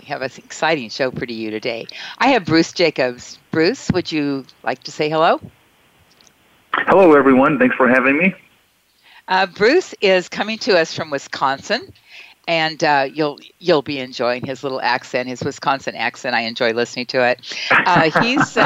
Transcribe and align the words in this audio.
we 0.00 0.06
have 0.06 0.22
an 0.22 0.30
exciting 0.38 0.88
show 0.88 1.10
for 1.10 1.24
you 1.26 1.50
today. 1.50 1.86
I 2.18 2.28
have 2.28 2.44
Bruce 2.44 2.72
Jacobs. 2.72 3.38
Bruce, 3.50 3.90
would 3.90 4.10
you 4.10 4.44
like 4.62 4.82
to 4.84 4.92
say 4.92 5.10
hello? 5.10 5.40
Hello, 6.72 7.14
everyone. 7.14 7.58
Thanks 7.58 7.76
for 7.76 7.88
having 7.88 8.16
me. 8.16 8.34
Uh, 9.28 9.46
Bruce 9.46 9.94
is 10.00 10.28
coming 10.28 10.58
to 10.58 10.78
us 10.78 10.94
from 10.94 11.10
Wisconsin, 11.10 11.92
and 12.48 12.82
uh, 12.82 13.08
you'll 13.12 13.38
you'll 13.58 13.82
be 13.82 13.98
enjoying 13.98 14.44
his 14.44 14.62
little 14.62 14.80
accent, 14.80 15.28
his 15.28 15.42
Wisconsin 15.42 15.94
accent. 15.94 16.34
I 16.34 16.42
enjoy 16.42 16.72
listening 16.72 17.06
to 17.06 17.28
it. 17.28 17.58
Uh, 17.70 18.10
he's 18.22 18.56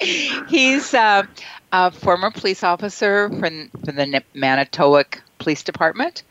he's 0.48 0.94
uh, 0.94 1.24
a 1.72 1.90
former 1.90 2.30
police 2.30 2.64
officer 2.64 3.28
from, 3.28 3.68
from 3.84 3.96
the 3.96 4.22
Manitowoc 4.34 5.22
Police 5.38 5.62
Department, 5.62 6.22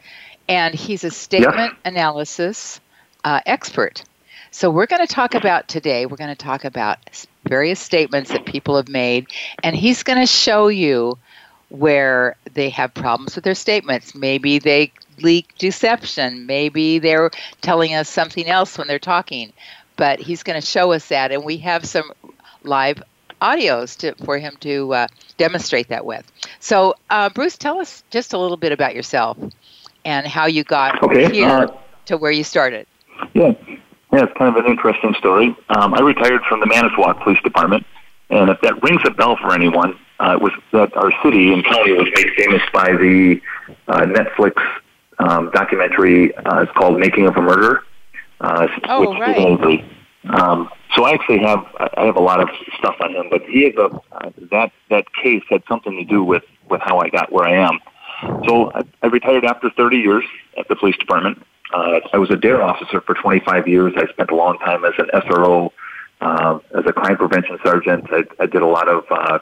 and 0.48 0.73
he's 0.73 1.04
a 1.04 1.11
statement 1.11 1.76
analysis 1.86 2.81
uh, 3.23 3.42
expert. 3.45 4.03
So 4.52 4.72
we're 4.72 4.88
going 4.88 5.06
to 5.06 5.14
talk 5.14 5.36
about 5.36 5.67
today. 5.67 6.06
We're 6.06 6.17
going 6.17 6.36
to 6.36 6.44
talk 6.44 6.66
about 6.66 6.98
various 7.44 7.80
statements 7.80 8.31
that 8.31 8.45
people 8.45 8.76
have 8.78 8.89
made, 8.89 9.28
and 9.64 9.76
he's 9.76 10.03
going 10.03 10.20
to 10.20 10.26
show 10.26 10.67
you 10.67 11.17
where 11.70 12.36
they 12.53 12.70
have 12.70 12.94
problems 12.94 13.36
with 13.36 13.44
their 13.44 13.56
statements. 13.56 14.16
Maybe 14.16 14.58
they 14.58 14.92
leak 15.22 15.56
deception. 15.58 16.48
Maybe 16.48 17.00
they're 17.00 17.30
telling 17.61 17.94
us 17.94 18.09
something 18.09 18.48
else 18.48 18.78
when 18.78 18.88
they're 18.88 19.00
talking. 19.00 19.54
But 19.95 20.20
he's 20.20 20.44
going 20.44 20.59
to 20.59 20.66
show 20.66 20.94
us 20.94 21.09
that, 21.09 21.31
and 21.31 21.44
we 21.44 21.58
have 21.58 21.86
some 21.86 22.11
live 22.64 23.04
audios 23.42 23.98
to, 23.98 24.16
for 24.26 24.38
him 24.38 24.56
to 24.61 24.94
uh, 24.94 25.08
demonstrate 25.38 25.89
that 25.89 26.06
with. 26.06 26.30
So, 26.59 26.95
uh, 27.09 27.30
Bruce, 27.30 27.58
tell 27.58 27.80
us 27.80 28.04
just 28.09 28.33
a 28.33 28.38
little 28.38 28.58
bit 28.58 28.72
about 28.72 28.95
yourself 28.95 29.38
and 30.06 30.26
how 30.26 30.48
you 30.48 30.64
got 30.64 31.04
okay, 31.04 31.31
here 31.31 31.48
uh, 31.48 31.78
to 32.06 32.17
where 32.17 32.31
you 32.31 32.44
started. 32.44 32.88
Yeah, 33.34 33.54
yeah, 34.12 34.24
it's 34.24 34.34
kind 34.38 34.56
of 34.56 34.64
an 34.64 34.70
interesting 34.70 35.14
story. 35.16 35.56
Um, 35.70 35.94
I 35.94 36.02
retired 36.02 36.42
from 36.50 36.60
the 36.60 36.66
Manitowoc 36.66 37.22
Police 37.22 37.42
Department, 37.44 37.86
and 38.30 38.50
if 38.50 38.60
that 38.62 38.82
rings 38.82 39.02
a 39.06 39.12
bell 39.12 39.38
for 39.38 39.54
anyone, 39.54 39.98
uh, 40.20 40.34
it 40.34 40.42
was 40.42 40.52
that 40.72 40.96
our 40.98 41.12
city 41.24 41.54
and 41.54 41.64
county 41.64 41.94
was 41.94 42.08
made 42.16 42.30
famous 42.38 42.62
by 42.74 42.92
the 42.92 43.42
uh, 43.88 44.02
Netflix 44.02 44.62
um, 45.20 45.52
documentary. 45.52 46.36
Uh, 46.36 46.62
it's 46.62 46.72
called 46.74 47.00
"Making 47.00 47.28
of 47.28 47.38
a 47.38 47.42
Murderer." 47.42 47.84
Uh, 48.42 48.68
oh, 48.86 49.12
with 49.12 49.20
right. 49.20 49.86
Um, 50.26 50.70
so 50.96 51.06
I 51.06 51.12
actually 51.12 51.40
have 51.40 51.66
I 51.78 52.06
have 52.06 52.16
a 52.16 52.22
lot 52.22 52.42
of 52.42 52.50
stuff 52.78 52.96
on 53.00 53.16
him, 53.16 53.28
but 53.30 53.44
he 53.44 53.64
has 53.64 53.76
a 53.76 53.86
uh, 54.12 54.32
that 54.52 54.72
that 54.90 55.06
case 55.14 55.44
had 55.50 55.64
something 55.68 55.94
to 55.94 56.04
do 56.04 56.24
with 56.24 56.44
with 56.70 56.82
how 56.82 57.00
I 57.00 57.10
got 57.10 57.32
where 57.32 57.46
I 57.46 57.54
am. 57.54 57.80
So 58.48 58.72
I, 58.74 58.84
I 59.02 59.08
retired 59.08 59.46
after 59.46 59.70
30 59.70 59.98
years 59.98 60.26
at 60.58 60.68
the 60.68 60.76
police 60.76 60.98
department. 60.98 61.42
Uh, 61.72 62.00
I 62.14 62.18
was 62.18 62.30
a 62.32 62.36
DARE 62.36 62.62
officer 62.62 63.02
for 63.02 63.14
25 63.14 63.68
years. 63.68 63.94
I 63.96 64.08
spent 64.08 64.32
a 64.32 64.36
long 64.36 64.58
time 64.60 64.84
as 64.86 64.94
an 64.98 65.10
SRO, 65.14 65.72
uh, 66.22 66.60
as 66.78 66.86
a 66.88 66.94
crime 66.94 67.18
prevention 67.18 67.60
sergeant. 67.64 68.06
I, 68.12 68.24
I 68.40 68.46
did 68.48 68.62
a 68.62 68.68
lot 68.68 68.90
of 68.90 69.06
uh, 69.12 69.40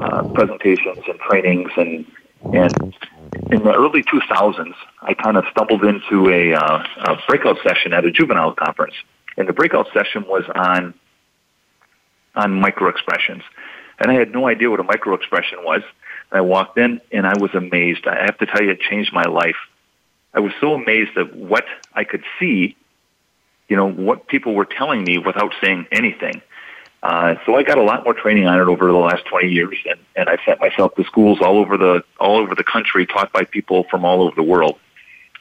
uh, 0.00 0.28
presentations 0.34 0.98
and 1.06 1.18
trainings, 1.20 1.70
and 1.76 2.06
and 2.52 2.94
in 3.50 3.62
the 3.62 3.72
early 3.74 4.02
2000s, 4.02 4.74
I 5.00 5.14
kind 5.14 5.38
of 5.38 5.44
stumbled 5.50 5.82
into 5.82 6.28
a, 6.28 6.52
uh, 6.52 6.84
a 7.06 7.16
breakout 7.26 7.56
session 7.62 7.94
at 7.94 8.04
a 8.04 8.10
juvenile 8.10 8.52
conference, 8.52 8.94
and 9.38 9.48
the 9.48 9.52
breakout 9.52 9.88
session 9.94 10.24
was 10.26 10.44
on 10.54 10.94
on 12.34 12.60
microexpressions, 12.60 13.42
and 13.98 14.10
I 14.10 14.14
had 14.14 14.32
no 14.32 14.48
idea 14.48 14.70
what 14.70 14.80
a 14.80 14.84
microexpression 14.84 15.62
was. 15.62 15.82
I 16.32 16.40
walked 16.40 16.78
in, 16.78 17.00
and 17.12 17.26
I 17.26 17.34
was 17.38 17.54
amazed. 17.54 18.06
I 18.06 18.24
have 18.24 18.38
to 18.38 18.46
tell 18.46 18.62
you, 18.62 18.70
it 18.70 18.80
changed 18.80 19.12
my 19.12 19.24
life. 19.24 19.56
I 20.34 20.40
was 20.40 20.52
so 20.60 20.74
amazed 20.74 21.16
at 21.16 21.34
what 21.34 21.64
I 21.94 22.04
could 22.04 22.24
see, 22.38 22.76
you 23.68 23.76
know, 23.76 23.88
what 23.88 24.26
people 24.26 24.54
were 24.54 24.64
telling 24.64 25.04
me 25.04 25.18
without 25.18 25.54
saying 25.62 25.86
anything. 25.92 26.42
Uh, 27.02 27.34
so 27.44 27.54
I 27.54 27.62
got 27.62 27.76
a 27.76 27.82
lot 27.82 28.02
more 28.04 28.14
training 28.14 28.46
on 28.46 28.58
it 28.58 28.66
over 28.66 28.86
the 28.86 28.98
last 28.98 29.26
20 29.26 29.48
years, 29.48 29.76
and, 29.88 30.00
and 30.16 30.28
I 30.28 30.38
sent 30.46 30.58
myself 30.58 30.94
to 30.94 31.04
schools 31.04 31.38
all 31.42 31.58
over 31.58 31.76
the 31.76 32.02
all 32.18 32.38
over 32.38 32.54
the 32.54 32.64
country, 32.64 33.04
taught 33.04 33.30
by 33.30 33.44
people 33.44 33.84
from 33.90 34.06
all 34.06 34.22
over 34.22 34.34
the 34.34 34.42
world. 34.42 34.78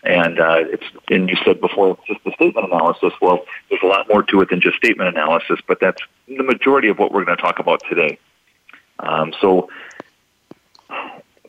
And 0.03 0.41
uh, 0.41 0.57
it's 0.59 0.83
and 1.09 1.29
you 1.29 1.37
said 1.45 1.61
before 1.61 1.97
just 2.05 2.21
the 2.25 2.33
statement 2.33 2.67
analysis. 2.67 3.13
Well, 3.21 3.45
there's 3.69 3.81
a 3.81 3.87
lot 3.87 4.09
more 4.09 4.23
to 4.23 4.41
it 4.41 4.49
than 4.49 4.59
just 4.59 4.75
statement 4.75 5.07
analysis, 5.07 5.59
but 5.65 5.79
that's 5.79 6.01
the 6.27 6.43
majority 6.43 6.89
of 6.89 6.99
what 6.99 7.13
we're 7.13 7.23
going 7.23 7.37
to 7.37 7.41
talk 7.41 7.59
about 7.59 7.81
today. 7.89 8.19
Um, 8.99 9.33
so 9.39 9.69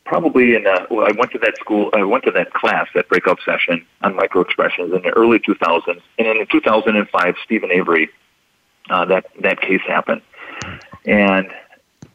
probably 0.04 0.54
in 0.54 0.66
uh, 0.66 0.86
well, 0.90 1.06
I 1.06 1.12
went 1.12 1.32
to 1.32 1.38
that 1.38 1.56
school, 1.58 1.90
I 1.94 2.02
went 2.04 2.24
to 2.24 2.30
that 2.32 2.52
class, 2.52 2.88
that 2.94 3.08
breakout 3.08 3.38
session 3.44 3.84
on 4.02 4.14
microexpressions 4.14 4.94
in 4.94 5.02
the 5.02 5.10
early 5.10 5.38
2000s, 5.38 6.00
and 6.18 6.26
in 6.38 6.46
2005, 6.46 7.34
Steven 7.44 7.70
Avery, 7.70 8.10
uh, 8.90 9.04
that 9.06 9.26
that 9.40 9.60
case 9.60 9.80
happened, 9.86 10.22
and 11.06 11.50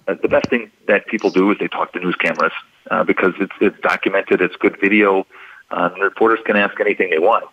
uh, 0.07 0.15
the 0.21 0.27
best 0.27 0.49
thing 0.49 0.71
that 0.87 1.07
people 1.07 1.29
do 1.29 1.51
is 1.51 1.57
they 1.59 1.67
talk 1.67 1.93
to 1.93 1.99
news 1.99 2.15
cameras 2.15 2.53
uh, 2.91 3.03
because 3.03 3.33
it's 3.39 3.55
it's 3.59 3.79
documented, 3.81 4.41
it's 4.41 4.55
good 4.55 4.79
video, 4.79 5.25
uh, 5.71 5.89
and 5.93 6.01
reporters 6.01 6.39
can 6.45 6.55
ask 6.55 6.79
anything 6.79 7.09
they 7.09 7.19
want. 7.19 7.45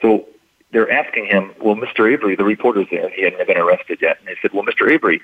So 0.00 0.26
they're 0.72 0.90
asking 0.90 1.26
him, 1.26 1.52
well, 1.60 1.76
Mr. 1.76 2.10
Avery, 2.10 2.34
the 2.34 2.44
reporter's 2.44 2.86
there, 2.90 3.08
he 3.10 3.22
hadn't 3.22 3.46
been 3.46 3.58
arrested 3.58 3.98
yet, 4.00 4.18
and 4.18 4.28
they 4.28 4.36
said, 4.40 4.52
well, 4.52 4.64
Mr. 4.64 4.90
Avery, 4.90 5.22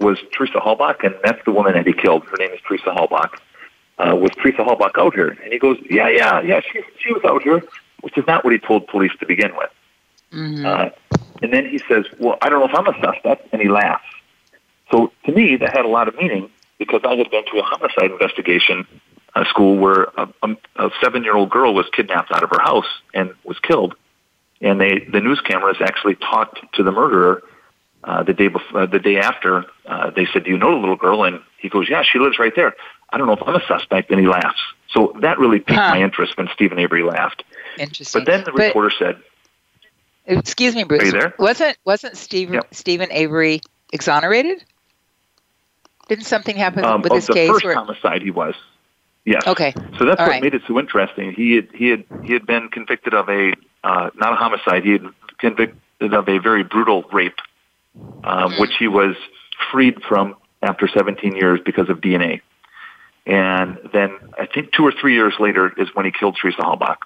was 0.00 0.18
Teresa 0.32 0.58
Halbach, 0.58 1.04
and 1.04 1.14
that's 1.24 1.44
the 1.44 1.52
woman 1.52 1.74
that 1.74 1.86
he 1.86 1.92
killed. 1.92 2.24
Her 2.26 2.36
name 2.38 2.50
is 2.50 2.60
Teresa 2.66 2.90
Halbach. 2.90 3.38
Uh, 3.98 4.14
was 4.14 4.30
Teresa 4.40 4.62
Halbach 4.62 4.96
out 4.96 5.14
here? 5.14 5.36
And 5.42 5.52
he 5.52 5.58
goes, 5.58 5.76
yeah, 5.90 6.08
yeah, 6.08 6.40
yeah, 6.40 6.60
she, 6.60 6.82
she 6.98 7.12
was 7.12 7.22
out 7.24 7.42
here, 7.42 7.62
which 8.02 8.16
is 8.16 8.24
not 8.26 8.44
what 8.44 8.52
he 8.52 8.58
told 8.58 8.86
police 8.86 9.12
to 9.18 9.26
begin 9.26 9.56
with. 9.56 9.70
Mm-hmm. 10.32 10.64
Uh, 10.64 10.90
and 11.42 11.52
then 11.52 11.66
he 11.68 11.78
says, 11.88 12.04
well, 12.18 12.38
I 12.42 12.48
don't 12.48 12.60
know 12.60 12.66
if 12.66 12.74
I'm 12.74 12.86
a 12.86 13.00
suspect, 13.00 13.48
and 13.52 13.60
he 13.60 13.68
laughs. 13.68 14.04
So 14.90 15.12
to 15.24 15.32
me, 15.32 15.56
that 15.56 15.76
had 15.76 15.84
a 15.84 15.88
lot 15.88 16.08
of 16.08 16.14
meaning 16.16 16.50
because 16.78 17.00
I 17.04 17.16
had 17.16 17.30
been 17.30 17.44
to 17.46 17.58
a 17.58 17.62
homicide 17.62 18.12
investigation 18.12 18.86
uh, 19.34 19.44
school 19.46 19.76
where 19.76 20.04
a, 20.16 20.28
a, 20.42 20.56
a 20.76 20.90
seven-year-old 21.02 21.50
girl 21.50 21.74
was 21.74 21.86
kidnapped 21.92 22.30
out 22.32 22.42
of 22.42 22.50
her 22.50 22.62
house 22.62 22.86
and 23.12 23.34
was 23.44 23.58
killed. 23.58 23.94
And 24.60 24.80
they, 24.80 25.06
the 25.12 25.20
news 25.20 25.40
cameras 25.40 25.76
actually 25.80 26.14
talked 26.16 26.60
to 26.74 26.82
the 26.82 26.92
murderer 26.92 27.42
uh, 28.04 28.22
the 28.22 28.32
day 28.32 28.48
before, 28.48 28.82
uh, 28.82 28.86
the 28.86 28.98
day 28.98 29.18
after, 29.18 29.64
uh, 29.86 30.10
they 30.10 30.26
said, 30.32 30.44
"Do 30.44 30.50
you 30.50 30.58
know 30.58 30.70
the 30.72 30.78
little 30.80 30.96
girl?" 30.96 31.24
And 31.24 31.40
he 31.58 31.68
goes, 31.68 31.88
"Yeah, 31.88 32.02
she 32.02 32.18
lives 32.18 32.38
right 32.38 32.54
there." 32.54 32.74
I 33.10 33.18
don't 33.18 33.26
know 33.26 33.32
if 33.34 33.42
I'm 33.46 33.54
a 33.54 33.64
suspect, 33.66 34.10
and 34.10 34.20
he 34.20 34.26
laughs. 34.26 34.60
So 34.90 35.14
that 35.20 35.38
really 35.38 35.58
piqued 35.58 35.78
Huh. 35.80 35.90
my 35.90 36.00
interest 36.02 36.36
when 36.36 36.48
Steven 36.52 36.78
Avery 36.78 37.02
laughed. 37.02 37.42
Interesting. 37.78 38.20
But 38.20 38.26
then 38.30 38.44
the 38.44 38.52
But- 38.52 38.66
reporter 38.66 38.90
said, 38.98 39.16
excuse 40.26 40.74
me, 40.74 40.84
Bruce. 40.84 41.02
Are 41.02 41.06
you 41.06 41.12
there? 41.12 41.34
Wasn't 41.38 41.76
wasn't 41.84 42.16
Steven 42.16 42.54
Yep. 42.54 42.74
Steven 42.74 43.08
Avery 43.12 43.60
exonerated? 43.92 44.62
Didn't 46.08 46.24
something 46.24 46.56
happen 46.56 46.84
um, 46.84 47.02
with 47.02 47.12
"Of 47.12 47.16
his 47.16 47.26
the 47.26 47.34
case? 47.34 47.50
first 47.50 47.64
Where, 47.64 47.74
homicide, 47.74 48.22
he 48.22 48.30
was." 48.30 48.54
Yes. 49.24 49.46
okay. 49.46 49.74
So 49.98 50.04
that's 50.06 50.20
All 50.20 50.26
what 50.26 50.32
right. 50.32 50.42
made 50.42 50.54
it 50.54 50.62
so 50.66 50.78
interesting. 50.78 51.32
He 51.32 51.54
had 51.56 51.68
he 51.74 51.88
had 51.88 52.04
he 52.24 52.32
had 52.32 52.46
been 52.46 52.68
convicted 52.68 53.12
of 53.14 53.28
a 53.28 53.52
uh, 53.84 54.10
not 54.14 54.32
a 54.32 54.36
homicide. 54.36 54.84
He 54.84 54.92
had 54.92 55.04
convicted 55.38 55.78
of 56.14 56.28
a 56.28 56.38
very 56.38 56.62
brutal 56.62 57.02
rape, 57.12 57.38
uh, 58.24 58.48
Mhm. 58.48 58.60
which 58.60 58.76
he 58.78 58.88
was 58.88 59.16
freed 59.70 60.02
from 60.04 60.36
after 60.62 60.88
17 60.88 61.34
years 61.36 61.60
because 61.64 61.88
of 61.88 62.00
DNA. 62.00 62.40
And 63.26 63.78
then 63.92 64.16
I 64.38 64.46
think 64.46 64.72
two 64.72 64.86
or 64.86 64.92
three 64.92 65.14
years 65.14 65.34
later 65.38 65.72
is 65.76 65.94
when 65.94 66.06
he 66.06 66.12
killed 66.12 66.36
Teresa 66.36 66.62
Halbach. 66.62 66.98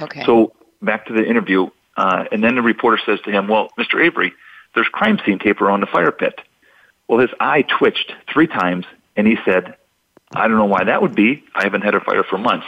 Okay. 0.00 0.22
So 0.24 0.52
back 0.80 1.06
to 1.06 1.12
the 1.12 1.24
interview, 1.26 1.70
uh, 1.96 2.24
and 2.30 2.42
then 2.42 2.54
the 2.54 2.62
reporter 2.62 3.00
says 3.04 3.20
to 3.22 3.30
him, 3.30 3.48
"Well, 3.48 3.70
Mr. 3.78 4.02
Avery, 4.02 4.32
there's 4.74 4.88
crime 4.88 5.18
scene 5.24 5.38
tape 5.38 5.60
around 5.60 5.80
the 5.80 5.86
fire 5.86 6.12
pit." 6.12 6.40
Well, 7.08 7.18
his 7.18 7.30
eye 7.40 7.62
twitched 7.62 8.14
three 8.32 8.46
times, 8.46 8.86
and 9.16 9.26
he 9.26 9.36
said, 9.44 9.74
"I 10.34 10.46
don't 10.48 10.56
know 10.56 10.64
why 10.64 10.84
that 10.84 11.02
would 11.02 11.14
be. 11.14 11.42
I 11.54 11.64
haven't 11.64 11.82
had 11.82 11.94
a 11.94 12.00
fire 12.00 12.22
for 12.22 12.38
months." 12.38 12.66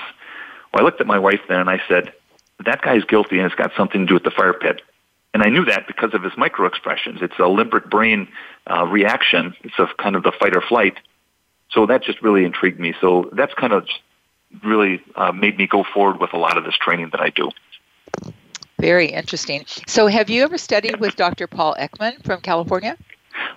Well, 0.73 0.83
I 0.83 0.85
looked 0.85 1.01
at 1.01 1.07
my 1.07 1.19
wife 1.19 1.41
then, 1.49 1.61
and 1.61 1.71
I 1.71 1.81
said, 1.89 2.13
"That 2.65 2.83
guy's 2.83 3.05
guilty, 3.05 3.39
and 3.39 3.47
it's 3.47 3.55
got 3.55 3.73
something 3.77 4.01
to 4.03 4.07
do 4.07 4.15
with 4.15 4.25
the 4.25 4.33
fire 4.33 4.53
pit." 4.53 4.83
And 5.35 5.43
I 5.43 5.49
knew 5.49 5.65
that 5.65 5.89
because 5.89 6.15
of 6.15 6.23
his 6.23 6.33
micro 6.37 6.67
expressions. 6.67 7.19
It's 7.21 7.35
a 7.35 7.43
limbic 7.43 7.91
brain 7.91 8.29
uh, 8.71 8.87
reaction. 8.87 9.55
It's 9.65 9.79
a 9.79 9.89
kind 9.99 10.15
of 10.15 10.23
the 10.23 10.33
fight 10.33 10.57
or 10.57 10.63
flight. 10.63 10.97
So 11.71 11.87
that 11.87 12.05
just 12.05 12.23
really 12.23 12.45
intrigued 12.45 12.79
me. 12.79 12.95
So 13.01 13.29
that's 13.33 13.53
kind 13.53 13.73
of 13.73 13.87
really 14.63 15.03
uh, 15.17 15.33
made 15.33 15.59
me 15.59 15.67
go 15.67 15.85
forward 15.93 16.21
with 16.21 16.33
a 16.33 16.39
lot 16.39 16.57
of 16.57 16.65
this 16.65 16.77
training 16.77 17.11
that 17.11 17.21
I 17.21 17.31
do. 17.31 17.51
Very 18.79 19.07
interesting. 19.07 19.65
So, 19.87 20.07
have 20.07 20.31
you 20.31 20.43
ever 20.43 20.59
studied 20.59 21.01
with 21.01 21.17
Dr. 21.17 21.47
Paul 21.47 21.75
Ekman 21.79 22.23
from 22.25 22.41
California? 22.41 22.97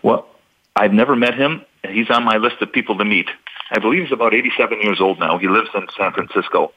Well, 0.02 0.28
I've 0.76 0.94
never 0.94 1.16
met 1.16 1.36
him. 1.36 1.64
He's 1.88 2.10
on 2.10 2.24
my 2.24 2.38
list 2.38 2.62
of 2.62 2.72
people 2.72 2.98
to 2.98 3.06
meet. 3.06 3.30
I 3.72 3.80
believe 3.80 4.04
he's 4.04 4.12
about 4.12 4.34
87 4.34 4.82
years 4.82 5.02
old 5.02 5.20
now. 5.20 5.38
He 5.38 5.48
lives 5.48 5.70
in 5.76 5.86
San 5.98 6.14
Francisco. 6.14 6.72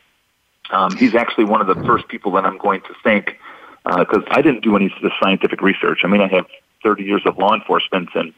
Um, 0.70 0.96
he's 0.96 1.14
actually 1.14 1.44
one 1.44 1.60
of 1.60 1.66
the 1.66 1.84
first 1.84 2.08
people 2.08 2.32
that 2.32 2.44
I'm 2.44 2.58
going 2.58 2.80
to 2.82 2.94
thank 3.04 3.38
because 3.98 4.24
uh, 4.26 4.30
I 4.30 4.42
didn't 4.42 4.62
do 4.62 4.76
any 4.76 4.86
of 4.86 4.92
the 5.02 5.10
scientific 5.22 5.60
research. 5.60 6.00
I 6.04 6.08
mean, 6.08 6.20
I 6.20 6.28
have 6.28 6.46
30 6.82 7.04
years 7.04 7.22
of 7.26 7.38
law 7.38 7.54
enforcement 7.54 8.10
and 8.14 8.32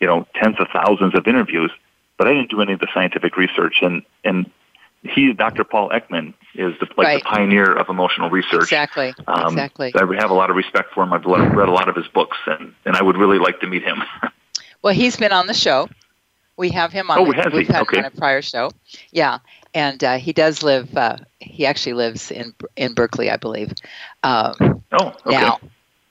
you 0.00 0.06
know 0.06 0.26
tens 0.34 0.56
of 0.58 0.68
thousands 0.72 1.14
of 1.14 1.26
interviews, 1.26 1.70
but 2.18 2.28
I 2.28 2.34
didn't 2.34 2.50
do 2.50 2.60
any 2.60 2.72
of 2.72 2.80
the 2.80 2.88
scientific 2.92 3.36
research. 3.36 3.78
And 3.82 4.02
and 4.24 4.50
he, 5.02 5.32
Dr. 5.32 5.64
Paul 5.64 5.90
Ekman, 5.90 6.34
is 6.54 6.74
the, 6.80 6.86
like 6.96 7.06
right. 7.06 7.22
the 7.22 7.28
pioneer 7.28 7.72
of 7.72 7.88
emotional 7.88 8.30
research. 8.30 8.62
Exactly. 8.62 9.14
Um, 9.26 9.52
exactly. 9.52 9.92
I 9.94 10.00
have 10.20 10.30
a 10.30 10.34
lot 10.34 10.50
of 10.50 10.56
respect 10.56 10.92
for 10.94 11.02
him. 11.02 11.12
I've 11.12 11.24
read 11.24 11.68
a 11.68 11.72
lot 11.72 11.88
of 11.88 11.96
his 11.96 12.08
books, 12.08 12.36
and 12.46 12.74
and 12.84 12.96
I 12.96 13.02
would 13.02 13.16
really 13.16 13.38
like 13.38 13.60
to 13.60 13.66
meet 13.66 13.82
him. 13.82 14.02
well, 14.82 14.94
he's 14.94 15.16
been 15.16 15.32
on 15.32 15.46
the 15.46 15.54
show. 15.54 15.88
We 16.56 16.70
have 16.70 16.90
him 16.90 17.10
on. 17.10 17.18
Oh, 17.18 17.26
the, 17.26 17.36
has 17.36 17.52
he? 17.52 17.64
had 17.64 17.82
okay. 17.82 17.98
on 17.98 18.04
a 18.06 18.10
prior 18.10 18.40
show. 18.40 18.70
Yeah, 19.12 19.38
and 19.74 20.02
uh, 20.02 20.16
he 20.16 20.32
does 20.32 20.62
live. 20.62 20.96
Uh, 20.96 21.18
he 21.38 21.66
actually 21.66 21.92
lives 21.92 22.30
in 22.30 22.54
in 22.76 22.94
Berkeley, 22.94 23.30
I 23.30 23.36
believe. 23.36 23.72
Um, 24.26 24.82
oh, 24.90 25.14
okay. 25.24 25.36
Now, 25.36 25.60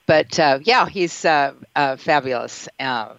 but 0.05 0.39
uh, 0.39 0.59
yeah, 0.63 0.87
he's 0.87 1.25
uh, 1.25 1.53
uh, 1.75 1.97
fabulous, 1.97 2.69
uh, 2.79 3.15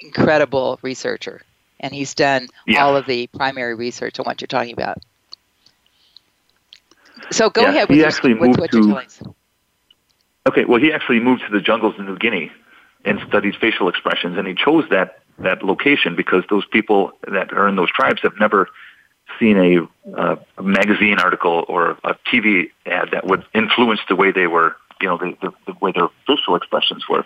incredible 0.00 0.78
researcher, 0.82 1.42
and 1.80 1.92
he's 1.92 2.14
done 2.14 2.46
yeah. 2.64 2.84
all 2.84 2.96
of 2.96 3.06
the 3.06 3.26
primary 3.26 3.74
research 3.74 4.20
on 4.20 4.24
what 4.24 4.40
you're 4.40 4.46
talking 4.46 4.72
about. 4.72 4.98
So 7.32 7.50
go 7.50 7.62
yeah, 7.62 7.70
ahead 7.70 7.88
with, 7.88 7.96
he 7.96 8.00
your, 8.00 8.06
actually 8.06 8.34
with 8.34 8.50
moved 8.50 8.60
what 8.60 8.70
to, 8.70 8.76
you're 8.76 8.86
telling. 8.86 9.34
Okay, 10.46 10.64
well, 10.64 10.80
he 10.80 10.92
actually 10.92 11.18
moved 11.18 11.42
to 11.48 11.50
the 11.50 11.60
jungles 11.60 11.98
of 11.98 12.04
New 12.04 12.16
Guinea 12.16 12.52
and 13.04 13.18
studied 13.26 13.56
facial 13.56 13.88
expressions, 13.88 14.38
and 14.38 14.46
he 14.46 14.54
chose 14.54 14.84
that 14.90 15.22
that 15.40 15.64
location 15.64 16.14
because 16.14 16.44
those 16.48 16.64
people 16.66 17.10
that 17.26 17.52
are 17.52 17.66
in 17.66 17.74
those 17.74 17.90
tribes 17.90 18.22
have 18.22 18.38
never 18.38 18.68
seen 19.38 19.56
a, 19.58 20.16
uh, 20.16 20.36
a 20.58 20.62
magazine 20.62 21.18
article 21.18 21.64
or 21.68 21.98
a 22.04 22.16
TV 22.32 22.70
ad 22.86 23.10
that 23.12 23.26
would 23.26 23.44
influence 23.54 24.00
the 24.08 24.16
way 24.16 24.32
they 24.32 24.46
were, 24.46 24.76
you 25.00 25.08
know, 25.08 25.18
the, 25.18 25.36
the, 25.40 25.72
the 25.72 25.78
way 25.80 25.92
their 25.92 26.08
facial 26.26 26.56
expressions 26.56 27.08
were. 27.08 27.24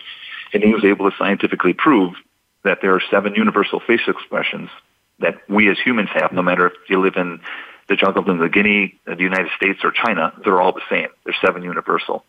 And 0.53 0.63
he 0.63 0.73
was 0.73 0.85
able 0.85 1.11
to 1.11 1.17
scientifically 1.17 1.73
prove 1.73 2.15
that 2.65 2.79
there 2.83 2.95
are 2.95 3.03
seven 3.11 3.35
universal 3.35 3.81
facial 3.81 4.13
expressions 4.13 4.71
that 5.21 5.37
we 5.49 5.69
as 5.71 5.79
humans 5.79 6.11
have, 6.13 6.33
no 6.33 6.43
matter 6.43 6.69
if 6.69 6.75
you 6.89 7.01
live 7.01 7.17
in 7.17 7.41
the 7.89 7.97
jungle 7.97 8.29
of 8.29 8.37
New 8.37 8.49
Guinea, 8.49 8.99
the 9.07 9.17
United 9.17 9.51
States, 9.57 9.81
or 9.83 9.91
China, 9.91 10.33
they're 10.45 10.61
all 10.61 10.73
the 10.73 10.83
same. 10.91 11.09
They're 11.25 11.35
seven 11.45 11.63
universal. 11.63 12.25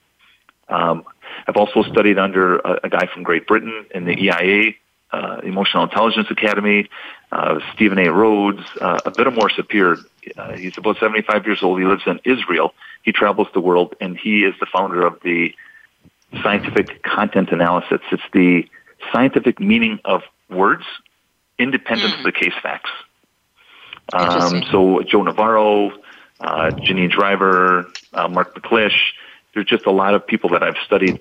Um, 0.69 1.03
I've 1.47 1.57
also 1.57 1.83
studied 1.83 2.17
under 2.17 2.57
a, 2.57 2.79
a 2.85 2.89
guy 2.89 3.07
from 3.13 3.23
Great 3.23 3.47
Britain 3.47 3.85
in 3.93 4.05
the 4.05 4.13
EIA, 4.13 4.73
uh, 5.11 5.41
Emotional 5.43 5.83
Intelligence 5.83 6.27
Academy, 6.29 6.89
uh, 7.31 7.59
Stephen 7.73 7.97
A. 7.99 8.11
Rhodes, 8.11 8.63
uh, 8.79 8.99
Avinoam 9.05 9.49
Sapir. 9.51 10.03
Uh, 10.37 10.57
he's 10.57 10.77
about 10.77 10.97
75 10.97 11.45
years 11.45 11.63
old. 11.63 11.79
He 11.79 11.85
lives 11.85 12.03
in 12.05 12.19
Israel. 12.25 12.73
He 13.03 13.11
travels 13.11 13.47
the 13.53 13.61
world, 13.61 13.95
and 13.99 14.17
he 14.17 14.43
is 14.43 14.53
the 14.59 14.65
founder 14.65 15.05
of 15.05 15.19
the 15.23 15.55
scientific 16.43 17.01
content 17.01 17.51
analysis. 17.51 18.01
It's 18.11 18.23
the 18.33 18.67
scientific 19.11 19.59
meaning 19.59 19.99
of 20.05 20.21
words 20.49 20.83
independent 21.57 22.13
mm. 22.13 22.17
of 22.19 22.23
the 22.23 22.31
case 22.31 22.53
facts. 22.61 22.89
Um, 24.13 24.63
so 24.71 25.01
Joe 25.03 25.23
Navarro, 25.23 25.91
uh, 26.39 26.71
Janine 26.71 27.11
Driver, 27.11 27.91
uh, 28.13 28.27
Mark 28.27 28.55
McClish, 28.55 28.97
there's 29.53 29.67
just 29.67 29.85
a 29.85 29.91
lot 29.91 30.15
of 30.15 30.25
people 30.25 30.51
that 30.51 30.63
I've 30.63 30.77
studied 30.85 31.19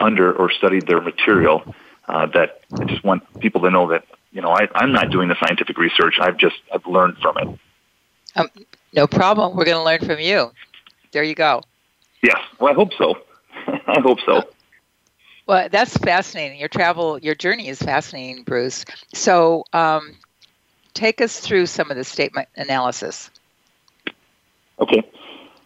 under 0.00 0.32
or 0.32 0.50
studied 0.50 0.86
their 0.86 1.00
material 1.00 1.74
uh, 2.08 2.26
that 2.26 2.60
I 2.80 2.84
just 2.84 3.04
want 3.04 3.22
people 3.40 3.60
to 3.62 3.70
know 3.70 3.88
that 3.90 4.04
you 4.32 4.40
know 4.40 4.50
I, 4.50 4.68
I'm 4.74 4.92
not 4.92 5.10
doing 5.10 5.28
the 5.28 5.36
scientific 5.40 5.78
research. 5.78 6.16
I've 6.20 6.36
just 6.36 6.56
I've 6.72 6.86
learned 6.86 7.18
from 7.18 7.38
it. 7.38 7.48
Um, 8.36 8.50
no 8.92 9.06
problem. 9.06 9.56
We're 9.56 9.64
going 9.64 9.78
to 9.78 9.82
learn 9.82 10.04
from 10.04 10.20
you. 10.20 10.52
There 11.12 11.22
you 11.22 11.34
go. 11.34 11.62
Yes. 12.22 12.38
Well, 12.58 12.70
I 12.70 12.74
hope 12.74 12.92
so. 12.98 13.14
I 13.66 14.00
hope 14.00 14.18
so. 14.26 14.42
Well, 15.46 15.68
that's 15.70 15.96
fascinating. 15.96 16.58
Your 16.58 16.68
travel, 16.68 17.18
your 17.18 17.34
journey 17.34 17.68
is 17.68 17.80
fascinating, 17.80 18.42
Bruce. 18.42 18.84
So, 19.14 19.64
um, 19.72 20.16
take 20.92 21.20
us 21.20 21.38
through 21.38 21.66
some 21.66 21.90
of 21.90 21.96
the 21.96 22.04
statement 22.04 22.48
analysis. 22.56 23.30
Okay. 24.80 25.08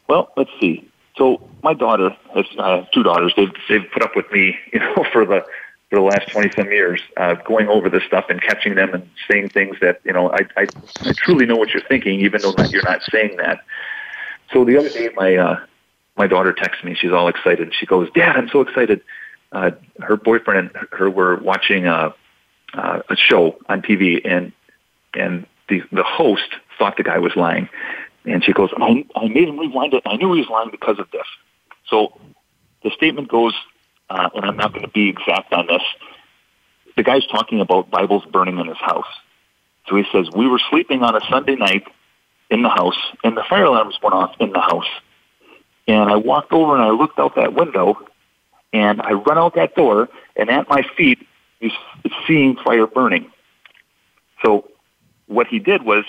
Well, 0.08 0.32
let's 0.36 0.50
see. 0.60 0.86
So 1.16 1.40
my 1.62 1.74
daughter 1.74 2.16
has 2.34 2.44
uh, 2.58 2.84
two 2.92 3.02
daughters. 3.02 3.32
They've 3.36 3.52
they've 3.68 3.90
put 3.92 4.02
up 4.02 4.16
with 4.16 4.30
me, 4.32 4.56
you 4.72 4.80
know, 4.80 5.04
for 5.12 5.24
the 5.24 5.44
for 5.90 5.96
the 5.96 6.02
last 6.02 6.28
twenty 6.30 6.50
some 6.56 6.70
years, 6.70 7.00
uh, 7.16 7.34
going 7.34 7.68
over 7.68 7.90
this 7.90 8.04
stuff 8.04 8.26
and 8.28 8.40
catching 8.40 8.76
them 8.76 8.94
and 8.94 9.08
saying 9.28 9.50
things 9.50 9.76
that 9.80 10.00
you 10.04 10.12
know 10.12 10.30
I, 10.30 10.40
I 10.56 10.66
I 11.00 11.12
truly 11.16 11.46
know 11.46 11.56
what 11.56 11.70
you're 11.70 11.82
thinking, 11.82 12.20
even 12.20 12.40
though 12.40 12.54
you're 12.70 12.84
not 12.84 13.02
saying 13.10 13.36
that. 13.38 13.60
So 14.52 14.64
the 14.64 14.76
other 14.78 14.88
day, 14.88 15.10
my 15.14 15.36
uh, 15.36 15.60
my 16.16 16.26
daughter 16.26 16.52
texts 16.52 16.84
me. 16.84 16.94
She's 16.94 17.12
all 17.12 17.28
excited. 17.28 17.74
She 17.78 17.86
goes, 17.86 18.08
"Dad, 18.14 18.36
I'm 18.36 18.48
so 18.48 18.60
excited." 18.60 19.02
Uh, 19.52 19.72
her 20.00 20.16
boyfriend 20.16 20.70
and 20.74 20.86
her 20.92 21.10
were 21.10 21.36
watching 21.38 21.86
a, 21.86 22.14
uh, 22.74 23.02
a 23.08 23.16
show 23.16 23.58
on 23.68 23.82
TV, 23.82 24.20
and 24.24 24.52
and 25.14 25.44
the 25.68 25.82
the 25.90 26.04
host 26.04 26.54
thought 26.78 26.96
the 26.96 27.02
guy 27.02 27.18
was 27.18 27.34
lying, 27.34 27.68
and 28.24 28.44
she 28.44 28.52
goes, 28.52 28.70
I, 28.76 29.04
I 29.16 29.28
made 29.28 29.48
him 29.48 29.58
rewind 29.58 29.94
it. 29.94 30.02
I 30.06 30.16
knew 30.16 30.32
he 30.34 30.40
was 30.40 30.48
lying 30.48 30.70
because 30.70 30.98
of 30.98 31.10
this. 31.10 31.26
So 31.88 32.18
the 32.82 32.90
statement 32.90 33.28
goes, 33.28 33.54
uh, 34.10 34.28
and 34.34 34.44
I'm 34.44 34.56
not 34.56 34.72
going 34.72 34.84
to 34.84 34.90
be 34.90 35.08
exact 35.08 35.52
on 35.52 35.66
this. 35.68 35.82
The 36.96 37.02
guy's 37.02 37.26
talking 37.28 37.60
about 37.60 37.90
Bibles 37.90 38.24
burning 38.26 38.58
in 38.58 38.66
his 38.66 38.76
house. 38.76 39.06
So 39.88 39.96
he 39.96 40.04
says, 40.12 40.28
we 40.34 40.48
were 40.48 40.60
sleeping 40.70 41.02
on 41.02 41.16
a 41.16 41.20
Sunday 41.30 41.54
night 41.54 41.84
in 42.50 42.62
the 42.62 42.68
house, 42.68 42.98
and 43.22 43.36
the 43.36 43.44
fire 43.48 43.64
alarms 43.64 43.98
went 44.02 44.14
off 44.14 44.34
in 44.40 44.50
the 44.52 44.60
house. 44.60 44.88
And 45.86 46.10
I 46.10 46.16
walked 46.16 46.52
over 46.52 46.74
and 46.74 46.82
I 46.82 46.90
looked 46.90 47.18
out 47.18 47.36
that 47.36 47.54
window, 47.54 47.96
and 48.72 49.00
I 49.00 49.12
run 49.12 49.38
out 49.38 49.54
that 49.54 49.74
door, 49.74 50.08
and 50.36 50.50
at 50.50 50.68
my 50.68 50.82
feet 50.96 51.26
is 51.60 51.72
seeing 52.26 52.56
fire 52.56 52.86
burning. 52.86 53.30
So 54.44 54.68
what 55.26 55.46
he 55.46 55.58
did 55.58 55.82
was 55.84 56.04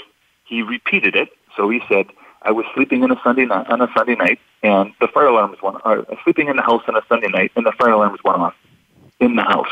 he 0.45 0.63
repeated 0.63 1.15
it. 1.15 1.29
So 1.55 1.69
he 1.69 1.81
said, 1.87 2.07
I 2.43 2.51
was 2.51 2.65
sleeping 2.73 3.03
in 3.03 3.11
a 3.11 3.19
Sunday 3.23 3.45
night, 3.45 3.67
on 3.69 3.81
a 3.81 3.87
Sunday 3.95 4.15
night, 4.15 4.39
and 4.63 4.93
the 4.99 5.07
fire 5.07 5.27
alarms 5.27 5.61
went. 5.61 5.77
Uh, 5.85 6.03
sleeping 6.23 6.47
in 6.47 6.55
the 6.55 6.61
house 6.61 6.81
on 6.87 6.95
a 6.95 7.01
Sunday 7.07 7.27
night, 7.27 7.51
and 7.55 7.65
the 7.65 7.71
fire 7.73 7.91
alarms 7.91 8.19
went 8.23 8.39
off 8.39 8.55
in 9.19 9.35
the 9.35 9.43
house. 9.43 9.69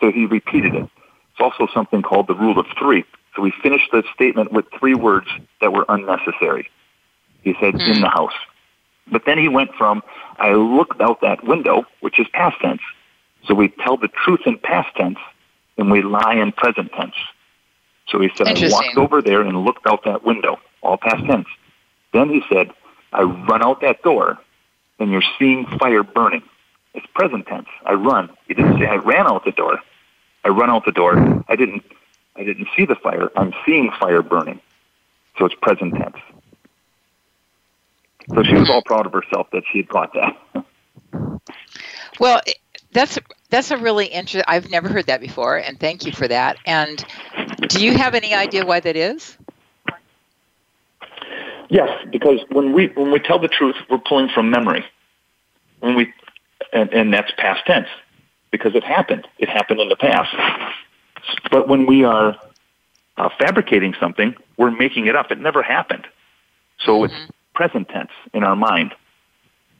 So 0.00 0.12
he 0.12 0.26
repeated 0.26 0.74
it. 0.74 0.88
It's 1.32 1.40
also 1.40 1.66
something 1.72 2.02
called 2.02 2.28
the 2.28 2.34
rule 2.34 2.58
of 2.58 2.66
three. 2.78 3.04
So 3.34 3.42
he 3.44 3.52
finished 3.62 3.90
the 3.90 4.04
statement 4.14 4.52
with 4.52 4.66
three 4.78 4.94
words 4.94 5.26
that 5.60 5.72
were 5.72 5.84
unnecessary. 5.88 6.70
He 7.42 7.54
said, 7.60 7.74
"In 7.74 8.00
the 8.00 8.08
house." 8.08 8.34
But 9.10 9.24
then 9.24 9.38
he 9.38 9.48
went 9.48 9.74
from, 9.74 10.02
"I 10.38 10.52
looked 10.52 11.00
out 11.00 11.22
that 11.22 11.42
window," 11.42 11.86
which 12.00 12.20
is 12.20 12.28
past 12.28 12.60
tense. 12.60 12.82
So 13.46 13.54
we 13.54 13.68
tell 13.68 13.96
the 13.96 14.08
truth 14.08 14.40
in 14.46 14.58
past 14.58 14.94
tense, 14.94 15.18
and 15.76 15.90
we 15.90 16.02
lie 16.02 16.34
in 16.34 16.52
present 16.52 16.92
tense. 16.92 17.16
So 18.08 18.20
he 18.20 18.30
said, 18.36 18.46
I 18.46 18.68
walked 18.68 18.96
over 18.96 19.22
there 19.22 19.40
and 19.40 19.64
looked 19.64 19.86
out 19.86 20.04
that 20.04 20.24
window, 20.24 20.60
all 20.82 20.98
past 20.98 21.24
tense. 21.24 21.48
Then 22.12 22.28
he 22.30 22.42
said, 22.48 22.70
I 23.12 23.22
run 23.22 23.62
out 23.62 23.80
that 23.80 24.02
door 24.02 24.38
and 24.98 25.10
you're 25.10 25.22
seeing 25.38 25.66
fire 25.78 26.02
burning. 26.02 26.42
It's 26.94 27.06
present 27.14 27.46
tense. 27.46 27.68
I 27.84 27.94
run. 27.94 28.30
He 28.46 28.54
didn't 28.54 28.78
say 28.78 28.86
I 28.86 28.96
ran 28.96 29.26
out 29.26 29.44
the 29.44 29.52
door. 29.52 29.78
I 30.44 30.48
run 30.48 30.70
out 30.70 30.84
the 30.84 30.92
door. 30.92 31.44
I 31.48 31.56
didn't 31.56 31.84
I 32.36 32.44
didn't 32.44 32.68
see 32.76 32.86
the 32.86 32.94
fire. 32.94 33.30
I'm 33.36 33.52
seeing 33.66 33.90
fire 34.00 34.22
burning. 34.22 34.60
So 35.38 35.44
it's 35.46 35.54
present 35.60 35.94
tense. 35.94 36.16
So 38.34 38.42
she 38.42 38.54
was 38.54 38.70
all 38.70 38.82
proud 38.82 39.06
of 39.06 39.12
herself 39.12 39.48
that 39.52 39.64
she 39.70 39.78
had 39.78 39.88
caught 39.88 40.14
that. 40.14 40.36
Well, 42.20 42.40
that's 42.92 43.18
that's 43.50 43.70
a 43.70 43.76
really 43.78 44.06
interesting. 44.06 44.44
I've 44.46 44.70
never 44.70 44.88
heard 44.88 45.06
that 45.06 45.20
before, 45.20 45.56
and 45.56 45.80
thank 45.80 46.04
you 46.04 46.12
for 46.12 46.28
that. 46.28 46.58
And 46.66 47.04
do 47.68 47.84
you 47.84 47.96
have 47.96 48.14
any 48.14 48.34
idea 48.34 48.64
why 48.64 48.80
that 48.80 48.96
is? 48.96 49.36
Yes, 51.72 51.88
because 52.10 52.40
when 52.50 52.74
we 52.74 52.88
when 52.88 53.10
we 53.10 53.18
tell 53.18 53.38
the 53.38 53.48
truth, 53.48 53.76
we're 53.88 53.96
pulling 53.96 54.28
from 54.28 54.50
memory. 54.50 54.84
When 55.80 55.96
we 55.96 56.12
and, 56.70 56.92
and 56.92 57.14
that's 57.14 57.32
past 57.38 57.64
tense 57.66 57.88
because 58.50 58.74
it 58.74 58.84
happened. 58.84 59.26
It 59.38 59.48
happened 59.48 59.80
in 59.80 59.88
the 59.88 59.96
past. 59.96 60.36
But 61.50 61.68
when 61.68 61.86
we 61.86 62.04
are 62.04 62.36
uh, 63.16 63.30
fabricating 63.38 63.94
something, 63.98 64.34
we're 64.58 64.70
making 64.70 65.06
it 65.06 65.16
up. 65.16 65.30
It 65.30 65.38
never 65.38 65.62
happened. 65.62 66.06
So 66.78 66.92
mm-hmm. 66.92 67.04
it's 67.06 67.32
present 67.54 67.88
tense 67.88 68.10
in 68.34 68.44
our 68.44 68.54
mind. 68.54 68.92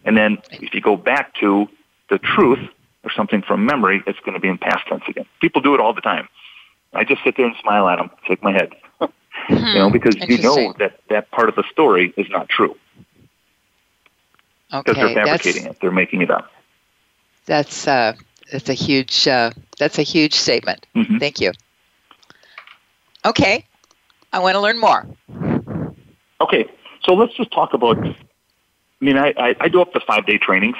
And 0.07 0.17
then 0.17 0.39
if 0.51 0.73
you 0.73 0.81
go 0.81 0.97
back 0.97 1.35
to 1.41 1.69
the 2.09 2.19
truth 2.19 2.71
or 3.05 3.11
something 3.15 3.43
from 3.43 3.67
memory, 3.67 4.03
it's 4.07 4.19
going 4.21 4.33
to 4.33 4.41
be 4.41 4.49
in 4.49 4.57
past 4.57 4.87
tense 4.89 5.03
again. 5.09 5.27
People 5.43 5.61
do 5.61 5.75
it 5.75 5.81
all 5.81 5.93
the 5.93 6.01
time. 6.01 6.27
I 6.95 7.05
just 7.05 7.23
sit 7.23 7.37
there 7.37 7.47
and 7.47 7.57
smile 7.61 7.87
at 7.91 7.97
them, 7.97 8.11
shake 8.27 8.43
my 8.43 8.53
head, 8.53 8.71
mm-hmm. 9.49 9.67
you 9.67 9.75
know, 9.75 9.91
because 9.91 10.17
you 10.29 10.39
know 10.39 10.75
that 10.79 10.99
that 11.09 11.31
part 11.31 11.49
of 11.49 11.55
the 11.55 11.65
story 11.71 12.13
is 12.17 12.29
not 12.31 12.49
true. 12.49 12.77
Because 14.71 14.97
they're 14.97 15.15
fabricating 15.15 15.65
that's 15.65 15.77
it. 15.77 15.81
They're 15.83 15.91
making 15.91 16.23
it 16.23 16.31
up. 16.31 16.51
that's 17.45 17.87
uh, 17.87 18.15
that's 18.51 18.69
a 18.69 18.75
huge 18.75 19.29
uh, 19.29 19.51
that's 19.79 19.99
a 19.99 20.03
huge 20.03 20.35
statement. 20.35 20.87
Mhm. 20.95 21.21
Thank 21.21 21.41
you. 21.41 21.53
Okay, 23.25 23.65
I 24.33 24.39
want 24.39 24.55
to 24.55 24.61
learn 24.61 24.81
more. 24.81 25.07
Okay, 26.41 26.69
so 27.05 27.15
let's 27.15 27.35
just 27.35 27.53
talk 27.53 27.75
about. 27.75 27.99
I 27.99 28.17
mean, 29.01 29.19
I, 29.19 29.35
I, 29.37 29.57
I 29.61 29.69
do 29.69 29.81
up 29.81 29.93
to 29.93 30.01
five 30.01 30.27
day 30.27 30.39
trainings. 30.39 30.77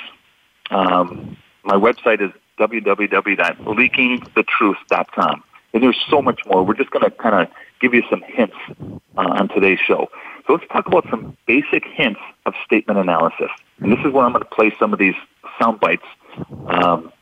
Um, 0.71 1.37
my 1.65 1.75
website 1.75 2.21
is 2.21 2.31
www.leakingthetruth.com. 2.59 5.45
And 5.75 5.83
there's 5.83 6.01
so 6.09 6.21
much 6.21 6.41
more. 6.47 6.63
We're 6.65 6.75
just 6.75 6.91
going 6.91 7.05
to 7.05 7.11
kind 7.11 7.35
of 7.35 7.49
give 7.83 7.93
you 7.93 8.03
some 8.09 8.23
hints 8.27 8.57
uh, 9.19 9.39
on 9.39 9.49
today's 9.49 9.81
show. 9.81 10.09
So 10.47 10.55
let's 10.55 10.67
talk 10.73 10.87
about 10.87 11.05
some 11.11 11.37
basic 11.47 11.85
hints 11.85 12.21
of 12.47 12.55
statement 12.65 12.99
analysis. 12.99 13.51
And 13.81 13.93
this 13.93 13.99
is 14.05 14.13
where 14.13 14.25
I'm 14.25 14.33
going 14.33 14.45
to 14.45 14.51
play 14.51 14.73
some 14.79 14.93
of 14.93 14.99
these 14.99 15.15
sound 15.61 15.81
bites. 15.81 16.07
Um, 16.69 17.13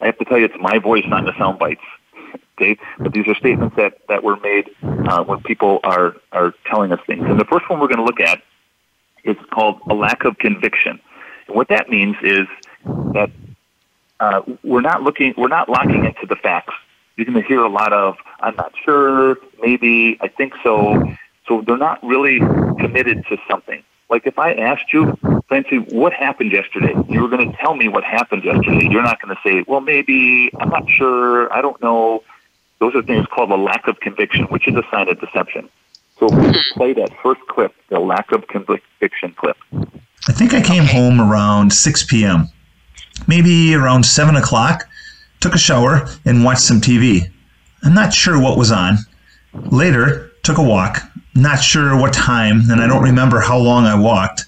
I 0.00 0.06
have 0.06 0.18
to 0.18 0.24
tell 0.24 0.38
you, 0.38 0.44
it's 0.44 0.54
my 0.60 0.78
voice, 0.78 1.04
not 1.06 1.24
the 1.24 1.32
sound 1.38 1.58
bites. 1.58 1.82
Okay, 2.56 2.76
but 2.98 3.14
these 3.14 3.26
are 3.26 3.34
statements 3.34 3.74
that, 3.76 3.98
that 4.08 4.22
were 4.22 4.36
made 4.36 4.68
uh, 4.82 5.24
when 5.24 5.40
people 5.40 5.80
are, 5.82 6.14
are 6.32 6.52
telling 6.66 6.92
us 6.92 7.00
things. 7.06 7.22
And 7.24 7.40
the 7.40 7.46
first 7.46 7.70
one 7.70 7.80
we're 7.80 7.88
going 7.88 7.98
to 7.98 8.04
look 8.04 8.20
at 8.20 8.42
is 9.24 9.36
called 9.50 9.80
a 9.88 9.94
lack 9.94 10.24
of 10.24 10.36
conviction. 10.36 11.00
And 11.46 11.56
what 11.56 11.68
that 11.68 11.88
means 11.88 12.16
is 12.22 12.46
that 13.14 13.30
uh, 14.20 14.42
we're 14.62 14.82
not 14.82 15.02
looking, 15.02 15.32
we're 15.38 15.48
not 15.48 15.70
locking 15.70 16.04
into 16.04 16.26
the 16.28 16.36
facts. 16.36 16.74
You're 17.20 17.30
going 17.30 17.42
to 17.42 17.46
hear 17.46 17.62
a 17.62 17.68
lot 17.68 17.92
of, 17.92 18.16
I'm 18.40 18.56
not 18.56 18.72
sure, 18.82 19.36
maybe, 19.60 20.16
I 20.22 20.28
think 20.28 20.54
so. 20.62 21.14
So 21.46 21.60
they're 21.60 21.76
not 21.76 22.02
really 22.02 22.38
committed 22.38 23.26
to 23.28 23.36
something. 23.46 23.84
Like 24.08 24.26
if 24.26 24.38
I 24.38 24.54
asked 24.54 24.90
you, 24.94 25.18
Francie, 25.46 25.80
what 25.80 26.14
happened 26.14 26.50
yesterday? 26.50 26.94
You 27.10 27.20
were 27.20 27.28
going 27.28 27.52
to 27.52 27.58
tell 27.58 27.74
me 27.74 27.88
what 27.88 28.04
happened 28.04 28.42
yesterday. 28.42 28.88
You're 28.90 29.02
not 29.02 29.20
going 29.20 29.36
to 29.36 29.42
say, 29.44 29.62
well, 29.68 29.82
maybe, 29.82 30.50
I'm 30.58 30.70
not 30.70 30.88
sure, 30.88 31.52
I 31.52 31.60
don't 31.60 31.80
know. 31.82 32.24
Those 32.78 32.94
are 32.94 33.02
things 33.02 33.26
called 33.26 33.50
a 33.50 33.56
lack 33.56 33.86
of 33.86 34.00
conviction, 34.00 34.46
which 34.46 34.66
is 34.66 34.74
a 34.74 34.82
sign 34.90 35.10
of 35.10 35.20
deception. 35.20 35.68
So 36.18 36.26
we 36.26 36.46
could 36.46 36.56
hmm. 36.56 36.78
play 36.78 36.92
that 36.94 37.10
first 37.22 37.42
clip, 37.50 37.74
the 37.90 38.00
lack 38.00 38.32
of 38.32 38.48
conviction 38.48 39.34
clip. 39.36 39.58
I 40.26 40.32
think 40.32 40.54
I 40.54 40.62
came 40.62 40.84
home 40.84 41.20
around 41.20 41.74
6 41.74 42.04
p.m., 42.04 42.48
maybe 43.28 43.74
around 43.74 44.06
7 44.06 44.36
o'clock, 44.36 44.86
took 45.40 45.54
a 45.54 45.58
shower, 45.58 46.06
and 46.24 46.44
watched 46.44 46.62
some 46.62 46.80
TV. 46.80 47.22
I'm 47.82 47.94
not 47.94 48.12
sure 48.12 48.40
what 48.40 48.58
was 48.58 48.70
on. 48.70 48.98
Later, 49.54 50.30
took 50.42 50.58
a 50.58 50.62
walk, 50.62 51.02
not 51.34 51.62
sure 51.62 51.98
what 51.98 52.12
time, 52.12 52.70
and 52.70 52.80
I 52.80 52.86
don't 52.86 53.02
remember 53.02 53.40
how 53.40 53.58
long 53.58 53.84
I 53.84 53.98
walked. 53.98 54.46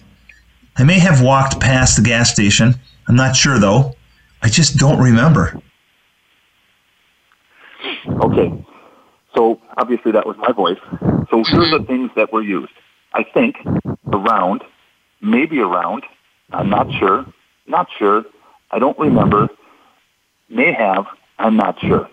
I 0.76 0.84
may 0.84 0.98
have 0.98 1.22
walked 1.22 1.60
past 1.60 1.96
the 1.96 2.02
gas 2.02 2.32
station. 2.32 2.74
I'm 3.08 3.16
not 3.16 3.36
sure 3.36 3.58
though. 3.58 3.94
I 4.42 4.48
just 4.48 4.78
don't 4.78 5.00
remember. 5.00 5.60
Okay. 8.06 8.64
So 9.36 9.60
obviously 9.76 10.12
that 10.12 10.26
was 10.26 10.36
my 10.38 10.52
voice. 10.52 10.78
So 11.30 11.42
here 11.44 11.62
are 11.62 11.78
the 11.78 11.84
things 11.86 12.10
that 12.16 12.32
were 12.32 12.42
used. 12.42 12.72
I 13.14 13.24
think, 13.24 13.56
around, 14.12 14.62
maybe 15.20 15.58
around, 15.58 16.04
I'm 16.50 16.70
not 16.70 16.90
sure, 16.98 17.26
not 17.66 17.88
sure, 17.98 18.24
I 18.70 18.78
don't 18.78 18.98
remember, 18.98 19.48
may 20.52 20.72
have, 20.72 21.06
I'm 21.38 21.56
not 21.56 21.80
sure. 21.80 22.08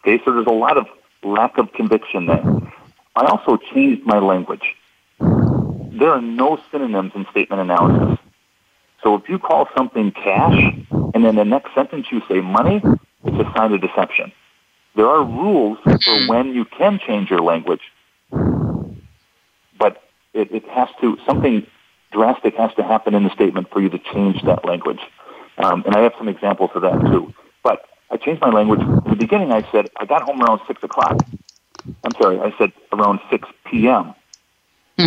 Okay, 0.00 0.22
so 0.24 0.32
there's 0.32 0.46
a 0.46 0.50
lot 0.50 0.76
of 0.76 0.86
lack 1.22 1.58
of 1.58 1.72
conviction 1.72 2.26
there. 2.26 2.44
I 3.16 3.24
also 3.26 3.56
changed 3.56 4.06
my 4.06 4.18
language. 4.18 4.76
There 5.20 6.10
are 6.10 6.20
no 6.20 6.60
synonyms 6.70 7.12
in 7.14 7.26
statement 7.30 7.62
analysis. 7.62 8.18
So 9.02 9.14
if 9.16 9.28
you 9.28 9.38
call 9.38 9.68
something 9.76 10.12
cash 10.12 10.74
and 10.90 11.24
then 11.24 11.36
the 11.36 11.44
next 11.44 11.74
sentence 11.74 12.06
you 12.10 12.22
say 12.28 12.40
money, 12.40 12.82
it's 13.24 13.48
a 13.48 13.52
sign 13.56 13.72
of 13.72 13.80
deception. 13.80 14.32
There 14.94 15.06
are 15.06 15.24
rules 15.24 15.78
for 15.84 16.28
when 16.28 16.54
you 16.54 16.64
can 16.64 16.98
change 16.98 17.30
your 17.30 17.40
language, 17.40 17.82
but 19.78 20.02
it, 20.34 20.50
it 20.52 20.68
has 20.68 20.88
to, 21.00 21.18
something 21.26 21.66
drastic 22.12 22.54
has 22.56 22.74
to 22.74 22.82
happen 22.82 23.14
in 23.14 23.24
the 23.24 23.30
statement 23.30 23.70
for 23.70 23.80
you 23.80 23.88
to 23.90 23.98
change 23.98 24.42
that 24.42 24.64
language. 24.64 25.00
Um, 25.58 25.82
and 25.86 25.94
I 25.94 26.02
have 26.02 26.14
some 26.18 26.28
examples 26.28 26.70
of 26.74 26.82
that 26.82 27.00
too. 27.00 27.34
I 28.10 28.16
changed 28.16 28.40
my 28.40 28.50
language. 28.50 28.80
In 28.80 29.10
the 29.10 29.16
beginning, 29.16 29.52
I 29.52 29.70
said, 29.70 29.90
I 29.98 30.06
got 30.06 30.22
home 30.22 30.42
around 30.42 30.60
6 30.66 30.82
o'clock. 30.82 31.16
I'm 32.04 32.14
sorry, 32.20 32.38
I 32.40 32.52
said 32.58 32.72
around 32.92 33.20
6 33.30 33.48
p.m. 33.66 34.14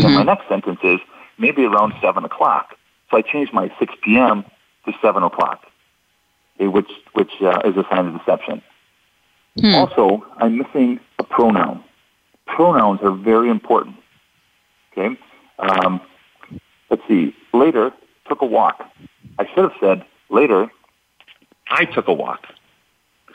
And 0.06 0.14
my 0.16 0.24
next 0.24 0.48
sentence 0.48 0.80
is 0.84 1.00
maybe 1.38 1.64
around 1.66 1.94
7 2.02 2.24
o'clock. 2.24 2.76
So 3.10 3.18
I 3.18 3.22
changed 3.22 3.54
my 3.54 3.72
6 3.80 3.94
p.m. 4.04 4.46
to 4.86 4.94
7 5.02 5.24
o'clock, 5.24 5.64
which, 6.60 6.90
which 7.14 7.32
uh, 7.42 7.62
is 7.66 7.76
a 7.76 7.86
sign 7.90 8.08
of 8.08 8.18
deception. 8.20 8.62
Also, 9.76 10.26
I'm 10.38 10.58
missing 10.58 11.00
a 11.20 11.24
pronoun. 11.24 11.84
Pronouns 12.46 13.00
are 13.02 13.12
very 13.12 13.50
important. 13.50 13.96
Okay? 14.92 15.18
Um, 15.60 16.02
let's 16.90 17.02
see. 17.08 17.36
Later, 17.54 17.92
took 18.28 18.42
a 18.42 18.46
walk. 18.46 18.84
I 19.40 19.46
should 19.48 19.64
have 19.64 19.74
said 19.80 20.06
later, 20.30 20.68
I 21.70 21.86
took 21.86 22.08
a 22.08 22.14
walk. 22.14 22.46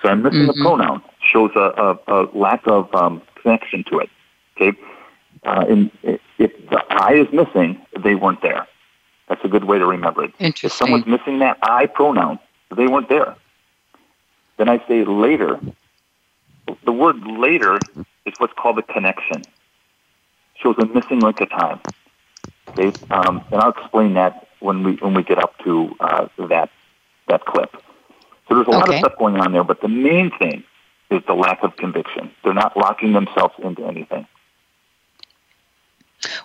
So 0.03 0.09
I'm 0.09 0.23
missing 0.23 0.49
a 0.49 0.53
pronoun. 0.53 1.03
Shows 1.21 1.51
a, 1.57 1.61
a, 1.61 1.99
a 2.09 2.17
lack 2.37 2.67
of 2.67 2.95
um, 2.95 3.23
connection 3.43 3.85
to 3.91 3.99
it. 3.99 4.11
Okay? 4.57 4.79
Uh, 5.45 5.65
if 6.39 6.71
the 6.71 6.83
I 6.91 7.15
is 7.15 7.29
missing, 7.33 7.81
they 8.03 8.15
weren't 8.15 8.43
there. 8.43 8.67
That's 9.29 9.45
a 9.45 9.49
good 9.49 9.65
way 9.65 9.79
to 9.79 9.87
remember 9.87 10.25
it. 10.25 10.31
If 10.35 10.41
Interesting. 10.41 10.71
someone's 10.71 11.07
missing 11.07 11.41
that 11.41 11.59
I 11.63 11.87
pronoun, 11.87 12.39
they 12.77 12.87
weren't 12.87 13.09
there. 13.09 13.37
Then 14.57 14.69
I 14.69 14.87
say 14.89 15.05
later. 15.05 15.61
The 16.85 16.93
word 16.93 17.17
later 17.27 17.81
is 18.25 18.35
what's 18.39 18.53
called 18.55 18.79
a 18.79 18.83
connection. 18.83 19.45
Shows 20.63 20.77
a 20.79 20.87
missing 20.87 21.21
link 21.21 21.41
of 21.41 21.51
time. 21.51 21.81
Okay, 22.71 22.97
um, 23.11 23.43
and 23.51 23.61
I'll 23.61 23.71
explain 23.71 24.15
that 24.15 24.49
when 24.61 24.83
we 24.83 24.97
when 24.97 25.15
we 25.15 25.23
get 25.23 25.39
up 25.39 25.57
to 25.65 25.95
uh, 26.01 26.29
that 26.49 26.71
that 27.29 27.45
clip. 27.45 27.75
So 28.49 28.55
there's 28.55 28.67
a 28.69 28.71
lot 28.71 28.89
of 28.89 28.97
stuff 28.97 29.15
going 29.19 29.37
on 29.37 29.53
there, 29.53 29.65
but 29.65 29.81
the 29.81 29.89
main 29.89 30.31
thing 30.39 30.63
is 31.11 31.23
the 31.27 31.35
lack 31.35 31.63
of 31.63 31.77
conviction. 31.77 32.31
They're 32.45 32.55
not 32.55 32.77
locking 32.77 33.13
themselves 33.13 33.55
into 33.63 33.85
anything. 33.85 34.27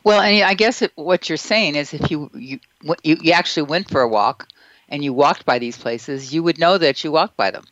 Well, 0.03 0.21
and 0.21 0.43
I 0.43 0.53
guess 0.53 0.83
what 0.95 1.29
you're 1.29 1.37
saying 1.37 1.75
is 1.75 1.93
if 1.93 2.11
you, 2.11 2.29
you 2.33 2.59
you 3.03 3.17
you 3.21 3.31
actually 3.31 3.63
went 3.63 3.89
for 3.89 4.01
a 4.01 4.07
walk 4.07 4.47
and 4.89 5.03
you 5.03 5.13
walked 5.13 5.45
by 5.45 5.59
these 5.59 5.77
places, 5.77 6.33
you 6.33 6.43
would 6.43 6.59
know 6.59 6.77
that 6.77 7.03
you 7.03 7.11
walked 7.11 7.37
by 7.37 7.51
them. 7.51 7.63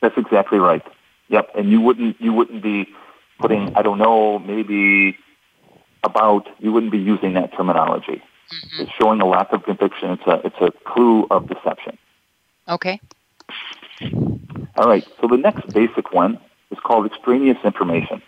That's 0.00 0.16
exactly 0.16 0.58
right. 0.58 0.82
Yep, 1.28 1.50
and 1.56 1.70
you 1.70 1.80
wouldn't 1.80 2.20
you 2.20 2.32
wouldn't 2.32 2.62
be 2.62 2.88
putting 3.38 3.74
I 3.76 3.82
don't 3.82 3.98
know 3.98 4.38
maybe 4.38 5.16
about 6.02 6.48
you 6.60 6.72
wouldn't 6.72 6.92
be 6.92 6.98
using 6.98 7.34
that 7.34 7.52
terminology. 7.56 8.22
Mm-hmm. 8.52 8.82
It's 8.82 8.92
showing 8.92 9.20
a 9.20 9.26
lack 9.26 9.52
of 9.52 9.64
conviction. 9.64 10.10
It's 10.12 10.26
a 10.26 10.40
it's 10.44 10.60
a 10.60 10.70
clue 10.88 11.26
of 11.30 11.48
deception. 11.48 11.98
Okay. 12.68 13.00
All 14.76 14.88
right. 14.88 15.06
So 15.20 15.28
the 15.28 15.36
next 15.36 15.72
basic 15.72 16.12
one 16.12 16.38
is 16.70 16.78
called 16.80 17.06
extraneous 17.06 17.58
information, 17.64 18.22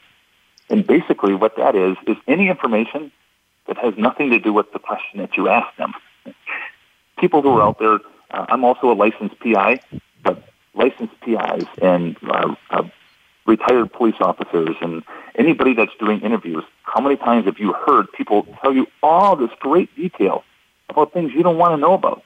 and 0.71 0.87
basically 0.87 1.35
what 1.35 1.57
that 1.57 1.75
is 1.75 1.97
is 2.07 2.17
any 2.29 2.49
information 2.49 3.11
that 3.67 3.77
has 3.79 3.95
nothing 3.97 4.31
to 4.31 4.39
do 4.39 4.53
with 4.53 4.73
the 4.73 4.79
question 4.79 5.21
that 5.21 5.37
you 5.37 5.49
asked 5.49 5.77
them. 5.77 5.93
People 7.19 7.43
who 7.43 7.57
are 7.57 7.63
out 7.63 7.79
there. 7.79 7.99
Uh, 8.31 8.45
I'm 8.49 8.65
also 8.65 8.91
a 8.91 8.95
licensed 8.95 9.39
PI, 9.41 9.81
but 10.23 10.43
licensed 10.75 11.19
PIs 11.21 11.65
and 11.81 12.17
uh, 12.29 12.55
uh, 12.71 12.83
retired 13.47 13.93
police 13.93 14.17
officers 14.21 14.77
and 14.81 15.03
anybody 15.37 15.75
that's 15.75 15.93
doing 15.99 16.21
interviews, 16.21 16.65
how 16.83 17.01
many 17.01 17.17
times 17.17 17.47
have 17.47 17.59
you 17.59 17.73
heard 17.73 18.11
people 18.13 18.47
tell 18.61 18.75
you 18.75 18.87
all 19.03 19.37
this 19.37 19.51
great 19.61 19.95
detail 19.97 20.45
about 20.89 21.13
things 21.13 21.33
you 21.33 21.43
don't 21.43 21.59
want 21.59 21.73
to 21.73 21.77
know 21.77 21.95
about? 21.95 22.23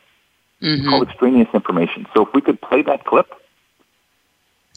It's 0.60 0.82
hmm 0.82 0.90
called 0.90 1.08
extraneous 1.08 1.48
information. 1.54 2.06
So 2.14 2.26
if 2.26 2.34
we 2.34 2.40
could 2.40 2.60
play 2.60 2.82
that 2.82 3.04
clip. 3.04 3.26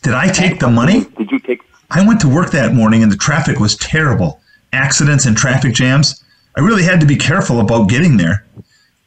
Did 0.01 0.13
I 0.13 0.27
take 0.27 0.59
the 0.59 0.69
money? 0.69 1.05
Did 1.17 1.31
you 1.31 1.39
take? 1.39 1.61
I 1.91 2.05
went 2.05 2.19
to 2.21 2.29
work 2.29 2.51
that 2.51 2.73
morning 2.73 3.03
and 3.03 3.11
the 3.11 3.17
traffic 3.17 3.59
was 3.59 3.75
terrible. 3.77 4.39
Accidents 4.71 5.25
and 5.25 5.37
traffic 5.37 5.73
jams. 5.73 6.23
I 6.57 6.61
really 6.61 6.83
had 6.83 6.99
to 6.99 7.05
be 7.05 7.15
careful 7.15 7.59
about 7.59 7.89
getting 7.89 8.17
there. 8.17 8.45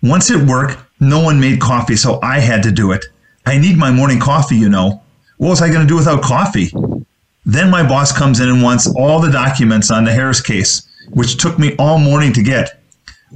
Once 0.02 0.30
at 0.30 0.47
work, 0.47 0.78
no 1.00 1.21
one 1.21 1.40
made 1.40 1.61
coffee, 1.61 1.97
so 1.97 2.21
I 2.23 2.40
had 2.40 2.62
to 2.64 2.73
do 2.73 2.92
it. 2.92 3.04
I 3.45 3.59
need 3.59 3.76
my 3.76 3.90
morning 3.90 4.21
coffee, 4.21 4.56
you 4.56 4.68
know. 4.68 5.02
What 5.38 5.50
was 5.50 5.62
I 5.62 5.68
going 5.68 5.83
to 5.83 5.87
do 5.87 5.97
without 5.97 6.23
coffee? 6.23 6.71
Then 7.45 7.71
my 7.71 7.87
boss 7.87 8.16
comes 8.16 8.40
in 8.40 8.49
and 8.49 8.62
wants 8.62 8.87
all 8.97 9.21
the 9.21 9.30
documents 9.30 9.90
on 9.90 10.04
the 10.04 10.12
Harris 10.12 10.40
case, 10.40 10.88
which 11.11 11.37
took 11.37 11.59
me 11.59 11.76
all 11.78 11.99
morning 11.99 12.33
to 12.33 12.42
get. 12.42 12.80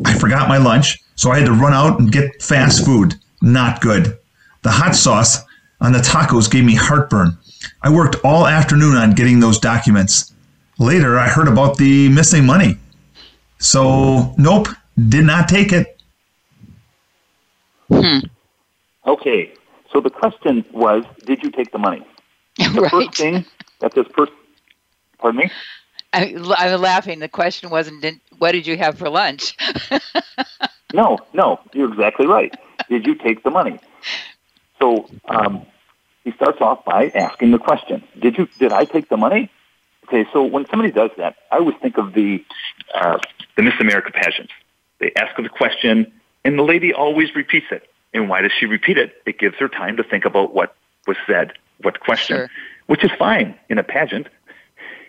I 0.05 0.19
forgot 0.19 0.49
my 0.49 0.57
lunch, 0.57 0.99
so 1.15 1.31
I 1.31 1.39
had 1.39 1.47
to 1.47 1.53
run 1.53 1.73
out 1.73 2.01
and 2.01 2.11
get 2.11 2.43
fast 2.43 2.85
food. 2.85 3.15
Not 3.41 3.81
good. 3.81 4.19
The 4.63 4.71
hot 4.71 4.95
sauce 4.95 5.43
on 5.81 5.93
the 5.93 5.99
tacos 5.99 6.51
gave 6.51 6.65
me 6.65 6.75
heartburn. 6.75 7.37
I 7.83 7.91
worked 7.91 8.17
all 8.25 8.47
afternoon 8.47 8.97
on 8.97 9.13
getting 9.13 9.41
those 9.41 9.59
documents. 9.59 10.33
Later, 10.79 11.19
I 11.19 11.29
heard 11.29 11.49
about 11.49 11.77
the 11.77 12.09
missing 12.09 12.45
money. 12.45 12.77
So, 13.59 14.35
nope, 14.39 14.69
did 15.09 15.25
not 15.25 15.49
take 15.49 15.73
it. 15.73 16.01
Hmm. 17.89 18.19
Okay, 19.07 19.53
so 19.93 20.01
the 20.01 20.11
question 20.11 20.65
was, 20.73 21.05
did 21.25 21.43
you 21.43 21.51
take 21.51 21.73
the 21.73 21.79
money? 21.79 22.05
The 22.59 22.83
right. 22.83 22.91
first 22.91 23.17
thing 23.17 23.45
that 23.81 23.95
this 23.95 24.07
person, 24.09 24.35
pardon 25.19 25.41
me? 25.41 25.51
I, 26.13 26.35
I'm 26.57 26.81
laughing. 26.81 27.21
The 27.21 27.29
question 27.29 27.71
wasn't, 27.71 28.03
did, 28.03 28.21
what 28.39 28.53
did 28.53 28.67
you 28.67 28.77
have 28.77 28.99
for 28.99 29.09
lunch? 29.09 29.57
No, 30.93 31.19
no, 31.33 31.61
you're 31.73 31.91
exactly 31.93 32.27
right. 32.27 32.53
Did 32.91 33.07
you 33.07 33.15
take 33.15 33.43
the 33.45 33.51
money? 33.51 33.79
So 34.81 35.09
um, 35.29 35.65
he 36.25 36.33
starts 36.33 36.61
off 36.61 36.85
by 36.85 37.11
asking 37.15 37.53
the 37.53 37.59
question: 37.59 38.03
Did 38.21 38.37
you? 38.37 38.49
Did 38.59 38.73
I 38.73 38.85
take 38.85 39.09
the 39.09 39.17
money? 39.17 39.51
Okay, 40.07 40.29
so 40.33 40.43
when 40.43 40.67
somebody 40.67 40.91
does 40.91 41.11
that, 41.17 41.37
I 41.53 41.59
always 41.59 41.77
think 41.81 41.97
of 41.97 42.13
the 42.15 42.45
uh, 42.95 43.19
the 43.57 43.63
Miss 43.63 43.75
America 43.81 44.11
pageant. 44.13 44.51
They 44.99 45.13
ask 45.15 45.37
the 45.37 45.49
question, 45.49 46.13
and 46.45 46.59
the 46.59 46.65
lady 46.65 46.93
always 46.93 47.35
repeats 47.35 47.67
it. 47.71 47.89
And 48.13 48.29
why 48.29 48.43
does 48.43 48.51
she 48.59 48.67
repeat 48.67 48.99
it? 48.99 49.15
It 49.25 49.39
gives 49.39 49.57
her 49.59 49.69
time 49.69 49.97
to 49.99 50.03
think 50.03 50.25
about 50.25 50.53
what 50.53 50.75
was 51.07 51.17
said, 51.29 51.53
what 51.81 52.01
question, 52.01 52.37
Sure. 52.39 52.51
which 52.87 53.05
is 53.05 53.13
fine 53.17 53.55
in 53.69 53.79
a 53.79 53.85
pageant. 53.85 54.27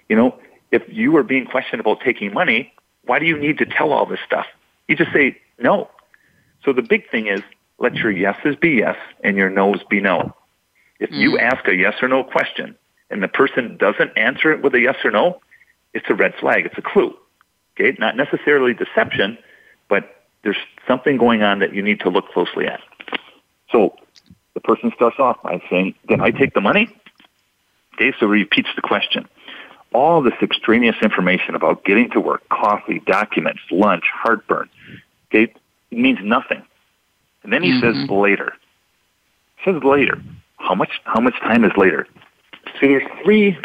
You 0.08 0.16
know, 0.18 0.38
if 0.72 0.84
you 0.88 1.18
are 1.18 1.24
being 1.24 1.46
questioned 1.48 1.80
about 1.80 2.02
taking 2.02 2.32
money, 2.32 2.72
why 3.06 3.18
do 3.18 3.26
you 3.26 3.38
need 3.38 3.58
to 3.58 3.66
tell 3.66 3.92
all 3.92 4.06
this 4.06 4.20
stuff? 4.24 4.46
You 4.88 4.96
just 4.96 5.12
say 5.12 5.42
no. 5.58 5.90
So 6.64 6.74
the 6.74 6.84
big 6.84 7.10
thing 7.10 7.26
is 7.26 7.42
let 7.82 7.96
your 7.96 8.12
yeses 8.12 8.56
be 8.56 8.70
yes 8.70 8.96
and 9.24 9.36
your 9.36 9.50
nos 9.50 9.84
be 9.90 10.00
no. 10.00 10.34
If 11.00 11.12
you 11.12 11.32
mm. 11.32 11.42
ask 11.42 11.68
a 11.68 11.76
yes 11.76 11.96
or 12.02 12.08
no 12.08 12.24
question 12.24 12.76
and 13.10 13.24
the 13.24 13.28
person 13.28 13.76
doesn't 13.76 14.16
answer 14.16 14.54
it 14.54 14.62
with 14.62 14.76
a 14.76 14.80
yes 14.80 14.98
or 15.04 15.10
no, 15.10 15.42
it's 15.94 16.06
a 16.08 16.14
red 16.14 16.36
flag. 16.36 16.68
It's 16.68 16.78
a 16.78 16.82
clue. 16.82 17.18
Okay, 17.76 17.98
not 18.00 18.16
necessarily 18.16 18.76
deception, 18.76 19.38
but 19.90 20.24
there's 20.44 20.58
something 20.88 21.18
going 21.18 21.42
on 21.42 21.60
that 21.60 21.74
you 21.74 21.82
need 21.82 22.02
to 22.02 22.10
look 22.10 22.30
closely 22.30 22.68
at. 22.68 22.82
So 23.72 23.96
the 24.54 24.60
person 24.60 24.92
starts 24.96 25.18
off 25.20 25.42
by 25.42 25.62
saying, 25.70 25.96
"Did 26.08 26.22
I 26.22 26.30
take 26.32 26.54
the 26.54 26.62
money?" 26.62 26.88
Okay, 27.96 28.14
so 28.20 28.28
repeats 28.28 28.70
the 28.76 28.82
question. 28.82 29.28
All 29.94 30.22
this 30.22 30.36
extraneous 30.42 30.98
information 31.02 31.56
about 31.56 31.84
getting 31.84 32.12
to 32.12 32.20
work, 32.20 32.48
coffee, 32.50 33.00
documents, 33.00 33.62
lunch, 33.72 34.06
heartburn, 34.14 34.70
okay, 35.30 35.52
it 35.92 35.98
means 35.98 36.20
nothing. 36.22 36.62
And 37.44 37.52
then 37.52 37.64
he 37.64 37.80
says 37.80 37.96
mm-hmm. 37.96 38.14
later. 38.14 38.54
He 39.58 39.72
says 39.72 39.84
later. 39.84 40.22
How 40.58 40.76
much? 40.76 41.02
How 41.06 41.20
much 41.20 41.40
time 41.40 41.64
is 41.64 41.72
later? 41.76 42.08
See, 42.80 42.88
there's 42.88 43.10
three. 43.24 43.58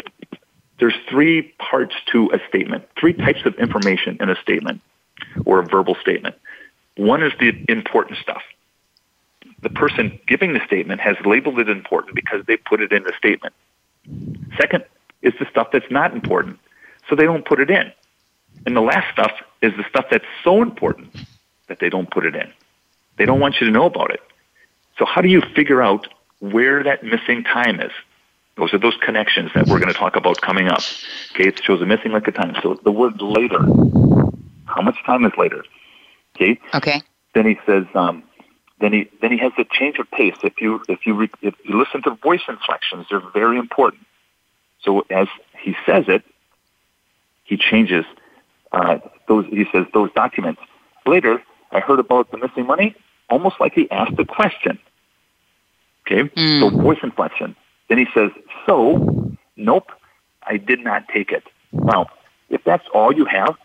There's 0.79 0.95
three 1.09 1.53
parts 1.59 1.95
to 2.11 2.29
a 2.33 2.39
statement. 2.47 2.87
Three 2.99 3.13
types 3.13 3.45
of 3.45 3.55
information 3.55 4.17
in 4.19 4.29
a 4.29 4.35
statement 4.41 4.81
or 5.45 5.59
a 5.59 5.65
verbal 5.65 5.95
statement. 5.95 6.35
One 6.95 7.23
is 7.23 7.33
the 7.39 7.53
important 7.69 8.19
stuff. 8.19 8.41
The 9.61 9.69
person 9.69 10.19
giving 10.27 10.53
the 10.53 10.61
statement 10.65 11.01
has 11.01 11.15
labeled 11.25 11.59
it 11.59 11.69
important 11.69 12.15
because 12.15 12.45
they 12.45 12.57
put 12.57 12.81
it 12.81 12.91
in 12.91 13.03
the 13.03 13.13
statement. 13.17 13.53
Second 14.59 14.83
is 15.21 15.33
the 15.39 15.47
stuff 15.49 15.69
that's 15.71 15.89
not 15.89 16.13
important, 16.13 16.59
so 17.09 17.15
they 17.15 17.25
don't 17.25 17.45
put 17.45 17.59
it 17.59 17.69
in. 17.69 17.91
And 18.65 18.75
the 18.75 18.81
last 18.81 19.11
stuff 19.11 19.31
is 19.61 19.73
the 19.77 19.85
stuff 19.89 20.05
that's 20.09 20.25
so 20.43 20.61
important 20.61 21.15
that 21.67 21.79
they 21.79 21.89
don't 21.89 22.09
put 22.09 22.25
it 22.25 22.35
in. 22.35 22.51
They 23.17 23.25
don't 23.25 23.39
want 23.39 23.55
you 23.59 23.67
to 23.67 23.71
know 23.71 23.85
about 23.85 24.11
it. 24.11 24.21
So 24.97 25.05
how 25.05 25.21
do 25.21 25.27
you 25.27 25.41
figure 25.55 25.81
out 25.81 26.07
where 26.39 26.83
that 26.83 27.03
missing 27.03 27.43
time 27.43 27.79
is? 27.79 27.91
Those 28.55 28.73
are 28.73 28.79
those 28.79 28.97
connections 29.01 29.51
that 29.53 29.67
we're 29.67 29.79
going 29.79 29.93
to 29.93 29.97
talk 29.97 30.15
about 30.15 30.41
coming 30.41 30.67
up. 30.67 30.81
Okay, 31.33 31.49
it 31.49 31.63
shows 31.63 31.81
a 31.81 31.85
missing 31.85 32.11
link 32.11 32.27
of 32.27 32.33
time. 32.33 32.55
So 32.63 32.79
the 32.83 32.91
word 32.91 33.21
later. 33.21 33.59
How 34.65 34.81
much 34.81 34.97
time 35.05 35.23
is 35.25 35.31
later? 35.37 35.63
Okay. 36.35 36.59
Okay. 36.73 37.01
Then 37.33 37.45
he 37.45 37.59
says. 37.65 37.85
Um, 37.93 38.23
then 38.79 38.93
he 38.93 39.09
then 39.21 39.31
he 39.31 39.37
has 39.39 39.51
the 39.57 39.65
change 39.71 39.97
of 39.97 40.09
pace. 40.11 40.35
If 40.43 40.61
you 40.61 40.81
if 40.87 41.05
you 41.05 41.15
re, 41.15 41.29
if 41.41 41.55
you 41.63 41.79
listen 41.79 42.03
to 42.03 42.11
voice 42.11 42.41
inflections, 42.47 43.07
they're 43.09 43.21
very 43.33 43.57
important. 43.57 44.05
So 44.83 45.05
as 45.09 45.27
he 45.59 45.75
says 45.85 46.05
it, 46.07 46.23
he 47.43 47.57
changes 47.57 48.05
uh, 48.71 48.99
those. 49.27 49.45
He 49.47 49.65
says 49.71 49.85
those 49.93 50.11
documents. 50.13 50.61
Later, 51.05 51.41
I 51.71 51.79
heard 51.79 51.99
about 51.99 52.29
the 52.31 52.37
missing 52.37 52.67
money, 52.67 52.95
almost 53.29 53.59
like 53.59 53.73
he 53.73 53.89
asked 53.91 54.17
a 54.19 54.25
question. 54.25 54.79
Okay, 56.05 56.29
so 56.59 56.69
voice 56.69 56.99
inflection. 57.03 57.55
Then 57.89 57.97
he 57.97 58.07
says, 58.13 58.31
"So, 58.65 59.35
nope, 59.55 59.91
I 60.43 60.57
did 60.57 60.79
not 60.79 61.07
take 61.09 61.31
it." 61.31 61.43
Now, 61.71 62.07
if 62.49 62.63
that's 62.63 62.87
all 62.93 63.13
you 63.13 63.25
have, 63.25 63.57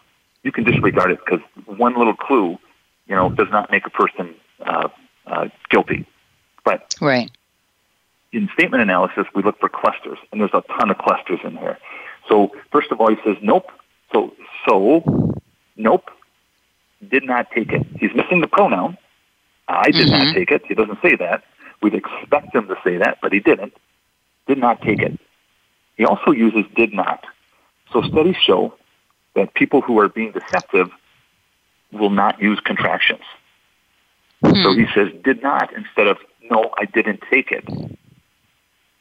you 0.42 0.50
can 0.52 0.64
disregard 0.64 1.12
it 1.12 1.20
because 1.24 1.40
one 1.66 1.96
little 1.96 2.14
clue, 2.14 2.58
you 3.06 3.14
know, 3.14 3.30
does 3.30 3.48
not 3.50 3.70
make 3.70 3.86
a 3.86 3.90
person 3.90 4.34
uh, 4.64 4.88
uh, 5.26 5.48
guilty. 5.70 6.04
But 6.64 6.94
Right. 7.00 7.30
in 8.32 8.48
statement 8.54 8.82
analysis, 8.82 9.26
we 9.34 9.42
look 9.42 9.58
for 9.60 9.68
clusters, 9.68 10.18
and 10.30 10.40
there's 10.40 10.54
a 10.54 10.62
ton 10.78 10.90
of 10.90 10.98
clusters 10.98 11.40
in 11.44 11.56
here. 11.56 11.78
So 12.28 12.52
first 12.70 12.90
of 12.90 13.00
all, 13.00 13.08
he 13.10 13.16
says 13.24 13.36
nope. 13.42 13.70
So 14.12 14.34
so 14.66 15.34
nope, 15.76 16.10
did 17.08 17.24
not 17.24 17.50
take 17.52 17.72
it. 17.72 17.86
He's 17.98 18.14
missing 18.14 18.40
the 18.40 18.46
pronoun. 18.46 18.98
I 19.76 19.90
did 19.90 20.08
not 20.08 20.26
mm-hmm. 20.26 20.34
take 20.34 20.50
it. 20.50 20.62
He 20.66 20.74
doesn't 20.74 21.00
say 21.02 21.16
that. 21.16 21.44
We'd 21.80 21.94
expect 21.94 22.54
him 22.54 22.68
to 22.68 22.76
say 22.84 22.98
that, 22.98 23.18
but 23.20 23.32
he 23.32 23.40
didn't. 23.40 23.74
Did 24.46 24.58
not 24.58 24.80
take 24.82 25.00
it. 25.00 25.18
He 25.96 26.04
also 26.04 26.30
uses 26.30 26.64
did 26.74 26.92
not. 26.92 27.24
So 27.92 28.02
studies 28.02 28.36
show 28.36 28.74
that 29.34 29.54
people 29.54 29.80
who 29.80 29.98
are 29.98 30.08
being 30.08 30.32
deceptive 30.32 30.90
will 31.92 32.10
not 32.10 32.40
use 32.40 32.60
contractions. 32.60 33.22
So 34.44 34.50
hmm. 34.50 34.80
he 34.80 34.86
says 34.94 35.08
did 35.22 35.42
not 35.42 35.72
instead 35.72 36.08
of 36.08 36.18
no, 36.50 36.70
I 36.76 36.86
didn't 36.86 37.22
take 37.30 37.52
it. 37.52 37.64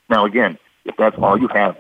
Now 0.09 0.25
again, 0.25 0.57
if 0.85 0.95
that's 0.97 1.17
all 1.17 1.39
you 1.39 1.47
have 1.47 1.77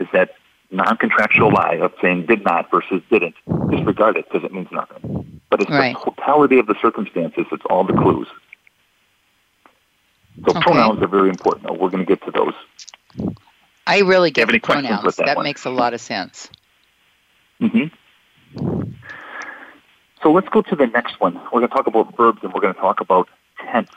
is 0.00 0.08
that 0.12 0.30
non-contractual 0.70 1.52
lie 1.52 1.78
of 1.80 1.92
saying 2.02 2.26
did 2.26 2.44
not 2.44 2.70
versus 2.70 3.02
didn't, 3.10 3.34
disregard 3.70 4.16
it 4.16 4.26
because 4.28 4.44
it 4.44 4.52
means 4.52 4.68
nothing. 4.72 5.35
But 5.50 5.62
it's 5.62 5.70
Right. 5.70 5.94
the 5.94 6.00
totality 6.10 6.58
of 6.58 6.66
the 6.66 6.74
circumstances. 6.80 7.46
It's 7.52 7.64
all 7.70 7.84
the 7.84 7.92
clues. 7.92 8.28
So 10.44 10.50
Okay. 10.50 10.60
pronouns 10.62 11.02
are 11.02 11.06
very 11.08 11.28
important. 11.28 11.70
We're 11.78 11.90
going 11.90 12.04
to 12.04 12.08
get 12.08 12.22
to 12.24 12.30
those. 12.30 12.54
I 13.86 14.00
really 14.00 14.30
get 14.30 14.42
have 14.42 14.52
the 14.52 14.58
pronouns. 14.60 15.04
with 15.04 15.16
that 15.16 15.26
That 15.26 15.42
makes 15.42 15.64
a 15.64 15.70
lot 15.70 15.94
of 15.94 16.00
sense. 16.00 16.48
hmm 17.60 17.84
So 20.22 20.32
let's 20.32 20.48
go 20.48 20.62
to 20.62 20.74
the 20.76 20.86
next 20.88 21.20
one. 21.20 21.34
We're 21.52 21.60
going 21.60 21.68
to 21.68 21.74
talk 21.74 21.86
about 21.86 22.16
verbs 22.16 22.40
and 22.42 22.52
we're 22.52 22.60
going 22.60 22.74
to 22.74 22.80
talk 22.80 23.00
about 23.00 23.28
tense, 23.70 23.88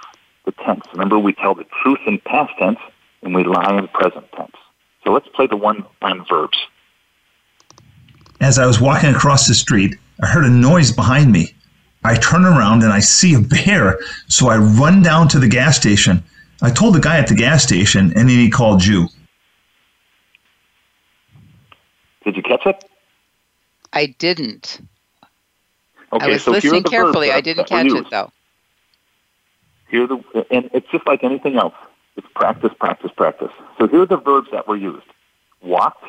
the 0.46 0.52
tense. 0.52 0.84
Remember, 0.92 1.18
we 1.18 1.34
tell 1.34 1.56
the 1.56 1.66
truth 1.82 2.00
in 2.06 2.20
past 2.20 2.54
tense 2.60 2.80
and 3.24 3.34
we 3.34 3.44
lie 3.44 3.78
in 3.78 3.88
present 3.88 4.32
tense. 4.34 4.56
So 5.04 5.12
let's 5.12 5.28
play 5.30 5.48
the 5.48 5.58
one 5.58 5.86
on 6.02 6.26
verbs. 6.26 6.58
As 8.42 8.60
I 8.60 8.66
was 8.68 8.80
walking 8.80 9.10
across 9.10 9.48
the 9.48 9.56
street, 9.56 9.96
I 10.22 10.28
heard 10.28 10.46
a 10.46 10.50
noise 10.50 10.92
behind 10.92 11.32
me. 11.32 11.54
I 12.04 12.16
turn 12.16 12.46
around 12.46 12.84
and 12.84 12.92
I 12.94 13.00
see 13.00 13.34
a 13.36 13.40
bear, 13.40 14.00
so 14.28 14.50
I 14.50 14.58
run 14.58 15.02
down 15.02 15.28
to 15.30 15.40
the 15.40 15.48
gas 15.48 15.78
station. 15.78 16.24
I 16.62 16.72
told 16.72 16.96
the 16.96 17.00
guy 17.00 17.18
at 17.18 17.28
the 17.28 17.36
gas 17.36 17.64
station, 17.64 18.06
and 18.16 18.30
then 18.30 18.38
he 18.38 18.50
called 18.50 18.86
you. 18.86 19.08
Did 22.24 22.36
you 22.36 22.44
catch 22.44 22.66
it? 22.66 22.84
I 23.94 24.08
didn't. 24.08 24.82
Okay, 26.12 26.26
I 26.26 26.28
was 26.30 26.44
so 26.44 26.52
here 26.54 26.58
are 26.58 26.62
listening 26.62 26.84
the 26.84 26.90
carefully. 26.90 27.28
verbs 27.28 27.34
I 27.34 27.36
that- 27.38 27.44
didn't 27.44 27.70
that 27.70 27.84
were 27.86 27.90
catch 27.92 28.06
it 28.06 28.10
though. 28.12 28.32
Here 29.90 30.08
the, 30.08 30.24
and 30.52 30.70
it's 30.74 30.88
just 30.92 31.08
like 31.08 31.24
anything 31.24 31.56
else. 31.58 31.74
It's 32.16 32.28
practice, 32.36 32.72
practice, 32.80 33.12
practice. 33.16 33.52
So 33.80 33.88
here 33.88 34.02
are 34.02 34.06
the 34.06 34.18
verbs 34.18 34.50
that 34.52 34.68
were 34.68 34.76
used. 34.76 35.06
Walked, 35.62 36.04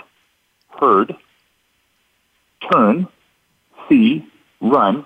heard, 0.78 1.16
turn, 2.70 3.08
see, 3.90 4.26
run, 4.60 5.04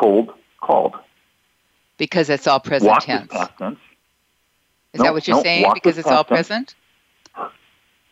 told, 0.00 0.32
called. 0.60 0.94
Because 1.96 2.30
it's 2.30 2.46
all 2.46 2.60
present 2.60 3.00
tense. 3.02 3.24
is 3.24 3.28
past 3.30 3.52
tense. 3.58 3.78
Is 4.92 4.98
No, 4.98 5.04
that 5.04 5.12
what 5.14 5.26
you're 5.26 5.36
no, 5.38 5.42
saying? 5.42 5.70
Because 5.74 5.98
it's 5.98 6.06
all 6.08 6.24
past 6.24 6.48
tense. 6.48 6.74
present? 7.34 7.54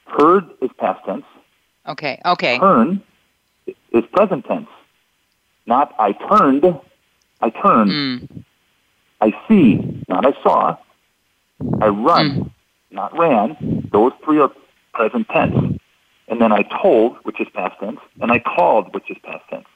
Heard 0.07 0.51
is 0.61 0.71
past 0.79 1.05
tense. 1.05 1.25
Okay. 1.87 2.21
Okay. 2.25 2.59
Turn 2.59 3.03
is 3.93 4.05
present 4.13 4.45
tense. 4.47 4.69
Not 5.67 5.95
I 5.99 6.13
turned, 6.13 6.65
I 7.41 7.51
turned. 7.51 7.91
Mm. 7.91 8.45
I 9.21 9.33
see, 9.47 10.03
not 10.09 10.27
I 10.27 10.33
saw. 10.43 10.77
I 11.81 11.89
run, 11.89 12.31
Mm. 12.31 12.51
not 12.91 13.17
ran. 13.17 13.89
Those 13.93 14.13
three 14.25 14.41
are 14.41 14.51
present 14.95 15.29
tense. 15.29 15.79
And 16.29 16.41
then 16.41 16.53
I 16.53 16.63
told, 16.83 17.17
which 17.25 17.41
is 17.41 17.49
past 17.53 17.79
tense, 17.81 18.01
and 18.21 18.31
I 18.33 18.39
called, 18.39 18.95
which 18.95 19.11
is 19.11 19.19
past 19.23 19.45
tense. 19.51 19.67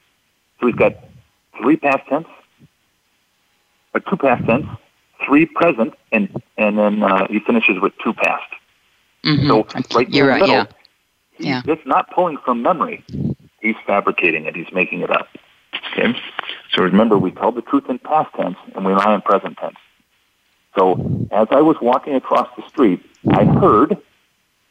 So 0.59 0.65
we've 0.65 0.77
got 0.77 0.93
three 1.61 1.77
past 1.77 2.07
tense, 2.07 2.27
or 3.93 3.99
two 4.01 4.17
past 4.17 4.45
tense, 4.45 4.65
three 5.25 5.45
present, 5.45 5.93
and 6.11 6.29
and 6.57 6.77
then 6.77 7.03
uh, 7.03 7.27
he 7.27 7.39
finishes 7.39 7.79
with 7.81 7.93
two 8.03 8.13
past. 8.13 8.43
Mhm. 9.23 9.47
So 9.47 9.67
right 9.93 10.09
there 10.11 10.23
in 10.23 10.29
right. 10.29 10.41
the 10.41 10.47
Yeah. 10.47 10.53
middle, 10.59 10.75
he's 11.31 11.47
Yeah. 11.47 11.61
just 11.65 11.85
not 11.85 12.09
pulling 12.11 12.37
from 12.37 12.61
memory. 12.61 13.03
He's 13.61 13.75
fabricating 13.85 14.45
it. 14.45 14.55
He's 14.55 14.71
making 14.71 15.01
it 15.01 15.09
up. 15.09 15.27
Okay. 15.91 16.15
So 16.71 16.81
remember, 16.83 17.17
we 17.17 17.31
tell 17.31 17.51
the 17.51 17.61
truth 17.61 17.89
in 17.89 17.99
past 17.99 18.33
tense 18.35 18.57
and 18.75 18.85
we 18.85 18.93
lie 18.93 19.13
in 19.13 19.21
present 19.21 19.57
tense. 19.57 19.77
So 20.77 21.27
as 21.31 21.47
I 21.51 21.61
was 21.61 21.77
walking 21.81 22.15
across 22.15 22.47
the 22.55 22.63
street, 22.69 23.01
I 23.29 23.45
heard 23.45 23.97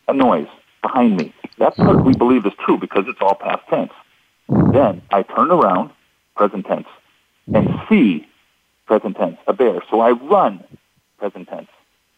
a 0.08 0.12
noise 0.14 0.48
behind 0.82 1.16
me. 1.16 1.32
That 1.58 1.76
part 1.76 2.04
we 2.04 2.14
believe 2.14 2.46
is 2.46 2.52
true 2.64 2.78
because 2.78 3.04
it's 3.08 3.20
all 3.20 3.34
past 3.34 3.62
tense. 3.68 3.92
Then 4.48 5.02
I 5.10 5.22
turn 5.22 5.50
around, 5.50 5.90
present 6.36 6.66
tense, 6.66 6.88
and 7.52 7.68
see 7.88 8.26
present 8.86 9.16
tense, 9.16 9.38
a 9.46 9.52
bear. 9.52 9.82
So 9.90 10.00
I 10.00 10.10
run, 10.10 10.62
present 11.18 11.48
tense, 11.48 11.68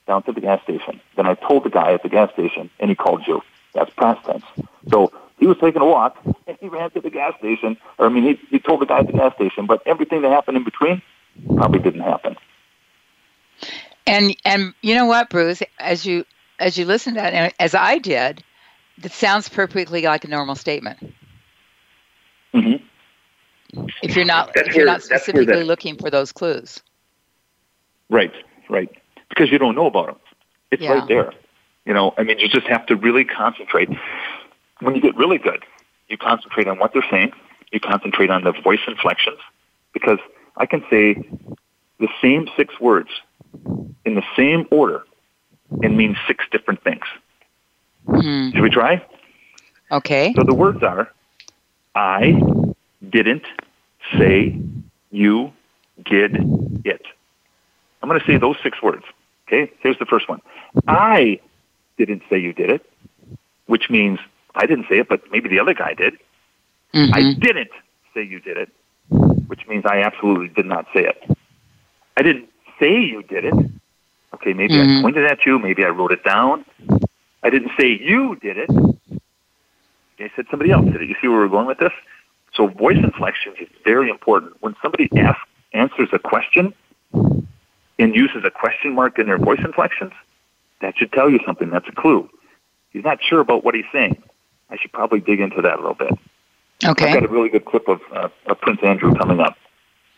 down 0.06 0.22
to 0.24 0.32
the 0.32 0.40
gas 0.40 0.62
station. 0.62 1.00
Then 1.16 1.26
I 1.26 1.34
told 1.34 1.64
the 1.64 1.70
guy 1.70 1.92
at 1.92 2.02
the 2.02 2.08
gas 2.08 2.32
station, 2.32 2.70
and 2.80 2.90
he 2.90 2.96
called 2.96 3.26
you. 3.26 3.42
That's 3.74 3.92
past 3.94 4.24
tense. 4.24 4.44
So 4.90 5.12
he 5.38 5.46
was 5.46 5.58
taking 5.60 5.82
a 5.82 5.86
walk, 5.86 6.16
and 6.46 6.56
he 6.60 6.68
ran 6.68 6.90
to 6.92 7.00
the 7.00 7.10
gas 7.10 7.34
station. 7.38 7.76
Or 7.98 8.06
I 8.06 8.08
mean, 8.08 8.24
he, 8.24 8.40
he 8.50 8.58
told 8.58 8.80
the 8.80 8.86
guy 8.86 9.00
at 9.00 9.06
the 9.06 9.12
gas 9.12 9.34
station, 9.34 9.66
but 9.66 9.82
everything 9.86 10.22
that 10.22 10.32
happened 10.32 10.56
in 10.56 10.64
between 10.64 11.02
probably 11.56 11.80
didn't 11.80 12.00
happen. 12.00 12.36
And 14.06 14.36
and 14.44 14.72
you 14.82 14.94
know 14.94 15.06
what, 15.06 15.30
Bruce? 15.30 15.62
As 15.78 16.06
you 16.06 16.24
as 16.58 16.78
you 16.78 16.84
listen 16.84 17.14
to 17.14 17.20
that, 17.20 17.34
and 17.34 17.52
as 17.58 17.74
I 17.74 17.98
did, 17.98 18.42
that 18.98 19.12
sounds 19.12 19.48
perfectly 19.48 20.02
like 20.02 20.24
a 20.24 20.28
normal 20.28 20.54
statement. 20.54 20.98
Mm-hmm. 22.54 23.86
If 24.02 24.16
you're 24.16 24.24
not 24.24 24.52
That's 24.54 24.68
if 24.68 24.74
you're 24.74 24.86
where- 24.86 24.94
not 24.94 25.02
specifically 25.02 25.64
looking 25.64 25.96
for 25.96 26.10
those 26.10 26.32
clues. 26.32 26.80
Right, 28.08 28.32
right. 28.70 28.88
Because 29.28 29.50
you 29.50 29.58
don't 29.58 29.74
know 29.74 29.86
about 29.86 30.06
them. 30.06 30.16
It's 30.70 30.82
Yeah. 30.82 30.94
right 30.94 31.08
there. 31.08 31.32
You 31.84 31.94
know, 31.94 32.14
I 32.18 32.22
mean, 32.22 32.38
you 32.38 32.48
just 32.48 32.66
have 32.66 32.86
to 32.86 32.96
really 32.96 33.24
concentrate. 33.24 33.88
When 34.80 34.94
you 34.94 35.00
get 35.00 35.16
really 35.16 35.38
good, 35.38 35.64
you 36.08 36.16
concentrate 36.16 36.68
on 36.68 36.78
what 36.78 36.92
they're 36.92 37.06
saying. 37.10 37.32
You 37.72 37.80
concentrate 37.80 38.30
on 38.30 38.44
the 38.44 38.52
voice 38.52 38.80
inflections. 38.86 39.38
Because 39.92 40.18
I 40.56 40.66
can 40.66 40.84
say 40.90 41.14
the 41.98 42.08
same 42.22 42.48
six 42.56 42.78
words 42.80 43.08
in 44.04 44.14
the 44.14 44.24
same 44.36 44.66
order 44.70 45.02
and 45.82 45.96
mean 45.96 46.16
six 46.26 46.44
different 46.52 46.82
things. 46.84 47.04
Hmm. 48.06 48.50
Should 48.50 48.62
we 48.62 48.70
try? 48.70 49.04
Okay. 49.90 50.32
So 50.36 50.44
the 50.44 50.54
words 50.54 50.82
are 50.82 51.10
I 51.96 52.38
didn't 53.08 53.44
say 54.18 54.56
you 55.10 55.50
did 56.04 56.36
it. 56.84 57.02
I'm 58.02 58.08
going 58.08 58.20
to 58.20 58.26
say 58.26 58.36
those 58.36 58.56
six 58.62 58.82
words. 58.82 59.02
Okay, 59.48 59.72
here's 59.80 59.98
the 59.98 60.04
first 60.04 60.28
one. 60.28 60.42
I 60.86 61.40
didn't 61.96 62.22
say 62.28 62.38
you 62.38 62.52
did 62.52 62.70
it, 62.70 62.84
which 63.66 63.88
means 63.88 64.18
I 64.54 64.66
didn't 64.66 64.86
say 64.90 64.98
it, 64.98 65.08
but 65.08 65.22
maybe 65.32 65.48
the 65.48 65.58
other 65.58 65.72
guy 65.72 65.94
did. 65.94 66.18
Mhm. 66.92 67.14
I 67.14 67.34
didn't 67.38 67.70
say 68.12 68.22
you 68.22 68.40
did 68.40 68.58
it, 68.58 68.70
which 69.48 69.66
means 69.66 69.84
I 69.86 70.02
absolutely 70.02 70.48
did 70.48 70.66
not 70.66 70.86
say 70.92 71.06
it. 71.06 71.36
I 72.16 72.22
didn't 72.22 72.48
say 72.78 73.00
you 73.00 73.22
did 73.22 73.46
it. 73.46 73.54
Okay, 74.34 74.52
maybe 74.52 74.74
Mhm. 74.74 74.98
I 74.98 75.02
pointed 75.02 75.24
at 75.24 75.46
you, 75.46 75.58
maybe 75.58 75.82
I 75.84 75.88
wrote 75.88 76.12
it 76.12 76.24
down. 76.24 76.64
I 77.42 77.48
didn't 77.48 77.72
say 77.78 77.88
you 77.88 78.36
did 78.36 78.58
it. 78.58 78.70
I 80.18 80.30
said 80.34 80.46
somebody 80.50 80.70
else 80.70 80.86
did 80.86 81.02
it. 81.02 81.08
You 81.08 81.14
see 81.20 81.28
where 81.28 81.38
we're 81.38 81.48
going 81.48 81.66
with 81.66 81.78
this? 81.78 81.92
So 82.54 82.68
voice 82.68 82.96
inflections 82.96 83.56
is 83.60 83.68
very 83.84 84.08
important. 84.08 84.56
When 84.60 84.74
somebody 84.82 85.08
asks, 85.16 85.42
answers 85.72 86.08
a 86.12 86.18
question 86.18 86.72
and 87.12 88.14
uses 88.14 88.44
a 88.44 88.50
question 88.50 88.94
mark 88.94 89.18
in 89.18 89.26
their 89.26 89.38
voice 89.38 89.60
inflections, 89.62 90.12
that 90.80 90.96
should 90.96 91.12
tell 91.12 91.28
you 91.28 91.38
something. 91.44 91.70
That's 91.70 91.88
a 91.88 91.92
clue. 91.92 92.28
He's 92.90 93.04
not 93.04 93.18
sure 93.22 93.40
about 93.40 93.64
what 93.64 93.74
he's 93.74 93.84
saying. 93.92 94.22
I 94.70 94.76
should 94.78 94.92
probably 94.92 95.20
dig 95.20 95.40
into 95.40 95.60
that 95.62 95.74
a 95.74 95.76
little 95.76 95.94
bit. 95.94 96.12
Okay. 96.84 97.08
I've 97.08 97.14
got 97.20 97.24
a 97.24 97.28
really 97.28 97.48
good 97.48 97.64
clip 97.64 97.88
of, 97.88 98.00
uh, 98.12 98.28
of 98.46 98.60
Prince 98.60 98.80
Andrew 98.82 99.14
coming 99.14 99.40
up 99.40 99.56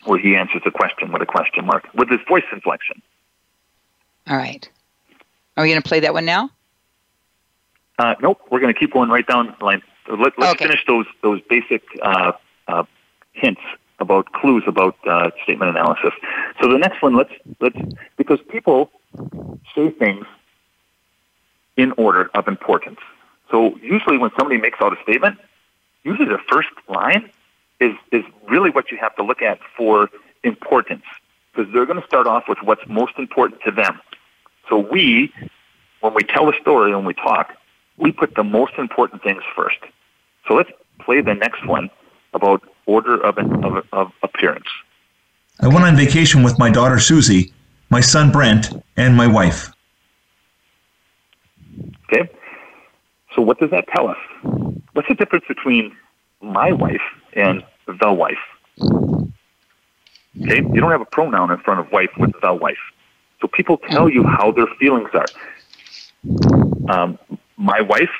where 0.05 0.19
he 0.19 0.37
answers 0.37 0.63
a 0.65 0.71
question 0.71 1.13
with 1.13 1.23
a 1.23 1.27
question 1.27 1.67
mark 1.67 1.89
with 1.95 2.09
his 2.09 2.21
voice 2.29 2.45
inflection. 2.53 3.03
All 4.29 4.37
right. 4.37 4.69
Are 5.57 5.65
we 5.65 5.71
going 5.71 5.83
to 5.83 5.89
play 5.89 6.01
that 6.01 6.15
one 6.15 6.25
now? 6.25 6.51
Uh, 7.99 8.15
nope, 8.23 8.41
we're 8.51 8.61
going 8.61 8.73
to 8.73 8.79
keep 8.79 8.93
going 8.93 9.11
right 9.11 9.27
down 9.27 9.55
the 9.59 9.65
line. 9.65 9.83
Let, 10.09 10.39
let's 10.39 10.53
Okay. 10.53 10.67
finish 10.67 10.85
those 10.87 11.07
those 11.23 11.41
basic 11.49 11.83
uh, 12.03 12.33
uh, 12.69 12.85
hints 13.33 13.61
about 13.99 14.33
clues 14.33 14.63
about 14.67 14.97
uh, 15.07 15.31
statement 15.43 15.71
analysis. 15.71 16.13
So 16.63 16.71
the 16.71 16.79
next 16.79 17.03
one, 17.03 17.17
let's 17.17 17.33
let's 17.61 17.77
because 18.17 18.41
people 18.49 18.91
say 19.75 19.91
things 19.91 20.25
in 21.77 21.93
order 21.93 22.31
of 22.35 22.49
importance. 22.49 23.01
So 23.51 23.77
usually 23.83 24.19
when 24.19 24.31
somebody 24.39 24.59
makes 24.61 24.79
out 24.81 24.97
a 24.97 25.03
statement, 25.03 25.39
usually 26.05 26.29
the 26.29 26.41
first 26.51 26.69
line 26.89 27.31
is 27.81 27.95
is 28.13 28.25
really 28.49 28.71
what 28.71 28.91
you 28.91 28.99
have 28.99 29.15
to 29.17 29.23
look 29.25 29.43
at 29.43 29.59
for 29.77 30.09
importance 30.45 31.05
because 31.53 31.73
they're 31.73 31.87
going 31.87 32.01
to 32.01 32.07
start 32.07 32.27
off 32.27 32.45
with 32.49 32.59
what's 32.63 32.87
most 32.89 33.15
important 33.19 33.61
to 33.63 33.71
them. 33.73 34.01
So 34.69 34.79
we, 34.79 35.33
when 36.01 36.15
we 36.15 36.23
tell 36.23 36.49
a 36.49 36.55
story 36.61 36.93
and 36.93 37.05
we 37.07 37.15
talk, 37.15 37.55
we 37.99 38.13
put 38.13 38.35
the 38.35 38.45
most 38.45 38.73
important 38.79 39.23
things 39.23 39.43
first. 39.55 39.79
So 40.47 40.55
let's 40.55 40.71
play 41.01 41.21
the 41.21 41.35
next 41.35 41.67
one 41.67 41.91
about 42.33 42.63
order 42.87 43.23
of, 43.25 43.39
of, 43.39 43.85
of 43.93 44.13
appearance. 44.23 44.67
I 45.61 45.69
went 45.69 45.85
on 45.85 45.97
vacation 45.97 46.43
with 46.43 46.59
my 46.59 46.71
daughter 46.71 46.99
Susie, 46.99 47.53
my 47.91 48.01
son 48.01 48.31
Brent, 48.31 48.73
and 48.97 49.17
my 49.17 49.27
wife. 49.27 49.71
Okay? 52.05 52.31
So 53.35 53.43
what 53.43 53.59
does 53.59 53.71
that 53.71 53.87
tell 53.89 54.09
us? 54.09 54.17
What's 54.93 55.09
the 55.09 55.15
difference 55.15 55.45
between 55.49 55.97
my 56.41 56.73
wife 56.73 57.03
and 57.35 57.65
the 57.87 58.13
wife? 58.13 58.39
Okay? 60.41 60.63
You 60.63 60.81
don't 60.81 60.91
have 60.91 61.01
a 61.01 61.07
pronoun 61.07 61.51
in 61.51 61.59
front 61.59 61.81
of 61.81 61.91
wife 61.93 62.11
with 62.19 62.33
the 62.41 62.55
wife. 62.55 62.79
So 63.41 63.49
people 63.49 63.79
tell 63.91 64.09
you 64.09 64.25
how 64.25 64.53
their 64.53 64.67
feelings 64.79 65.11
are. 65.13 65.27
Um, 66.89 67.19
my 67.59 67.81
wife, 67.83 68.11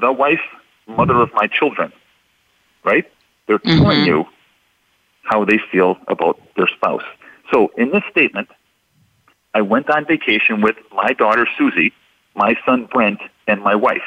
the 0.00 0.12
wife, 0.12 0.40
mother 0.88 1.20
of 1.22 1.30
my 1.34 1.46
children, 1.46 1.92
right? 2.84 3.06
They're 3.46 3.58
telling 3.58 4.02
Mhm. 4.02 4.06
you 4.06 4.26
how 5.24 5.44
they 5.44 5.58
feel 5.72 5.98
about 6.08 6.38
their 6.56 6.68
spouse. 6.68 7.04
So 7.52 7.70
in 7.76 7.90
this 7.90 8.04
statement, 8.10 8.48
I 9.54 9.62
went 9.62 9.90
on 9.90 10.04
vacation 10.06 10.60
with 10.62 10.76
my 10.92 11.12
daughter 11.12 11.46
Susie, 11.58 11.92
my 12.34 12.56
son 12.66 12.86
Brent, 12.86 13.20
and 13.46 13.62
my 13.62 13.74
wife. 13.74 14.04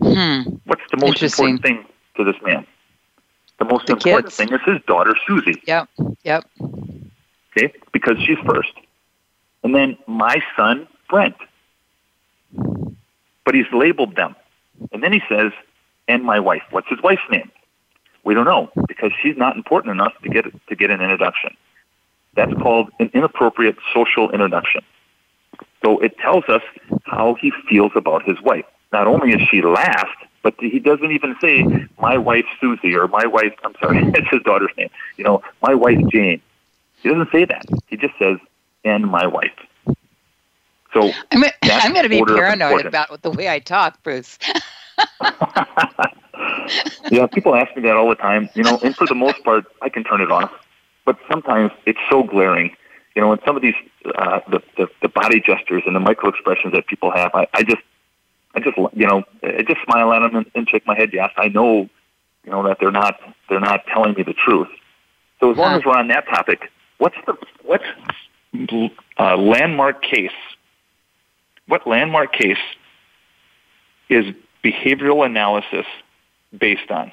Hmm. 0.00 0.42
What's 0.64 0.82
the 0.90 0.98
most 0.98 1.22
important 1.22 1.62
thing 1.62 1.86
to 2.16 2.24
this 2.24 2.36
man? 2.42 2.66
The 3.58 3.64
most 3.64 3.86
The 3.86 3.94
important 3.94 4.26
kids. 4.26 4.36
thing 4.36 4.52
is 4.52 4.60
his 4.64 4.82
daughter 4.86 5.14
Susie, 5.26 5.62
Yep. 5.66 5.88
Yep. 6.24 6.44
okay? 7.56 7.72
Because 7.92 8.16
she's 8.24 8.38
first. 8.46 8.72
And 9.64 9.74
then 9.74 9.96
my 10.06 10.36
son 10.56 10.88
Brent. 11.08 11.36
But 13.48 13.54
he's 13.54 13.72
labeled 13.72 14.14
them. 14.14 14.36
And 14.92 15.02
then 15.02 15.10
he 15.10 15.22
says, 15.26 15.52
and 16.06 16.22
my 16.22 16.38
wife. 16.38 16.60
What's 16.70 16.86
his 16.90 17.00
wife's 17.02 17.22
name? 17.30 17.50
We 18.22 18.34
don't 18.34 18.44
know 18.44 18.70
because 18.86 19.10
she's 19.22 19.38
not 19.38 19.56
important 19.56 19.92
enough 19.92 20.12
to 20.22 20.28
get 20.28 20.44
to 20.68 20.76
get 20.76 20.90
an 20.90 21.00
introduction. 21.00 21.56
That's 22.34 22.52
called 22.60 22.90
an 23.00 23.10
inappropriate 23.14 23.76
social 23.94 24.30
introduction. 24.32 24.82
So 25.82 25.98
it 26.00 26.18
tells 26.18 26.44
us 26.50 26.60
how 27.06 27.38
he 27.40 27.50
feels 27.70 27.92
about 27.94 28.22
his 28.22 28.38
wife. 28.42 28.66
Not 28.92 29.06
only 29.06 29.32
is 29.32 29.40
she 29.50 29.62
last, 29.62 30.18
but 30.42 30.54
he 30.60 30.78
doesn't 30.78 31.10
even 31.10 31.34
say 31.40 31.64
my 31.98 32.18
wife 32.18 32.44
Susie 32.60 32.94
or 32.94 33.08
my 33.08 33.24
wife. 33.24 33.54
I'm 33.64 33.74
sorry, 33.80 34.00
it's 34.14 34.28
his 34.28 34.42
daughter's 34.42 34.76
name. 34.76 34.90
You 35.16 35.24
know, 35.24 35.42
my 35.62 35.74
wife 35.74 36.06
Jane. 36.12 36.42
He 37.02 37.08
doesn't 37.08 37.32
say 37.32 37.46
that. 37.46 37.64
He 37.86 37.96
just 37.96 38.12
says 38.18 38.36
and 38.84 39.06
my 39.06 39.26
wife. 39.26 39.58
So 40.92 41.14
I'm, 41.32 41.44
That's 41.62 41.86
I'm 41.86 41.92
going 41.92 42.04
to 42.04 42.08
be 42.08 42.22
paranoid 42.22 42.86
about 42.86 43.22
the 43.22 43.30
way 43.30 43.48
I 43.48 43.58
talk, 43.58 44.02
Bruce. 44.02 44.38
yeah, 47.10 47.26
people 47.26 47.54
ask 47.54 47.74
me 47.76 47.82
that 47.82 47.96
all 47.96 48.08
the 48.08 48.14
time, 48.16 48.50
you 48.54 48.62
know, 48.64 48.78
and 48.82 48.96
for 48.96 49.06
the 49.06 49.14
most 49.14 49.42
part, 49.44 49.64
I 49.82 49.88
can 49.88 50.04
turn 50.04 50.20
it 50.20 50.30
off. 50.30 50.50
But 51.04 51.18
sometimes 51.30 51.72
it's 51.86 51.98
so 52.10 52.22
glaring, 52.22 52.76
you 53.14 53.22
know, 53.22 53.32
and 53.32 53.40
some 53.46 53.56
of 53.56 53.62
these, 53.62 53.74
uh, 54.16 54.40
the, 54.50 54.62
the, 54.76 54.88
the 55.02 55.08
body 55.08 55.40
gestures 55.40 55.82
and 55.86 55.94
the 55.94 56.00
micro 56.00 56.28
expressions 56.30 56.72
that 56.74 56.86
people 56.86 57.10
have, 57.10 57.30
I, 57.34 57.46
I 57.54 57.62
just, 57.62 57.82
I 58.54 58.60
just, 58.60 58.76
you 58.94 59.06
know, 59.06 59.24
I 59.42 59.62
just 59.62 59.80
smile 59.84 60.12
at 60.12 60.20
them 60.20 60.36
and, 60.36 60.50
and 60.54 60.68
shake 60.68 60.86
my 60.86 60.96
head. 60.96 61.10
Yes, 61.12 61.30
I 61.36 61.48
know, 61.48 61.88
you 62.44 62.50
know, 62.52 62.66
that 62.66 62.78
they're 62.80 62.90
not, 62.92 63.16
they're 63.48 63.60
not 63.60 63.86
telling 63.86 64.14
me 64.14 64.22
the 64.22 64.34
truth. 64.34 64.68
So 65.40 65.50
as 65.52 65.58
long 65.58 65.74
Huh. 65.74 65.76
as 65.76 65.84
we're 65.84 65.96
on 65.96 66.08
that 66.08 66.26
topic, 66.28 66.70
what's 66.98 67.16
the, 67.26 67.34
what 67.64 67.80
uh, 69.18 69.36
landmark 69.36 70.02
case, 70.02 70.30
what 71.68 71.86
landmark 71.86 72.32
case 72.32 72.58
is 74.08 74.34
behavioral 74.64 75.24
analysis 75.24 75.86
based 76.56 76.90
on? 76.90 77.12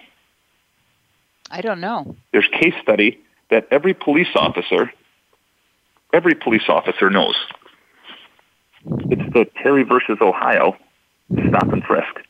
I 1.51 1.61
don't 1.61 1.79
know. 1.79 2.15
There's 2.31 2.47
a 2.51 2.57
case 2.57 2.73
study 2.81 3.19
that 3.49 3.67
every 3.69 3.93
police 3.93 4.29
officer, 4.35 4.91
every 6.13 6.33
police 6.33 6.63
officer 6.67 7.09
knows. 7.09 7.35
It's 8.85 9.33
the 9.33 9.45
Terry 9.61 9.83
versus 9.83 10.17
Ohio 10.21 10.75
stop 11.49 11.71
and 11.71 11.83
frisk. 11.83 12.21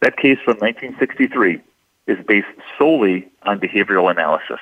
That 0.00 0.16
case 0.16 0.38
from 0.44 0.56
1963 0.58 1.60
is 2.06 2.18
based 2.26 2.46
solely 2.78 3.28
on 3.42 3.60
behavioral 3.60 4.10
analysis, 4.10 4.58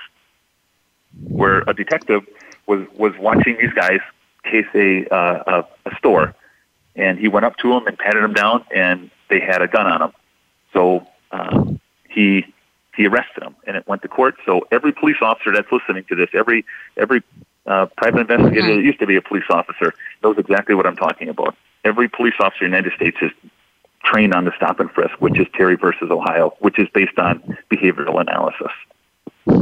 where 1.29 1.63
a 1.67 1.75
detective 1.75 2.27
was, 2.67 2.87
was 2.97 3.13
watching 3.19 3.57
these 3.59 3.73
guys 3.73 4.01
case 4.45 4.67
a, 4.75 5.07
uh, 5.15 5.65
a, 5.87 5.91
a 5.91 5.97
store, 5.97 6.35
and 6.99 7.19
he 7.19 7.29
went 7.29 7.47
up 7.47 7.57
to 7.59 7.73
him 7.73 7.87
and 7.87 7.97
patted 7.97 8.23
him 8.23 8.35
down, 8.35 8.65
and 8.75 9.11
they 9.31 9.41
had 9.41 9.63
a 9.63 9.69
gun 9.69 9.87
on 9.87 10.03
him. 10.03 10.13
So 10.73 11.07
um, 11.31 11.81
he 12.09 12.45
he 12.97 13.07
arrested 13.07 13.45
him, 13.45 13.55
and 13.67 13.77
it 13.77 13.87
went 13.87 14.03
to 14.03 14.09
court. 14.09 14.35
So 14.45 14.67
every 14.73 14.93
police 14.93 15.19
officer 15.23 15.53
that's 15.53 15.71
listening 15.71 16.05
to 16.09 16.17
this, 16.17 16.29
every 16.35 16.67
every 16.97 17.23
uh, 17.67 17.87
private 17.97 18.21
investigator 18.23 18.75
that 18.75 18.83
used 18.83 18.99
to 18.99 19.07
be 19.07 19.17
a 19.17 19.23
police 19.23 19.45
officer 19.49 19.95
knows 20.23 20.37
exactly 20.37 20.75
what 20.75 20.87
I'm 20.87 20.97
talking 20.97 21.29
about. 21.29 21.57
Every 21.85 22.09
police 22.09 22.35
officer 22.41 22.65
in 22.65 22.73
the 22.73 22.77
United 22.77 22.97
States 22.97 23.17
is 23.23 23.31
trained 24.03 24.35
on 24.35 24.45
the 24.45 24.53
stop 24.57 24.81
and 24.81 24.91
frisk, 24.91 25.15
which 25.21 25.39
is 25.39 25.47
Terry 25.55 25.77
versus 25.77 26.11
Ohio, 26.11 26.55
which 26.59 26.79
is 26.79 26.89
based 26.93 27.19
on 27.19 27.57
behavioral 27.71 28.21
analysis. 28.21 28.73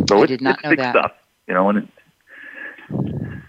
So 0.09 0.21
I 0.21 0.25
it, 0.25 0.27
did 0.29 0.41
not 0.41 0.55
it's 0.55 0.65
know 0.65 0.71
big 0.71 0.79
that. 0.79 0.95
stuff, 0.95 1.13
you 1.47 1.55
know. 1.55 1.69
And 1.69 1.79
it, 1.79 3.43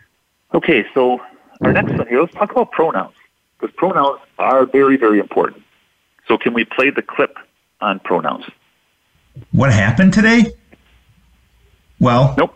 okay, 0.54 0.86
so 0.93 1.21
our 1.62 1.71
next 1.71 1.93
one 1.93 2.08
here, 2.08 2.19
let's 2.21 2.34
talk 2.34 2.52
about 2.52 2.71
pronouns 2.71 3.13
because 3.60 3.74
pronouns 3.76 4.20
are 4.38 4.65
very, 4.65 4.98
very 4.98 5.20
important. 5.20 5.63
So 6.28 6.38
can 6.38 6.54
we 6.54 6.65
play 6.65 6.89
the 6.89 7.02
clip 7.02 7.38
on 7.82 8.00
pronouns? 8.00 8.46
What 9.52 9.72
happened 9.72 10.13
today? 10.13 10.52
Well, 12.00 12.36
nope. 12.38 12.54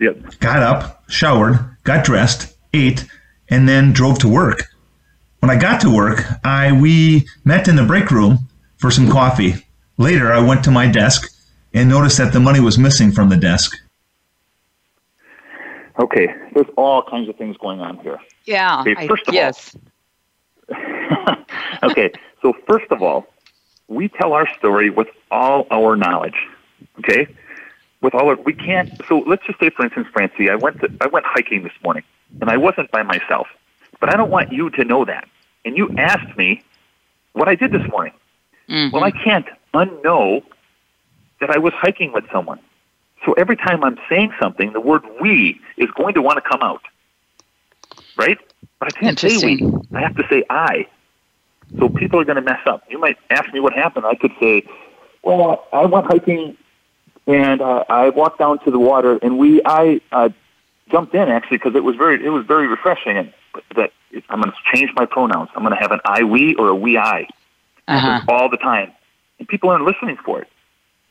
Yep. 0.00 0.38
Got 0.40 0.62
up, 0.62 1.04
showered, 1.10 1.76
got 1.84 2.04
dressed, 2.04 2.56
ate, 2.72 3.06
and 3.48 3.68
then 3.68 3.92
drove 3.92 4.18
to 4.20 4.28
work. 4.28 4.64
When 5.40 5.50
I 5.50 5.56
got 5.56 5.80
to 5.82 5.94
work, 5.94 6.24
I 6.44 6.72
we 6.72 7.26
met 7.44 7.68
in 7.68 7.76
the 7.76 7.84
break 7.84 8.10
room 8.10 8.38
for 8.78 8.90
some 8.90 9.10
coffee. 9.10 9.54
Later, 9.98 10.32
I 10.32 10.40
went 10.40 10.64
to 10.64 10.70
my 10.70 10.86
desk 10.86 11.30
and 11.74 11.88
noticed 11.88 12.18
that 12.18 12.32
the 12.32 12.40
money 12.40 12.60
was 12.60 12.78
missing 12.78 13.12
from 13.12 13.28
the 13.28 13.36
desk. 13.36 13.76
Okay, 15.98 16.28
there's 16.54 16.66
all 16.76 17.02
kinds 17.02 17.28
of 17.28 17.36
things 17.36 17.56
going 17.58 17.80
on 17.80 17.98
here. 17.98 18.18
Yeah. 18.44 18.80
Okay, 18.80 19.06
first 19.06 19.24
I, 19.26 19.30
of 19.30 19.34
yes. 19.34 19.74
all. 19.74 19.89
okay, 21.82 22.12
so 22.42 22.52
first 22.66 22.90
of 22.90 23.02
all, 23.02 23.26
we 23.88 24.08
tell 24.08 24.32
our 24.32 24.48
story 24.58 24.90
with 24.90 25.08
all 25.30 25.66
our 25.70 25.96
knowledge. 25.96 26.36
Okay, 27.00 27.26
with 28.00 28.14
all 28.14 28.28
our 28.28 28.36
we 28.36 28.52
can't. 28.52 28.90
So 29.08 29.18
let's 29.20 29.44
just 29.46 29.58
say, 29.60 29.70
for 29.70 29.84
instance, 29.84 30.08
Francie, 30.12 30.50
I 30.50 30.56
went 30.56 30.80
to, 30.80 30.90
I 31.00 31.06
went 31.08 31.26
hiking 31.26 31.62
this 31.62 31.72
morning, 31.84 32.04
and 32.40 32.50
I 32.50 32.56
wasn't 32.56 32.90
by 32.90 33.02
myself. 33.02 33.48
But 34.00 34.12
I 34.12 34.16
don't 34.16 34.30
want 34.30 34.52
you 34.52 34.70
to 34.70 34.84
know 34.84 35.04
that. 35.04 35.28
And 35.64 35.76
you 35.76 35.90
asked 35.98 36.36
me 36.36 36.62
what 37.32 37.48
I 37.48 37.54
did 37.54 37.72
this 37.72 37.86
morning. 37.90 38.14
Mm-hmm. 38.68 38.94
Well, 38.94 39.04
I 39.04 39.10
can't 39.10 39.46
unknow 39.74 40.42
that 41.40 41.50
I 41.50 41.58
was 41.58 41.72
hiking 41.74 42.12
with 42.12 42.24
someone. 42.32 42.60
So 43.24 43.32
every 43.34 43.56
time 43.56 43.84
I'm 43.84 43.98
saying 44.08 44.32
something, 44.40 44.72
the 44.72 44.80
word 44.80 45.02
we 45.20 45.60
is 45.76 45.90
going 45.90 46.14
to 46.14 46.22
want 46.22 46.42
to 46.42 46.48
come 46.48 46.62
out. 46.62 46.82
Right? 48.16 48.38
But 48.78 48.94
I 48.94 48.98
can't 48.98 49.18
say 49.18 49.36
we. 49.44 49.62
I 49.92 50.00
have 50.00 50.16
to 50.16 50.24
say 50.30 50.44
I. 50.48 50.86
So 51.78 51.88
people 51.88 52.20
are 52.20 52.24
going 52.24 52.36
to 52.36 52.42
mess 52.42 52.60
up. 52.66 52.84
You 52.90 52.98
might 52.98 53.16
ask 53.30 53.52
me 53.52 53.60
what 53.60 53.72
happened. 53.72 54.06
I 54.06 54.14
could 54.14 54.32
say, 54.40 54.64
well, 55.22 55.66
I 55.72 55.86
went 55.86 56.06
hiking 56.06 56.56
and 57.26 57.60
uh, 57.60 57.84
I 57.88 58.08
walked 58.10 58.38
down 58.38 58.58
to 58.64 58.70
the 58.70 58.78
water 58.78 59.18
and 59.22 59.38
we, 59.38 59.62
I 59.64 60.00
uh, 60.10 60.30
jumped 60.90 61.14
in 61.14 61.28
actually 61.28 61.58
because 61.58 61.74
it 61.76 61.84
was 61.84 61.96
very, 61.96 62.24
it 62.24 62.30
was 62.30 62.44
very 62.46 62.66
refreshing. 62.66 63.16
And 63.16 63.32
that 63.76 63.92
I'm 64.28 64.40
going 64.40 64.52
to 64.52 64.76
change 64.76 64.90
my 64.94 65.06
pronouns. 65.06 65.50
I'm 65.54 65.62
going 65.62 65.74
to 65.74 65.80
have 65.80 65.92
an 65.92 66.00
I 66.04 66.24
we 66.24 66.54
or 66.56 66.68
a 66.68 66.74
we 66.74 66.96
I 66.96 67.28
uh-huh. 67.88 68.22
all 68.28 68.48
the 68.48 68.56
time, 68.56 68.92
and 69.38 69.48
people 69.48 69.70
aren't 69.70 69.84
listening 69.84 70.16
for 70.24 70.40
it. 70.40 70.48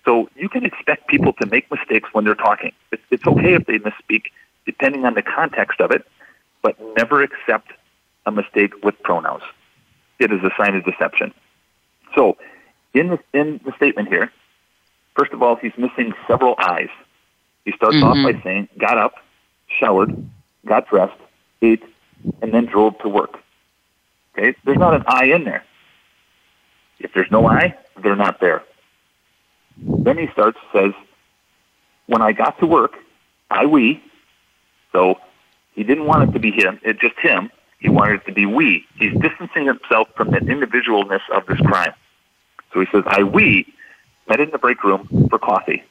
So 0.05 0.29
you 0.35 0.49
can 0.49 0.65
expect 0.65 1.07
people 1.07 1.33
to 1.33 1.45
make 1.45 1.69
mistakes 1.71 2.09
when 2.13 2.25
they're 2.25 2.35
talking. 2.35 2.71
It's, 2.91 3.03
it's 3.11 3.27
okay 3.27 3.53
if 3.53 3.65
they 3.65 3.79
misspeak, 3.79 4.23
depending 4.65 5.05
on 5.05 5.13
the 5.13 5.21
context 5.21 5.81
of 5.81 5.91
it, 5.91 6.05
but 6.61 6.77
never 6.95 7.21
accept 7.21 7.71
a 8.25 8.31
mistake 8.31 8.83
with 8.83 9.01
pronouns. 9.03 9.43
It 10.19 10.31
is 10.31 10.41
a 10.43 10.51
sign 10.57 10.75
of 10.75 10.83
deception. 10.83 11.33
So, 12.15 12.37
in 12.93 13.09
the, 13.09 13.19
in 13.33 13.59
the 13.65 13.71
statement 13.77 14.09
here, 14.09 14.31
first 15.15 15.31
of 15.31 15.41
all, 15.41 15.55
he's 15.55 15.71
missing 15.77 16.13
several 16.27 16.55
eyes. 16.57 16.89
He 17.65 17.71
starts 17.73 17.97
mm-hmm. 17.97 18.25
off 18.25 18.33
by 18.33 18.41
saying, 18.43 18.69
got 18.77 18.97
up, 18.97 19.15
showered, 19.67 20.15
got 20.65 20.89
dressed, 20.89 21.19
ate, 21.61 21.83
and 22.41 22.53
then 22.53 22.65
drove 22.65 22.97
to 22.99 23.09
work. 23.09 23.39
Okay? 24.37 24.55
There's 24.65 24.77
not 24.77 24.95
an 24.95 25.03
I 25.07 25.25
in 25.25 25.43
there. 25.43 25.63
If 26.99 27.13
there's 27.13 27.31
no 27.31 27.47
I, 27.47 27.77
they're 28.01 28.15
not 28.15 28.39
there. 28.39 28.63
Then 29.77 30.17
he 30.17 30.27
starts, 30.33 30.57
says, 30.73 30.91
when 32.07 32.21
I 32.21 32.33
got 32.33 32.59
to 32.59 32.65
work, 32.65 32.95
I 33.49 33.65
we. 33.65 34.03
So 34.91 35.19
he 35.73 35.83
didn't 35.83 36.05
want 36.05 36.29
it 36.29 36.33
to 36.33 36.39
be 36.39 36.51
him, 36.51 36.79
it 36.83 36.99
just 36.99 37.17
him. 37.19 37.51
He 37.79 37.89
wanted 37.89 38.21
it 38.21 38.25
to 38.25 38.33
be 38.33 38.45
we. 38.45 38.85
He's 38.95 39.13
distancing 39.19 39.65
himself 39.65 40.09
from 40.15 40.31
the 40.31 40.37
individualness 40.39 41.21
of 41.33 41.45
this 41.45 41.59
crime. 41.59 41.93
So 42.73 42.81
he 42.81 42.87
says, 42.91 43.03
I 43.07 43.23
we 43.23 43.73
met 44.27 44.39
in 44.39 44.51
the 44.51 44.57
break 44.57 44.83
room 44.83 45.27
for 45.29 45.39
coffee. 45.39 45.83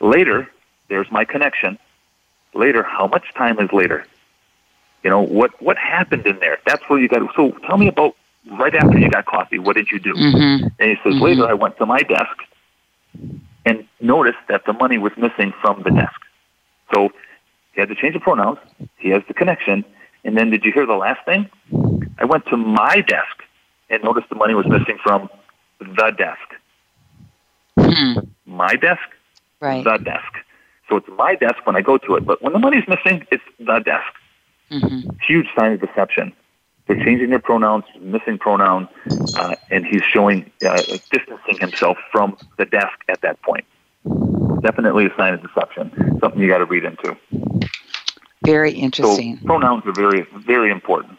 Later, 0.00 0.48
there's 0.88 1.10
my 1.10 1.24
connection. 1.24 1.78
Later, 2.54 2.82
how 2.82 3.06
much 3.06 3.32
time 3.34 3.58
is 3.60 3.72
later? 3.72 4.06
You 5.02 5.10
know, 5.10 5.22
what, 5.22 5.60
what 5.62 5.76
happened 5.78 6.26
in 6.26 6.38
there? 6.40 6.58
That's 6.66 6.82
where 6.88 6.98
you 6.98 7.08
got 7.08 7.22
so 7.36 7.52
tell 7.66 7.78
me 7.78 7.88
about 7.88 8.16
right 8.52 8.74
after 8.74 8.98
you 8.98 9.10
got 9.10 9.26
coffee, 9.26 9.58
what 9.58 9.76
did 9.76 9.90
you 9.90 9.98
do? 9.98 10.12
Mm-hmm. 10.12 10.66
And 10.78 10.90
he 10.90 10.96
says, 11.02 11.14
mm-hmm. 11.14 11.22
later 11.22 11.46
I 11.46 11.54
went 11.54 11.76
to 11.78 11.86
my 11.86 12.00
desk 12.00 12.36
and 13.64 13.86
noticed 14.00 14.38
that 14.48 14.64
the 14.66 14.72
money 14.72 14.98
was 14.98 15.12
missing 15.16 15.52
from 15.60 15.82
the 15.82 15.90
desk. 15.90 16.20
So 16.94 17.10
he 17.72 17.80
had 17.80 17.88
to 17.88 17.94
change 17.94 18.14
the 18.14 18.20
pronouns. 18.20 18.58
He 18.96 19.10
has 19.10 19.22
the 19.28 19.34
connection. 19.34 19.84
And 20.26 20.36
then 20.36 20.50
did 20.50 20.64
you 20.64 20.72
hear 20.72 20.84
the 20.84 20.94
last 20.94 21.24
thing? 21.24 21.48
I 22.18 22.24
went 22.24 22.44
to 22.46 22.56
my 22.56 23.00
desk 23.00 23.42
and 23.88 24.02
noticed 24.02 24.28
the 24.28 24.34
money 24.34 24.54
was 24.54 24.66
missing 24.66 24.98
from 25.02 25.30
the 25.78 26.10
desk. 26.18 26.48
Mm-hmm. 27.78 28.26
My 28.44 28.74
desk, 28.74 29.02
right. 29.60 29.84
the 29.84 29.98
desk. 29.98 30.32
So 30.88 30.96
it's 30.96 31.08
my 31.16 31.36
desk 31.36 31.64
when 31.64 31.76
I 31.76 31.80
go 31.80 31.96
to 31.98 32.16
it, 32.16 32.26
but 32.26 32.42
when 32.42 32.52
the 32.52 32.58
money's 32.58 32.86
missing, 32.88 33.24
it's 33.30 33.44
the 33.58 33.78
desk. 33.84 34.12
Mm-hmm. 34.70 35.10
Huge 35.26 35.46
sign 35.56 35.72
of 35.72 35.80
deception. 35.80 36.32
They're 36.86 37.04
changing 37.04 37.30
their 37.30 37.40
pronouns, 37.40 37.84
missing 38.00 38.38
pronoun, 38.38 38.88
uh, 39.36 39.54
and 39.70 39.86
he's 39.86 40.02
showing 40.02 40.50
uh, 40.64 40.82
distancing 41.10 41.58
himself 41.58 41.98
from 42.10 42.36
the 42.58 42.64
desk 42.64 42.98
at 43.08 43.20
that 43.22 43.40
point. 43.42 43.64
Definitely 44.62 45.06
a 45.06 45.14
sign 45.16 45.34
of 45.34 45.42
deception. 45.42 46.18
Something 46.20 46.40
you 46.40 46.48
got 46.48 46.58
to 46.58 46.64
read 46.64 46.84
into. 46.84 47.16
Very 48.46 48.72
interesting. 48.72 49.38
So 49.38 49.46
pronouns 49.46 49.84
are 49.86 49.92
very, 49.92 50.22
very 50.34 50.70
important. 50.70 51.18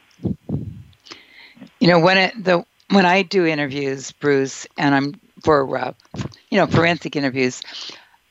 You 1.79 1.87
know, 1.87 1.99
when 1.99 2.17
it 2.17 2.43
the 2.43 2.65
when 2.89 3.05
I 3.05 3.21
do 3.21 3.45
interviews, 3.45 4.11
Bruce, 4.11 4.65
and 4.77 4.95
I'm 4.95 5.19
for 5.43 5.77
uh, 5.77 5.93
you 6.49 6.57
know 6.57 6.67
forensic 6.67 7.15
interviews, 7.15 7.61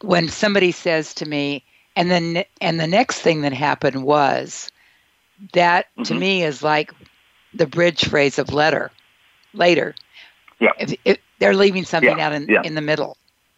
when 0.00 0.28
somebody 0.28 0.72
says 0.72 1.14
to 1.14 1.26
me, 1.28 1.62
and 1.94 2.10
then 2.10 2.44
and 2.60 2.80
the 2.80 2.86
next 2.86 3.20
thing 3.20 3.42
that 3.42 3.52
happened 3.52 4.02
was 4.02 4.70
that 5.52 5.86
mm-hmm. 5.92 6.02
to 6.04 6.14
me 6.14 6.42
is 6.42 6.62
like 6.62 6.92
the 7.54 7.66
bridge 7.66 8.04
phrase 8.06 8.38
of 8.38 8.52
letter 8.52 8.90
later. 9.52 9.94
Yeah. 10.58 10.70
If, 10.78 10.94
if 11.04 11.18
they're 11.38 11.54
leaving 11.54 11.84
something 11.84 12.18
yeah. 12.18 12.26
out 12.26 12.32
in, 12.32 12.48
yeah. 12.48 12.62
in 12.62 12.74
the 12.74 12.80
middle 12.80 13.16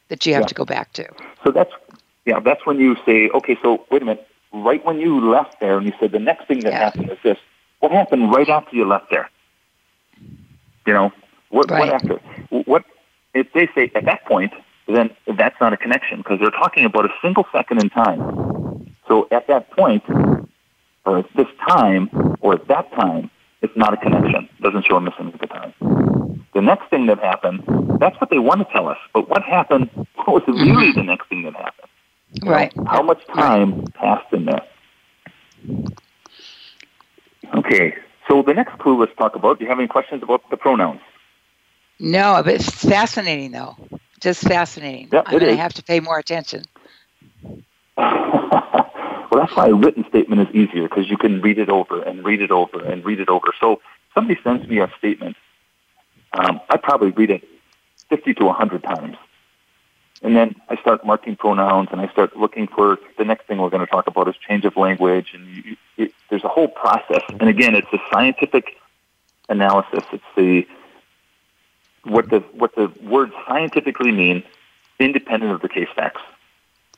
that 0.08 0.26
you 0.26 0.34
have 0.34 0.42
yeah. 0.42 0.48
to 0.48 0.54
go 0.54 0.64
back 0.64 0.92
to. 0.94 1.08
So 1.44 1.52
that's 1.52 1.72
yeah, 2.24 2.40
that's 2.40 2.66
when 2.66 2.78
you 2.78 2.96
say, 3.06 3.30
okay, 3.30 3.56
so 3.62 3.86
wait 3.90 4.02
a 4.02 4.04
minute, 4.04 4.27
right 4.52 4.84
when 4.84 4.98
you 5.00 5.30
left 5.30 5.60
there 5.60 5.76
and 5.76 5.86
you 5.86 5.92
said 6.00 6.12
the 6.12 6.18
next 6.18 6.46
thing 6.46 6.62
that 6.64 6.72
Yeah. 6.72 6.78
happened 6.84 7.10
is 7.10 7.18
this. 7.22 7.38
What 7.80 7.92
happened 7.92 8.32
right 8.32 8.48
after 8.48 8.74
you 8.74 8.84
left 8.84 9.10
there? 9.10 9.28
You 10.86 10.94
know, 10.94 11.12
what 11.50 11.70
Right. 11.70 11.80
what 11.80 11.94
after? 11.94 12.20
What 12.50 12.84
if 13.34 13.52
they 13.52 13.68
say 13.74 13.90
at 13.94 14.04
that 14.04 14.24
point, 14.24 14.52
then 14.86 15.10
that's 15.26 15.60
not 15.60 15.72
a 15.72 15.76
connection 15.76 16.18
because 16.18 16.40
they're 16.40 16.50
talking 16.50 16.84
about 16.84 17.04
a 17.04 17.12
single 17.22 17.46
second 17.52 17.82
in 17.82 17.90
time. 17.90 18.94
So 19.06 19.28
at 19.30 19.46
that 19.48 19.70
point, 19.70 20.02
or 21.04 21.18
at 21.18 21.26
this 21.34 21.46
time, 21.68 22.10
or 22.40 22.54
at 22.54 22.66
that 22.68 22.90
time, 22.92 23.30
it's 23.62 23.76
not 23.76 23.92
a 23.92 23.96
connection. 23.96 24.48
It 24.58 24.62
doesn't 24.62 24.84
show 24.86 24.96
a 24.96 25.00
missing 25.00 25.32
at 25.32 25.40
the 25.40 25.46
time. 25.46 25.74
The 26.54 26.62
next 26.62 26.88
thing 26.90 27.06
that 27.06 27.18
happened, 27.18 27.62
that's 28.00 28.18
what 28.20 28.30
they 28.30 28.38
want 28.38 28.66
to 28.66 28.72
tell 28.72 28.88
us. 28.88 28.98
But 29.12 29.28
what 29.28 29.42
happened? 29.42 29.90
What 30.28 30.46
was 30.46 30.60
really 30.60 30.88
mm-hmm. 30.88 30.98
the 30.98 31.04
next 31.04 31.28
thing 31.28 31.42
that 31.44 31.54
happened? 31.54 31.88
You 32.42 32.48
know, 32.48 32.52
Right. 32.52 32.72
How 32.86 33.02
much 33.02 33.26
time 33.26 33.84
passed 33.94 34.32
in 34.32 34.44
there? 34.44 34.62
Okay. 37.56 37.94
So 38.28 38.42
the 38.42 38.54
next 38.54 38.78
clue 38.78 38.98
let's 38.98 39.14
talk 39.16 39.34
about. 39.34 39.58
Do 39.58 39.64
you 39.64 39.70
have 39.70 39.78
any 39.78 39.88
questions 39.88 40.22
about 40.22 40.48
the 40.50 40.56
pronouns? 40.56 41.00
No, 41.98 42.40
but 42.44 42.54
it's 42.54 42.84
fascinating 42.84 43.50
though. 43.50 43.76
Just 44.20 44.42
fascinating. 44.42 45.08
Yeah, 45.12 45.22
I'm 45.26 45.36
it 45.36 45.40
going 45.40 45.56
to 45.56 45.60
have 45.60 45.74
to 45.74 45.82
pay 45.82 46.00
more 46.00 46.18
attention. 46.18 46.62
well, 47.96 49.30
that's 49.32 49.56
why 49.56 49.68
a 49.68 49.74
written 49.74 50.04
statement 50.08 50.48
is 50.48 50.54
easier 50.54 50.88
because 50.88 51.08
you 51.10 51.16
can 51.16 51.40
read 51.40 51.58
it 51.58 51.68
over 51.68 52.02
and 52.02 52.24
read 52.24 52.40
it 52.40 52.50
over 52.50 52.84
and 52.84 53.04
read 53.04 53.20
it 53.20 53.28
over. 53.28 53.48
So 53.60 53.80
somebody 54.14 54.38
sends 54.44 54.68
me 54.68 54.78
a 54.78 54.90
statement. 54.98 55.36
Um, 56.32 56.60
I 56.68 56.76
probably 56.76 57.10
read 57.10 57.30
it 57.30 57.44
50 58.10 58.34
to 58.34 58.44
100 58.44 58.82
times. 58.82 59.16
And 60.22 60.34
then 60.34 60.56
I 60.68 60.76
start 60.76 61.06
marking 61.06 61.36
pronouns 61.36 61.88
and 61.92 62.00
I 62.00 62.08
start 62.08 62.36
looking 62.36 62.66
for 62.66 62.98
the 63.18 63.24
next 63.24 63.46
thing 63.46 63.58
we're 63.58 63.70
going 63.70 63.86
to 63.86 63.90
talk 63.90 64.08
about 64.08 64.28
is 64.28 64.34
change 64.36 64.64
of 64.64 64.76
language. 64.76 65.32
And 65.32 65.48
you, 65.48 65.76
it, 65.96 66.12
there's 66.28 66.44
a 66.44 66.48
whole 66.48 66.68
process. 66.68 67.22
And 67.28 67.48
again, 67.48 67.74
it's 67.74 67.92
a 67.92 67.98
scientific 68.12 68.76
analysis. 69.48 70.04
It's 70.12 70.24
the 70.36 70.66
what 72.04 72.30
the 72.30 72.40
what 72.52 72.74
the 72.74 72.92
words 73.02 73.32
scientifically 73.46 74.12
mean, 74.12 74.42
independent 74.98 75.52
of 75.52 75.60
the 75.60 75.68
case 75.68 75.88
facts. 75.94 76.20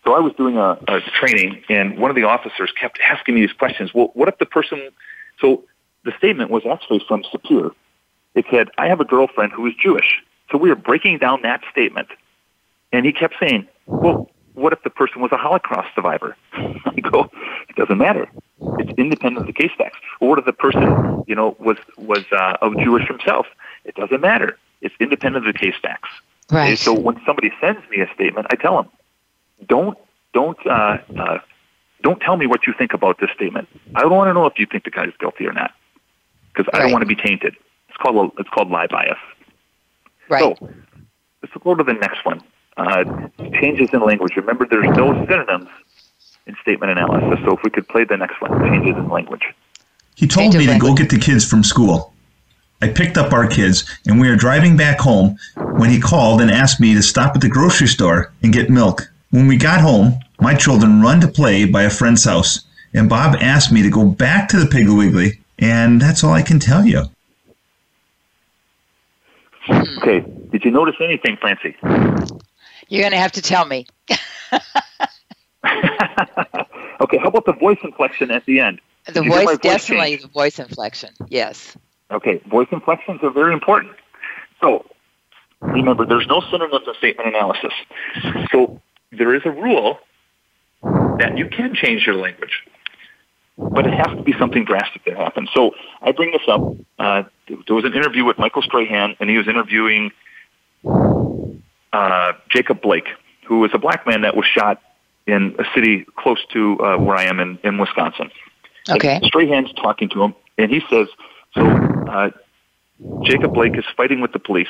So 0.04 0.14
I 0.14 0.20
was 0.20 0.32
doing 0.34 0.56
a, 0.56 0.78
a 0.88 1.00
training, 1.00 1.62
and 1.68 1.98
one 1.98 2.10
of 2.10 2.16
the 2.16 2.24
officers 2.24 2.72
kept 2.72 2.98
asking 3.00 3.34
me 3.34 3.42
these 3.42 3.52
questions. 3.52 3.92
Well, 3.92 4.10
what 4.14 4.28
if 4.28 4.38
the 4.38 4.46
person? 4.46 4.88
So 5.40 5.64
the 6.04 6.12
statement 6.16 6.50
was 6.50 6.62
actually 6.64 7.04
from 7.06 7.22
Sapir. 7.24 7.72
It 8.34 8.46
said, 8.50 8.68
"I 8.78 8.88
have 8.88 9.00
a 9.00 9.04
girlfriend 9.04 9.52
who 9.52 9.66
is 9.66 9.74
Jewish." 9.74 10.22
So 10.50 10.58
we 10.58 10.68
were 10.68 10.76
breaking 10.76 11.18
down 11.18 11.42
that 11.42 11.62
statement, 11.70 12.08
and 12.92 13.06
he 13.06 13.12
kept 13.12 13.34
saying, 13.40 13.66
"Well, 13.86 14.30
what 14.54 14.72
if 14.72 14.82
the 14.82 14.90
person 14.90 15.22
was 15.22 15.32
a 15.32 15.36
Holocaust 15.36 15.88
survivor?" 15.94 16.36
I 16.52 17.00
go, 17.00 17.30
"It 17.68 17.76
doesn't 17.76 17.98
matter. 17.98 18.28
It's 18.78 18.92
independent 18.98 19.38
of 19.38 19.46
the 19.46 19.52
case 19.52 19.72
facts." 19.76 19.98
Or 20.20 20.30
what 20.30 20.38
if 20.38 20.44
the 20.44 20.52
person, 20.52 21.24
you 21.26 21.34
know, 21.34 21.56
was 21.58 21.78
was 21.96 22.24
uh, 22.32 22.56
of 22.62 22.78
Jewish 22.78 23.06
himself? 23.06 23.46
It 23.84 23.94
doesn't 23.94 24.20
matter. 24.20 24.58
It's 24.80 24.94
independent 25.00 25.46
of 25.46 25.52
the 25.52 25.58
case 25.58 25.74
facts. 25.80 26.08
Right. 26.50 26.68
Okay, 26.68 26.76
so 26.76 26.92
when 26.92 27.20
somebody 27.24 27.52
sends 27.60 27.80
me 27.90 28.00
a 28.00 28.12
statement, 28.14 28.46
I 28.50 28.56
tell 28.56 28.76
them, 28.76 28.90
"Don't 29.66 29.96
don't 30.32 30.58
uh, 30.66 30.98
uh, 31.18 31.38
don't 32.02 32.20
tell 32.20 32.36
me 32.36 32.46
what 32.46 32.66
you 32.66 32.74
think 32.76 32.92
about 32.92 33.20
this 33.20 33.30
statement. 33.34 33.68
I 33.94 34.02
don't 34.02 34.12
want 34.12 34.28
to 34.28 34.34
know 34.34 34.46
if 34.46 34.58
you 34.58 34.66
think 34.66 34.84
the 34.84 34.90
guy's 34.90 35.12
guilty 35.18 35.46
or 35.46 35.52
not, 35.52 35.72
because 36.52 36.68
I 36.74 36.80
don't 36.80 36.92
want 36.92 37.02
to 37.02 37.06
be 37.06 37.14
tainted. 37.16 37.54
It's 37.88 37.96
called 37.98 38.32
it's 38.38 38.50
called 38.50 38.70
lie 38.70 38.88
bias." 38.88 39.18
Right. 40.28 40.40
So 40.40 40.68
let's 41.42 41.54
go 41.62 41.74
to 41.74 41.84
the 41.84 41.94
next 41.94 42.24
one. 42.24 42.40
Uh, 42.76 43.28
changes 43.60 43.90
in 43.92 44.00
language. 44.00 44.36
Remember, 44.36 44.66
there's 44.66 44.96
no 44.96 45.12
synonyms 45.26 45.68
in 46.46 46.56
statement 46.62 46.92
analysis. 46.92 47.38
So 47.44 47.56
if 47.56 47.62
we 47.62 47.70
could 47.70 47.88
play 47.88 48.04
the 48.04 48.16
next 48.16 48.40
one, 48.40 48.50
changes 48.70 48.96
in 48.96 49.08
language. 49.08 49.42
He 50.14 50.26
told 50.26 50.52
Change 50.52 50.66
me 50.66 50.72
to 50.72 50.78
go 50.78 50.94
get 50.94 51.10
the 51.10 51.18
kids 51.18 51.44
from 51.44 51.62
school. 51.62 52.12
I 52.82 52.88
picked 52.88 53.18
up 53.18 53.32
our 53.32 53.46
kids, 53.46 53.84
and 54.06 54.20
we 54.20 54.28
were 54.28 54.36
driving 54.36 54.76
back 54.76 54.98
home 54.98 55.36
when 55.76 55.90
he 55.90 56.00
called 56.00 56.40
and 56.40 56.50
asked 56.50 56.80
me 56.80 56.94
to 56.94 57.02
stop 57.02 57.34
at 57.34 57.42
the 57.42 57.48
grocery 57.48 57.86
store 57.86 58.32
and 58.42 58.52
get 58.52 58.70
milk. 58.70 59.10
When 59.30 59.46
we 59.46 59.56
got 59.56 59.80
home, 59.80 60.18
my 60.40 60.54
children 60.54 61.02
run 61.02 61.20
to 61.20 61.28
play 61.28 61.66
by 61.66 61.82
a 61.82 61.90
friend's 61.90 62.24
house, 62.24 62.64
and 62.94 63.08
Bob 63.08 63.36
asked 63.40 63.70
me 63.70 63.82
to 63.82 63.90
go 63.90 64.06
back 64.06 64.48
to 64.48 64.58
the 64.58 64.64
Piggly 64.64 64.96
Wiggly, 64.96 65.40
and 65.58 66.00
that's 66.00 66.24
all 66.24 66.32
I 66.32 66.42
can 66.42 66.58
tell 66.58 66.86
you. 66.86 67.04
Okay. 69.98 70.24
Did 70.50 70.64
you 70.64 70.70
notice 70.70 70.96
anything, 71.00 71.36
Francie? 71.36 71.76
You're 72.90 73.02
going 73.02 73.12
to 73.12 73.18
have 73.18 73.32
to 73.32 73.42
tell 73.42 73.64
me. 73.64 73.86
okay. 74.10 74.18
How 77.18 77.28
about 77.28 77.46
the 77.46 77.54
voice 77.58 77.78
inflection 77.82 78.30
at 78.30 78.44
the 78.44 78.60
end? 78.60 78.80
The 79.06 79.12
Did 79.12 79.24
you 79.24 79.30
hear 79.32 79.44
my 79.44 79.44
voice, 79.44 79.58
voice 79.58 79.58
definitely 79.62 80.10
change? 80.10 80.22
the 80.22 80.28
voice 80.28 80.58
inflection. 80.58 81.10
Yes. 81.28 81.76
Okay, 82.10 82.42
voice 82.48 82.66
inflections 82.72 83.20
are 83.22 83.30
very 83.30 83.54
important. 83.54 83.92
So, 84.60 84.84
remember, 85.60 86.04
there's 86.04 86.26
no 86.26 86.42
synonyms 86.50 86.82
in 86.86 86.94
statement 86.94 87.28
analysis. 87.28 87.72
So, 88.50 88.80
there 89.12 89.34
is 89.34 89.42
a 89.44 89.50
rule 89.50 90.00
that 90.82 91.38
you 91.38 91.48
can 91.48 91.74
change 91.74 92.04
your 92.04 92.16
language, 92.16 92.64
but 93.56 93.86
it 93.86 93.94
has 93.94 94.08
to 94.08 94.22
be 94.22 94.34
something 94.38 94.64
drastic 94.64 95.04
that 95.04 95.16
happens. 95.16 95.48
So, 95.54 95.70
I 96.02 96.10
bring 96.10 96.32
this 96.32 96.42
up. 96.48 96.60
Uh, 96.98 97.22
there 97.46 97.76
was 97.76 97.84
an 97.84 97.94
interview 97.94 98.24
with 98.24 98.38
Michael 98.38 98.62
Strahan, 98.62 99.14
and 99.20 99.30
he 99.30 99.38
was 99.38 99.46
interviewing 99.46 100.10
uh, 101.92 102.32
Jacob 102.48 102.80
Blake, 102.80 103.08
who 103.46 103.60
was 103.60 103.70
a 103.74 103.78
black 103.78 104.06
man 104.06 104.22
that 104.22 104.36
was 104.36 104.46
shot 104.46 104.80
in 105.26 105.54
a 105.58 105.64
city 105.74 106.06
close 106.16 106.44
to 106.52 106.78
uh, 106.80 106.98
where 106.98 107.16
I 107.16 107.24
am 107.24 107.40
in, 107.40 107.58
in 107.62 107.78
Wisconsin. 107.78 108.30
Okay. 108.88 109.16
And 109.16 109.24
Strahan's 109.24 109.72
talking 109.74 110.08
to 110.10 110.22
him, 110.22 110.34
and 110.58 110.70
he 110.70 110.80
says, 110.90 111.08
"So 111.54 111.66
uh, 111.66 112.30
Jacob 113.22 113.54
Blake 113.54 113.76
is 113.76 113.84
fighting 113.96 114.20
with 114.20 114.32
the 114.32 114.38
police," 114.38 114.68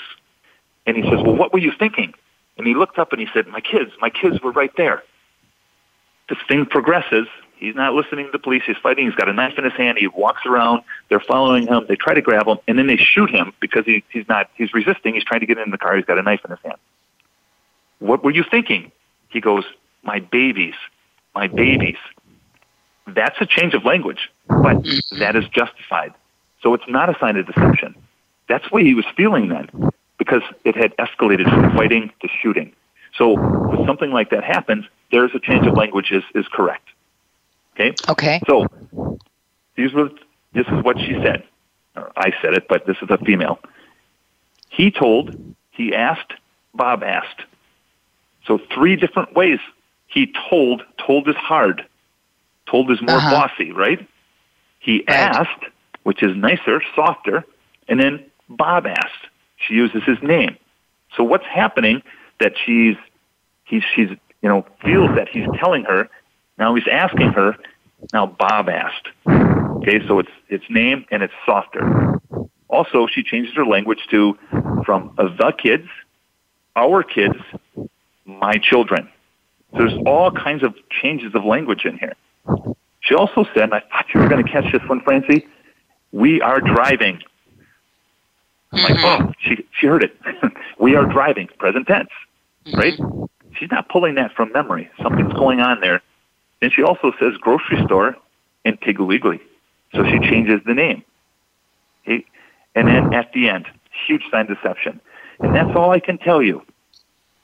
and 0.87 0.97
he 0.97 1.03
says, 1.03 1.21
"Well, 1.23 1.37
what 1.37 1.53
were 1.53 1.59
you 1.59 1.73
thinking?" 1.79 2.15
And 2.59 2.67
he 2.67 2.75
looked 2.75 2.99
up 2.99 3.13
and 3.13 3.21
he 3.21 3.29
said, 3.33 3.47
"My 3.49 3.61
kids, 3.61 3.93
my 4.01 4.11
kids 4.11 4.41
were 4.43 4.53
right 4.53 4.73
there." 4.77 5.03
This 6.29 6.39
thing 6.49 6.67
progresses. 6.67 7.27
He's 7.57 7.75
not 7.75 7.93
listening 7.93 8.27
to 8.27 8.33
the 8.33 8.39
police. 8.39 8.63
He's 8.67 8.77
fighting. 8.83 9.05
He's 9.05 9.15
got 9.15 9.29
a 9.29 9.35
knife 9.35 9.59
in 9.59 9.65
his 9.65 9.75
hand. 9.75 9.99
He 9.99 10.07
walks 10.07 10.47
around. 10.47 10.83
They're 11.11 11.21
following 11.21 11.67
him. 11.67 11.85
They 11.89 11.97
try 11.97 12.15
to 12.15 12.23
grab 12.23 12.47
him, 12.47 12.59
and 12.67 12.79
then 12.79 12.87
they 12.87 12.97
shoot 12.97 13.31
him 13.31 13.53
because 13.61 13.85
he, 13.85 14.03
he's 14.11 14.27
not. 14.29 14.49
He's 14.55 14.73
resisting. 14.73 15.15
He's 15.15 15.25
trying 15.25 15.41
to 15.41 15.47
get 15.47 15.59
in 15.59 15.71
the 15.71 15.79
car. 15.79 15.97
He's 15.97 16.07
got 16.07 16.19
a 16.19 16.23
knife 16.23 16.41
in 16.45 16.51
his 16.51 16.61
hand. 16.65 16.79
What 18.01 18.25
were 18.25 18.33
you 18.33 18.45
thinking? 18.51 18.93
He 19.29 19.41
goes, 19.41 19.65
"My 20.03 20.19
babies, 20.19 20.75
my 21.35 21.49
mm. 21.49 21.55
babies." 21.55 21.99
That's 23.07 23.41
a 23.41 23.47
change 23.47 23.75
of 23.75 23.85
language, 23.85 24.31
but 24.49 24.85
that 25.19 25.35
is 25.35 25.49
justified. 25.49 26.13
So 26.63 26.75
it's 26.75 26.85
not 26.89 27.09
a 27.09 27.19
sign 27.19 27.37
of 27.37 27.47
deception. 27.47 27.95
That's 28.49 28.71
what 28.71 28.83
he 28.83 28.95
was 28.95 29.05
feeling 29.17 29.49
then, 29.49 29.91
because 30.19 30.43
it 30.65 30.77
had 30.77 30.97
escalated 30.97 31.49
from 31.49 31.75
fighting 31.77 32.13
to 32.21 32.29
shooting. 32.43 32.73
So 33.17 33.37
when 33.37 33.87
something 33.87 34.11
like 34.11 34.31
that 34.31 34.45
happens, 34.45 34.85
there's 35.11 35.33
a 35.35 35.41
change 35.41 35.67
of 35.67 35.75
language 35.75 36.13
is, 36.13 36.23
is 36.35 36.47
correct. 36.53 36.87
Okay? 37.75 37.95
Okay. 38.09 38.41
So 38.47 38.67
these 39.77 39.93
were, 39.93 40.11
this 40.53 40.67
is 40.67 40.85
what 40.85 40.99
she 40.99 41.15
said. 41.23 41.43
Or 41.97 42.13
I 42.17 42.33
said 42.43 42.55
it, 42.55 42.69
but 42.69 42.87
this 42.87 42.97
is 43.03 43.09
a 43.11 43.19
female. 43.19 43.59
He 44.69 44.91
told, 44.91 45.37
he 45.71 45.95
asked, 45.95 46.35
Bob 46.75 47.03
asked. 47.03 47.43
So 48.51 48.59
three 48.75 48.97
different 48.97 49.33
ways. 49.37 49.61
He 50.09 50.35
told, 50.51 50.83
told 50.99 51.29
is 51.29 51.37
hard. 51.37 51.87
Told 52.69 52.91
is 52.91 53.01
more 53.01 53.19
Uh-huh. 53.19 53.31
bossy, 53.31 53.71
right? 53.71 54.05
He 54.81 55.05
Right. 55.07 55.17
asked, 55.17 55.65
which 56.03 56.21
is 56.21 56.37
nicer, 56.37 56.83
softer, 56.97 57.45
and 57.87 58.01
then 58.01 58.25
Bob 58.49 58.89
asked. 58.89 59.29
She 59.57 59.75
uses 59.75 60.03
his 60.03 60.21
name. 60.21 60.57
So 61.17 61.23
what's 61.23 61.47
happening 61.47 62.03
that 62.41 62.55
she's 62.59 62.97
he's 63.63 63.85
she's 63.95 64.11
you 64.43 64.49
know 64.49 64.67
feels 64.85 65.15
that 65.15 65.29
he's 65.29 65.47
telling 65.61 65.85
her 65.85 66.09
now 66.59 66.75
he's 66.75 66.89
asking 66.91 67.31
her 67.33 67.57
now 68.13 68.27
Bob 68.27 68.69
asked. 68.69 69.11
Okay, 69.77 70.05
so 70.09 70.19
it's 70.19 70.33
it's 70.49 70.69
name 70.69 71.05
and 71.13 71.23
it's 71.23 71.35
softer. 71.47 72.19
Also, 72.69 73.07
she 73.07 73.23
changes 73.23 73.55
her 73.55 73.65
language 73.65 74.09
to 74.11 74.37
from 74.85 75.15
the 75.17 75.53
kids, 75.53 75.87
our 76.75 77.05
kids, 77.05 77.37
my 78.25 78.55
children. 78.59 79.09
There's 79.73 79.93
all 80.07 80.31
kinds 80.31 80.63
of 80.63 80.75
changes 80.91 81.35
of 81.35 81.45
language 81.45 81.85
in 81.85 81.99
here. 81.99 82.15
She 83.01 83.15
also 83.15 83.45
said, 83.55 83.65
and 83.65 83.75
I 83.75 83.81
thought 83.81 84.07
you 84.13 84.21
were 84.21 84.29
going 84.29 84.45
to 84.45 84.51
catch 84.51 84.71
this 84.73 84.83
one, 84.89 85.01
Francie. 85.01 85.47
We 86.13 86.41
are 86.41 86.61
driving. 86.61 87.23
I'm 88.73 88.83
like, 88.83 88.95
mm-hmm. 88.95 89.29
oh, 89.29 89.33
she 89.41 89.65
she 89.79 89.87
heard 89.87 90.05
it. 90.05 90.17
we 90.79 90.97
are 90.97 91.05
driving, 91.05 91.49
present 91.59 91.87
tense, 91.87 92.11
mm-hmm. 92.67 92.79
right? 92.79 93.29
She's 93.59 93.71
not 93.71 93.89
pulling 93.89 94.15
that 94.17 94.33
from 94.33 94.53
memory. 94.53 94.91
Something's 95.03 95.33
going 95.33 95.61
on 95.61 95.81
there. 95.81 96.03
And 96.63 96.73
she 96.73 96.83
also 96.83 97.13
says 97.19 97.33
grocery 97.41 97.83
store 97.85 98.17
and 98.65 98.81
Piggly 98.81 99.41
So 99.95 100.05
she 100.05 100.19
changes 100.21 100.61
the 100.67 100.75
name. 100.75 101.03
Okay? 102.05 102.25
And 102.75 102.87
then 102.87 103.15
at 103.15 103.33
the 103.33 103.49
end, 103.49 103.67
huge 104.07 104.23
sign 104.31 104.47
deception. 104.47 105.01
And 105.41 105.55
that's 105.55 105.75
all 105.75 105.91
I 105.91 106.01
can 106.01 106.19
tell 106.19 106.43
you. 106.43 106.63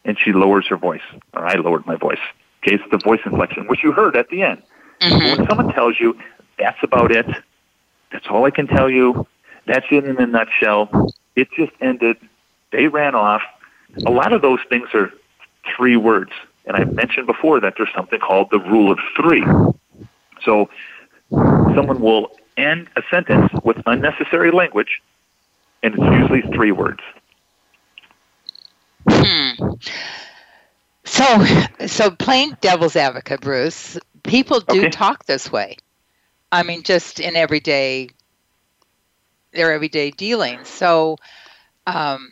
And 0.06 0.16
she 0.18 0.32
lowers 0.32 0.66
her 0.68 0.76
voice, 0.78 1.02
or 1.34 1.44
I 1.46 1.56
lowered 1.56 1.86
my 1.86 1.96
voice. 1.96 2.20
Okay, 2.62 2.76
it's 2.76 2.84
the 2.90 2.98
voice 2.98 3.20
inflection, 3.26 3.66
which 3.68 3.80
you 3.82 3.92
heard 3.92 4.16
at 4.16 4.28
the 4.30 4.42
end. 4.42 4.62
But 5.00 5.38
when 5.38 5.48
someone 5.48 5.74
tells 5.74 6.00
you 6.00 6.16
that's 6.58 6.78
about 6.82 7.12
it, 7.12 7.26
that's 8.12 8.26
all 8.30 8.46
I 8.46 8.50
can 8.50 8.66
tell 8.66 8.88
you, 8.88 9.26
that's 9.66 9.84
it 9.90 10.04
in 10.04 10.16
a 10.18 10.26
nutshell, 10.26 11.12
it 11.34 11.48
just 11.54 11.72
ended, 11.80 12.16
they 12.72 12.88
ran 12.88 13.14
off. 13.14 13.42
A 14.06 14.10
lot 14.10 14.32
of 14.32 14.40
those 14.42 14.60
things 14.70 14.88
are 14.94 15.10
three 15.76 15.96
words. 15.96 16.30
And 16.66 16.76
I 16.76 16.84
mentioned 16.84 17.26
before 17.26 17.60
that 17.60 17.74
there's 17.76 17.92
something 17.94 18.18
called 18.18 18.48
the 18.50 18.58
rule 18.58 18.90
of 18.90 18.98
three. 19.16 19.44
So 20.42 20.70
someone 21.30 22.00
will 22.00 22.30
end 22.56 22.88
a 22.96 23.02
sentence 23.10 23.50
with 23.64 23.76
unnecessary 23.86 24.50
language, 24.50 25.02
and 25.82 25.94
it's 25.94 26.02
usually 26.02 26.42
three 26.54 26.72
words. 26.72 27.00
Hmm. 29.26 29.74
So, 31.04 31.44
so 31.86 32.10
plain 32.10 32.56
devil's 32.60 32.96
advocate, 32.96 33.40
Bruce. 33.40 33.98
People 34.24 34.60
do 34.60 34.84
Okay. 34.84 34.90
talk 34.90 35.24
this 35.26 35.50
way. 35.50 35.76
I 36.52 36.62
mean, 36.62 36.82
just 36.82 37.20
in 37.20 37.36
everyday, 37.36 38.08
their 39.52 39.72
everyday 39.72 40.10
dealings. 40.10 40.68
So, 40.68 41.16
um, 41.86 42.30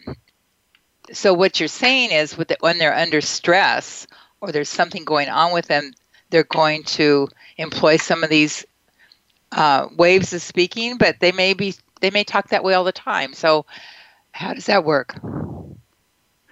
so 1.12 1.34
what 1.34 1.60
you're 1.60 1.68
saying 1.68 2.10
is, 2.12 2.36
with 2.36 2.48
the, 2.48 2.56
when 2.60 2.78
they're 2.78 2.94
under 2.96 3.20
stress 3.20 4.06
or 4.40 4.52
there's 4.52 4.68
something 4.68 5.04
going 5.04 5.28
on 5.28 5.52
with 5.52 5.66
them, 5.66 5.92
they're 6.30 6.44
going 6.44 6.84
to 6.84 7.28
employ 7.58 7.96
some 7.96 8.24
of 8.24 8.30
these 8.30 8.64
uh, 9.52 9.88
waves 9.96 10.32
of 10.32 10.42
speaking, 10.42 10.96
but 10.98 11.20
they 11.20 11.32
may 11.32 11.54
be 11.54 11.74
they 12.00 12.10
may 12.10 12.24
talk 12.24 12.48
that 12.48 12.64
way 12.64 12.74
all 12.74 12.84
the 12.84 12.92
time. 12.92 13.34
So, 13.34 13.66
how 14.32 14.54
does 14.54 14.66
that 14.66 14.84
work? 14.84 15.14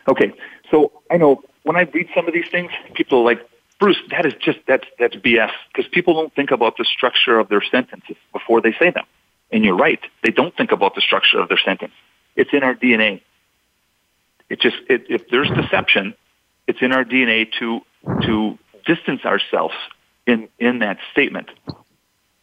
Okay, 0.08 0.32
so 0.70 0.92
I 1.10 1.16
know 1.16 1.42
when 1.62 1.76
I 1.76 1.82
read 1.82 2.08
some 2.14 2.26
of 2.26 2.34
these 2.34 2.48
things, 2.50 2.70
people 2.94 3.20
are 3.20 3.24
like, 3.24 3.48
Bruce, 3.78 3.98
that 4.10 4.26
is 4.26 4.34
just 4.34 4.58
that's 4.66 4.86
that's 4.98 5.16
BS 5.16 5.50
because 5.68 5.90
people 5.90 6.14
don't 6.14 6.32
think 6.34 6.50
about 6.50 6.76
the 6.76 6.84
structure 6.84 7.38
of 7.38 7.48
their 7.48 7.62
sentences 7.62 8.16
before 8.32 8.60
they 8.60 8.72
say 8.72 8.90
them. 8.90 9.04
And 9.50 9.64
you're 9.64 9.76
right, 9.76 10.00
they 10.22 10.30
don't 10.30 10.56
think 10.56 10.72
about 10.72 10.94
the 10.94 11.00
structure 11.00 11.38
of 11.40 11.48
their 11.48 11.58
sentence. 11.58 11.92
It's 12.36 12.50
in 12.52 12.62
our 12.62 12.74
DNA. 12.74 13.22
It 14.48 14.60
just 14.60 14.76
it, 14.88 15.06
if 15.08 15.28
there's 15.28 15.50
deception, 15.50 16.14
it's 16.66 16.80
in 16.80 16.92
our 16.92 17.04
DNA 17.04 17.50
to 17.58 17.80
to 18.22 18.58
distance 18.86 19.24
ourselves 19.24 19.74
in 20.26 20.48
in 20.58 20.78
that 20.80 20.98
statement. 21.12 21.50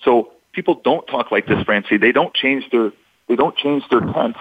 So 0.04 0.32
people 0.52 0.76
don't 0.84 1.06
talk 1.08 1.32
like 1.32 1.48
this, 1.48 1.64
Francie. 1.64 1.98
They 1.98 2.12
don't 2.12 2.34
change 2.34 2.70
their 2.72 2.92
they 3.28 3.36
don't 3.36 3.56
change 3.56 3.84
their 3.90 4.02
tense 4.02 4.38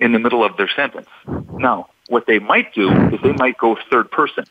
in 0.00 0.12
the 0.12 0.18
middle 0.18 0.44
of 0.44 0.56
their 0.56 0.68
sentence. 0.74 1.08
Now, 1.26 1.88
what 2.08 2.26
they 2.26 2.38
might 2.38 2.74
do 2.74 2.90
is 3.08 3.20
they 3.22 3.32
might 3.32 3.58
go 3.58 3.76
third 3.90 4.10
person. 4.10 4.44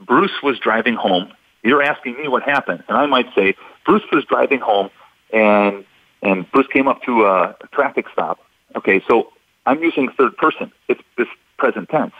Bruce 0.00 0.42
was 0.42 0.58
driving 0.58 0.94
home. 0.94 1.32
You're 1.62 1.82
asking 1.82 2.20
me 2.20 2.28
what 2.28 2.42
happened, 2.42 2.84
and 2.88 2.96
I 2.96 3.06
might 3.06 3.26
say 3.34 3.54
Bruce 3.86 4.02
was 4.12 4.24
driving 4.24 4.60
home, 4.60 4.90
and 5.32 5.84
and 6.22 6.50
Bruce 6.52 6.66
came 6.72 6.88
up 6.88 7.02
to 7.02 7.26
a, 7.26 7.54
traffic 7.72 8.06
stop. 8.12 8.40
Okay, 8.76 9.02
so 9.08 9.32
I'm 9.66 9.82
using 9.82 10.08
third 10.10 10.36
person. 10.36 10.72
It's 10.88 11.02
this 11.16 11.28
present 11.58 11.88
tense. 11.90 12.14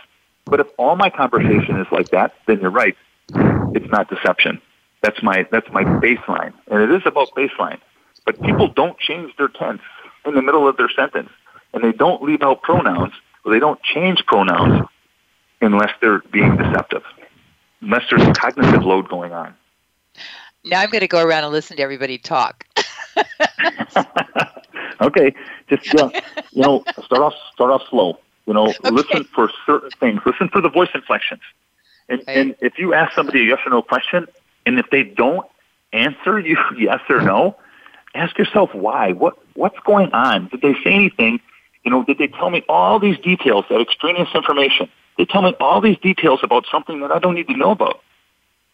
But 0.45 0.61
if 0.61 0.67
all 0.79 0.95
my 0.97 1.09
conversation 1.09 1.81
is 1.81 1.87
like 1.91 2.11
that, 2.11 2.35
then 2.47 2.61
you're 2.61 2.71
right. 2.71 2.97
It's 3.75 3.91
not 3.91 4.09
deception. 4.09 4.61
That's 5.03 5.23
my 5.23 5.47
that's 5.51 5.71
my 5.73 5.85
baseline, 5.85 6.53
and 6.71 6.83
it 6.83 6.91
is 6.91 7.03
about 7.05 7.31
baseline. 7.37 7.79
But 8.25 8.41
people 8.43 8.69
don't 8.69 8.99
change 8.99 9.37
their 9.37 9.49
tense 9.49 9.83
in 10.25 10.35
the 10.35 10.43
middle 10.43 10.67
of 10.67 10.77
their 10.77 10.89
sentence, 10.89 11.31
and 11.75 11.85
they 11.85 11.93
don't 11.93 12.23
leave 12.23 12.43
out 12.43 12.63
pronouns, 12.63 13.13
or 13.45 13.53
they 13.53 13.59
don't 13.59 13.83
change 13.83 14.25
pronouns 14.27 14.87
unless 15.61 15.91
they're 16.01 16.21
being 16.33 16.57
deceptive, 16.57 17.03
unless 17.81 18.03
there's 18.11 18.23
a 18.23 18.33
cognitive 18.33 18.85
load 18.85 19.09
going 19.09 19.33
on. 19.33 19.55
Now 20.65 20.81
I'm 20.81 20.91
going 20.91 21.01
to 21.01 21.09
go 21.09 21.23
around 21.23 21.45
and 21.45 21.53
listen 21.53 21.77
to 21.77 21.83
everybody 21.83 22.19
talk. 22.19 22.67
okay, 25.01 25.35
just 25.69 25.95
uh, 25.95 26.11
you 26.53 26.63
know, 26.63 26.83
start 27.05 27.23
off 27.23 27.35
start 27.53 27.71
off 27.71 27.83
slow. 27.91 28.19
You 28.47 28.55
know, 28.55 28.69
okay. 28.69 28.91
listen 28.91 29.25
for 29.25 29.51
certain 29.67 29.91
things. 30.01 30.21
Listen 30.27 30.49
for 30.49 30.61
the 30.61 30.69
voice 30.69 30.91
inflections. 30.95 31.41
And, 32.09 32.23
right. 32.27 32.37
and 32.37 32.55
if 32.61 32.79
you 32.79 32.93
ask 32.93 33.15
somebody 33.15 33.41
a 33.41 33.45
yes 33.45 33.59
or 33.65 33.71
no 33.71 33.83
question, 33.83 34.27
and 34.67 34.79
if 34.79 34.87
they 34.91 35.03
don't 35.03 35.47
answer 35.93 36.39
you 36.39 36.59
yes 36.79 37.01
or 37.09 37.23
no, 37.23 37.57
ask 38.15 38.39
yourself 38.39 38.75
why. 38.75 39.13
What 39.13 39.39
what's 39.55 39.79
going 39.81 40.13
on? 40.13 40.49
Did 40.49 40.63
they 40.63 40.75
say 40.83 40.93
anything? 40.93 41.41
You 41.85 41.91
know, 41.91 42.03
did 42.03 42.19
they 42.19 42.29
tell 42.29 42.51
me 42.51 42.65
all 42.69 42.99
these 42.99 43.19
details, 43.19 43.65
that 43.69 43.81
extraneous 43.81 44.29
information? 44.35 44.89
They 45.19 45.25
tell 45.25 45.43
me 45.43 45.55
all 45.61 45.81
these 45.81 45.99
details 45.99 46.41
about 46.43 46.65
something 46.71 47.01
that 47.01 47.13
I 47.13 47.19
don't 47.19 47.35
need 47.35 47.49
to 47.49 47.57
know 47.57 47.71
about. 47.71 48.01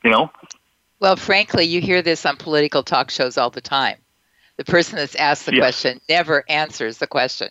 You 0.05 0.11
know? 0.11 0.31
Well, 1.01 1.17
frankly, 1.17 1.65
you 1.65 1.81
hear 1.81 2.03
this 2.03 2.25
on 2.25 2.37
political 2.37 2.83
talk 2.83 3.11
shows 3.11 3.37
all 3.37 3.51
the 3.51 3.61
time. 3.61 3.97
The 4.57 4.65
person 4.65 4.97
that's 4.97 5.15
asked 5.15 5.47
the 5.47 5.55
yes. 5.55 5.63
question 5.63 6.01
never 6.09 6.45
answers 6.49 6.99
the 6.99 7.07
question. 7.07 7.49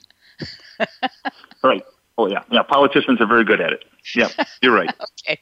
right. 1.64 1.84
Oh 2.18 2.28
yeah. 2.28 2.44
Yeah, 2.52 2.62
politicians 2.64 3.20
are 3.20 3.26
very 3.26 3.44
good 3.44 3.60
at 3.60 3.74
it. 3.74 3.84
Yeah, 4.16 4.30
you're 4.62 4.76
right. 4.76 4.94
okay. 5.28 5.40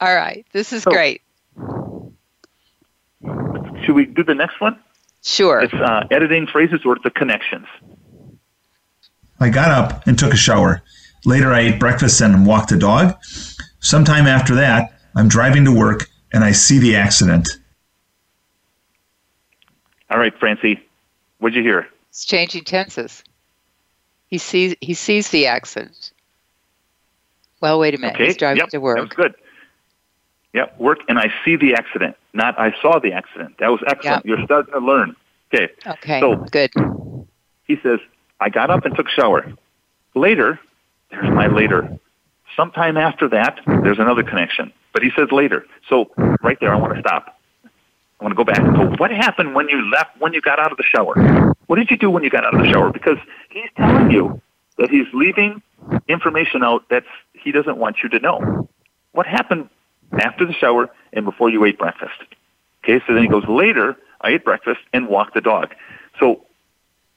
All 0.00 0.14
right. 0.14 0.46
This 0.52 0.72
is 0.72 0.84
so, 0.84 0.90
great. 0.90 1.20
Should 3.84 3.94
we 3.94 4.06
do 4.06 4.24
the 4.24 4.34
next 4.34 4.60
one? 4.60 4.78
Sure. 5.22 5.60
It's 5.60 5.74
uh, 5.74 6.06
editing 6.10 6.46
phrases 6.46 6.80
or 6.84 6.96
the 7.04 7.10
connections. 7.10 7.66
I 9.42 9.50
got 9.50 9.70
up 9.70 10.06
and 10.06 10.18
took 10.18 10.32
a 10.32 10.36
shower. 10.36 10.82
Later, 11.24 11.52
I 11.52 11.60
ate 11.60 11.80
breakfast 11.80 12.20
and 12.20 12.46
walked 12.46 12.70
the 12.70 12.78
dog. 12.78 13.16
Sometime 13.80 14.26
after 14.26 14.54
that, 14.56 14.94
I'm 15.14 15.28
driving 15.28 15.64
to 15.64 15.72
work 15.72 16.08
and 16.32 16.44
I 16.44 16.52
see 16.52 16.78
the 16.78 16.96
accident. 16.96 17.48
All 20.10 20.18
right, 20.18 20.36
Francie, 20.38 20.80
what'd 21.38 21.56
you 21.56 21.62
hear? 21.62 21.88
It's 22.10 22.24
changing 22.24 22.64
tenses. 22.64 23.24
He 24.26 24.38
sees 24.38 24.74
he 24.80 24.94
sees 24.94 25.30
the 25.30 25.46
accident. 25.46 26.12
Well, 27.60 27.78
wait 27.78 27.94
a 27.94 27.98
minute. 27.98 28.16
Okay. 28.16 28.26
He's 28.26 28.36
driving 28.36 28.60
yep. 28.60 28.68
to 28.70 28.78
work. 28.78 28.96
That 28.96 29.02
was 29.02 29.12
good. 29.12 29.34
Yep, 30.54 30.78
work, 30.78 30.98
and 31.08 31.18
I 31.18 31.32
see 31.44 31.56
the 31.56 31.74
accident, 31.74 32.16
not 32.34 32.58
I 32.58 32.74
saw 32.82 32.98
the 32.98 33.12
accident. 33.12 33.56
That 33.58 33.68
was 33.68 33.80
excellent. 33.86 34.24
Yep. 34.24 34.26
You're 34.26 34.44
starting 34.44 34.74
to 34.74 34.80
learn. 34.80 35.16
Okay. 35.54 35.72
Okay. 35.86 36.20
So 36.20 36.36
good. 36.50 36.70
He 37.64 37.76
says, 37.82 38.00
I 38.42 38.48
got 38.48 38.70
up 38.70 38.84
and 38.84 38.94
took 38.96 39.08
shower. 39.08 39.52
Later, 40.14 40.58
there's 41.10 41.30
my 41.30 41.46
later. 41.46 41.98
Sometime 42.56 42.96
after 42.96 43.28
that, 43.28 43.60
there's 43.66 43.98
another 43.98 44.22
connection. 44.22 44.72
But 44.92 45.02
he 45.02 45.10
says 45.16 45.28
later. 45.30 45.64
So 45.88 46.10
right 46.42 46.58
there, 46.60 46.74
I 46.74 46.76
want 46.76 46.94
to 46.94 47.00
stop. 47.00 47.38
I 47.64 48.24
want 48.24 48.36
to 48.36 48.36
go 48.36 48.44
back. 48.44 48.58
So 48.58 48.94
what 48.98 49.10
happened 49.10 49.54
when 49.54 49.68
you 49.68 49.88
left, 49.90 50.20
when 50.20 50.32
you 50.32 50.40
got 50.40 50.58
out 50.58 50.70
of 50.70 50.76
the 50.76 50.84
shower? 50.84 51.54
What 51.66 51.76
did 51.76 51.90
you 51.90 51.96
do 51.96 52.10
when 52.10 52.24
you 52.24 52.30
got 52.30 52.44
out 52.44 52.54
of 52.54 52.60
the 52.60 52.70
shower? 52.70 52.90
Because 52.92 53.18
he's 53.48 53.70
telling 53.76 54.10
you 54.10 54.40
that 54.78 54.90
he's 54.90 55.06
leaving 55.14 55.62
information 56.08 56.62
out 56.62 56.88
that 56.90 57.04
he 57.32 57.52
doesn't 57.52 57.78
want 57.78 57.96
you 58.02 58.08
to 58.10 58.18
know. 58.18 58.68
What 59.12 59.26
happened 59.26 59.68
after 60.20 60.44
the 60.44 60.52
shower 60.52 60.90
and 61.12 61.24
before 61.24 61.48
you 61.48 61.64
ate 61.64 61.78
breakfast. 61.78 62.20
Okay, 62.84 63.02
so 63.06 63.14
then 63.14 63.22
he 63.22 63.28
goes, 63.28 63.44
later, 63.48 63.96
I 64.20 64.30
ate 64.30 64.44
breakfast 64.44 64.80
and 64.92 65.08
walked 65.08 65.34
the 65.34 65.40
dog. 65.40 65.74
So 66.18 66.44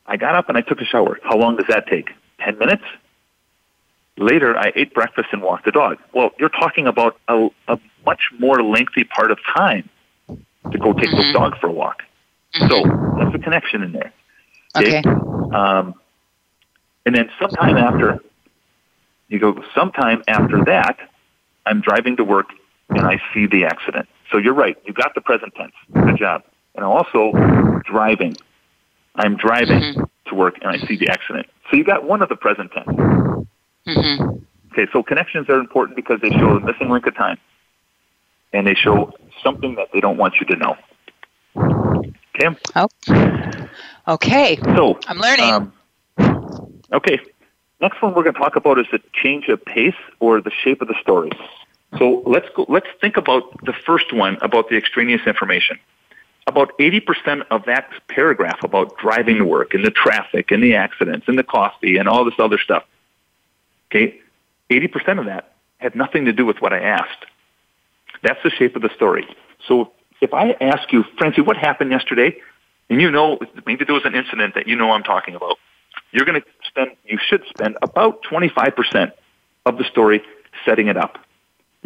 I 0.06 0.18
got 0.18 0.36
up 0.36 0.49
and 0.49 0.58
I 0.58 0.62
took 0.62 0.82
a 0.82 0.86
shower. 0.86 1.20
How 1.24 1.38
long 1.38 1.58
does 1.58 1.68
that 1.68 1.88
take? 1.88 2.10
10 2.39 2.58
minutes? 2.58 2.84
Later, 4.18 4.58
I 4.58 4.72
ate 4.76 4.93
breakfast 4.93 5.30
and 5.32 5.41
walked 5.41 5.66
the 5.66 5.72
dog. 5.72 5.97
Well, 6.14 6.32
you're 6.39 6.49
talking 6.49 6.88
about 6.88 7.20
a, 7.28 7.49
a 7.68 7.80
much 8.06 8.32
more 8.39 8.64
lengthy 8.64 9.03
part 9.03 9.32
of 9.32 9.39
time 9.56 9.89
to 10.28 10.78
go 10.78 10.93
take 10.93 11.10
mm-hmm. 11.10 11.18
the 11.18 11.34
dog 11.34 11.58
for 11.60 11.68
a 11.68 11.72
walk. 11.72 12.03
Mm-hmm. 12.53 12.68
So 12.70 13.18
that's 13.20 13.36
a 13.36 13.39
connection 13.39 13.84
in 13.84 13.91
there. 13.91 14.14
Okay. 14.78 14.99
okay. 14.99 15.10
Um, 15.56 15.95
and 17.06 17.16
then 17.16 17.30
sometime 17.39 17.78
after, 17.78 18.20
you 19.28 19.39
go, 19.39 19.62
sometime 19.74 20.24
after 20.28 20.64
that, 20.66 20.97
I'm 21.66 21.82
driving 21.82 22.16
to 22.18 22.24
work 22.24 22.47
and 22.89 23.01
I 23.01 23.20
see 23.34 23.47
the 23.47 23.66
accident. 23.66 24.08
So 24.32 24.38
you're 24.38 24.53
right. 24.53 24.78
You 24.86 24.93
got 24.93 25.14
the 25.16 25.22
present 25.22 25.53
tense. 25.56 25.74
Good 25.93 26.18
job. 26.18 26.43
And 26.76 26.84
also 26.84 27.32
driving. 27.86 28.36
I'm 29.16 29.38
driving 29.38 29.80
mm-hmm. 29.80 30.03
to 30.30 30.36
work 30.36 30.55
and 30.61 30.70
I 30.70 30.86
see 30.86 30.97
the 30.97 31.09
accident. 31.09 31.47
So 31.70 31.78
you 31.78 31.84
got 31.84 32.03
one 32.03 32.22
of 32.22 32.30
the 32.30 32.36
present 32.36 32.72
tense. 32.72 32.88
Mm-hmm. 33.88 34.38
Okay, 34.72 34.91
so 34.91 35.03
connections 35.03 35.49
are 35.49 35.59
important 35.59 35.95
because 35.95 36.20
they 36.22 36.30
show 36.30 36.57
a 36.57 36.59
missing 36.59 36.89
link 36.89 37.05
of 37.07 37.16
time. 37.16 37.38
And 38.53 38.66
they 38.66 38.76
show 38.76 39.13
something 39.43 39.76
that 39.76 39.89
they 39.93 39.99
don't 39.99 40.18
want 40.18 40.36
you 40.39 40.45
to 40.47 40.55
know. 40.55 40.78
Okay? 42.36 42.57
Oh. 42.76 42.88
Okay. 44.07 44.57
So 44.76 44.99
I'm 45.07 45.18
learning. 45.18 45.72
Um, 46.18 46.82
okay. 46.93 47.20
Next 47.82 48.01
one 48.01 48.13
we're 48.13 48.24
going 48.24 48.34
to 48.34 48.39
talk 48.39 48.55
about 48.55 48.80
is 48.80 48.86
the 48.91 48.99
change 49.13 49.47
of 49.49 49.63
pace 49.66 49.95
or 50.20 50.41
the 50.41 50.51
shape 50.51 50.82
of 50.82 50.88
the 50.88 50.95
story. 51.01 51.32
So 51.97 52.24
let's 52.26 52.47
go, 52.55 52.66
let's 52.70 52.88
think 53.01 53.18
about 53.18 53.43
the 53.66 53.74
first 53.74 54.13
one 54.13 54.38
about 54.41 54.70
the 54.70 54.78
extraneous 54.78 55.22
information. 55.26 55.80
About 56.47 56.77
80% 56.77 57.45
of 57.49 57.65
that 57.65 57.89
paragraph 58.07 58.63
about 58.63 58.97
driving 58.97 59.37
to 59.37 59.45
work 59.45 59.73
and 59.73 59.83
the 59.83 59.89
traffic 59.89 60.51
and 60.51 60.63
the 60.63 60.75
accidents 60.75 61.27
and 61.27 61.37
the 61.37 61.43
coffee 61.43 61.97
and 61.97 62.07
all 62.07 62.23
this 62.23 62.35
other 62.37 62.59
stuff. 62.59 62.83
Okay, 63.89 64.19
80% 64.69 65.19
of 65.19 65.25
that 65.25 65.53
had 65.77 65.95
nothing 65.95 66.25
to 66.25 66.33
do 66.33 66.45
with 66.45 66.61
what 66.61 66.73
I 66.73 66.79
asked. 66.79 67.25
That's 68.21 68.41
the 68.43 68.49
shape 68.49 68.75
of 68.75 68.81
the 68.81 68.89
story. 68.95 69.27
So 69.67 69.91
if 70.21 70.33
I 70.33 70.51
ask 70.61 70.91
you, 70.91 71.03
Francie, 71.17 71.41
what 71.41 71.57
happened 71.57 71.91
yesterday? 71.91 72.37
And 72.89 73.01
you 73.01 73.09
know, 73.09 73.39
maybe 73.65 73.85
there 73.85 73.95
was 73.95 74.05
an 74.05 74.15
incident 74.15 74.55
that 74.55 74.67
you 74.67 74.75
know 74.75 74.91
I'm 74.91 75.03
talking 75.03 75.35
about. 75.35 75.57
You're 76.11 76.25
going 76.25 76.41
to 76.41 76.47
spend, 76.67 76.91
you 77.05 77.17
should 77.21 77.43
spend 77.49 77.77
about 77.81 78.23
25% 78.23 79.11
of 79.65 79.77
the 79.77 79.83
story 79.85 80.21
setting 80.63 80.87
it 80.87 80.97
up. 80.97 81.17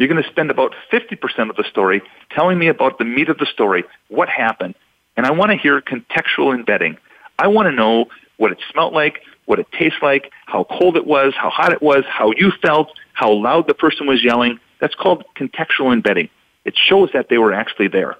You're 0.00 0.08
going 0.08 0.22
to 0.22 0.30
spend 0.30 0.50
about 0.50 0.74
50% 0.90 1.50
of 1.50 1.56
the 1.56 1.64
story 1.64 2.00
telling 2.30 2.58
me 2.58 2.68
about 2.68 2.96
the 2.96 3.04
meat 3.04 3.28
of 3.28 3.36
the 3.36 3.44
story, 3.44 3.84
what 4.08 4.30
happened, 4.30 4.74
and 5.14 5.26
I 5.26 5.32
want 5.32 5.50
to 5.50 5.58
hear 5.58 5.82
contextual 5.82 6.54
embedding. 6.54 6.96
I 7.38 7.48
want 7.48 7.66
to 7.66 7.72
know 7.72 8.06
what 8.38 8.50
it 8.50 8.56
smelled 8.72 8.94
like, 8.94 9.20
what 9.44 9.58
it 9.58 9.66
tastes 9.78 9.98
like, 10.00 10.32
how 10.46 10.64
cold 10.64 10.96
it 10.96 11.06
was, 11.06 11.34
how 11.36 11.50
hot 11.50 11.74
it 11.74 11.82
was, 11.82 12.04
how 12.08 12.32
you 12.34 12.50
felt, 12.62 12.90
how 13.12 13.30
loud 13.30 13.68
the 13.68 13.74
person 13.74 14.06
was 14.06 14.24
yelling. 14.24 14.58
That's 14.80 14.94
called 14.94 15.22
contextual 15.36 15.92
embedding. 15.92 16.30
It 16.64 16.78
shows 16.78 17.10
that 17.12 17.28
they 17.28 17.36
were 17.36 17.52
actually 17.52 17.88
there. 17.88 18.16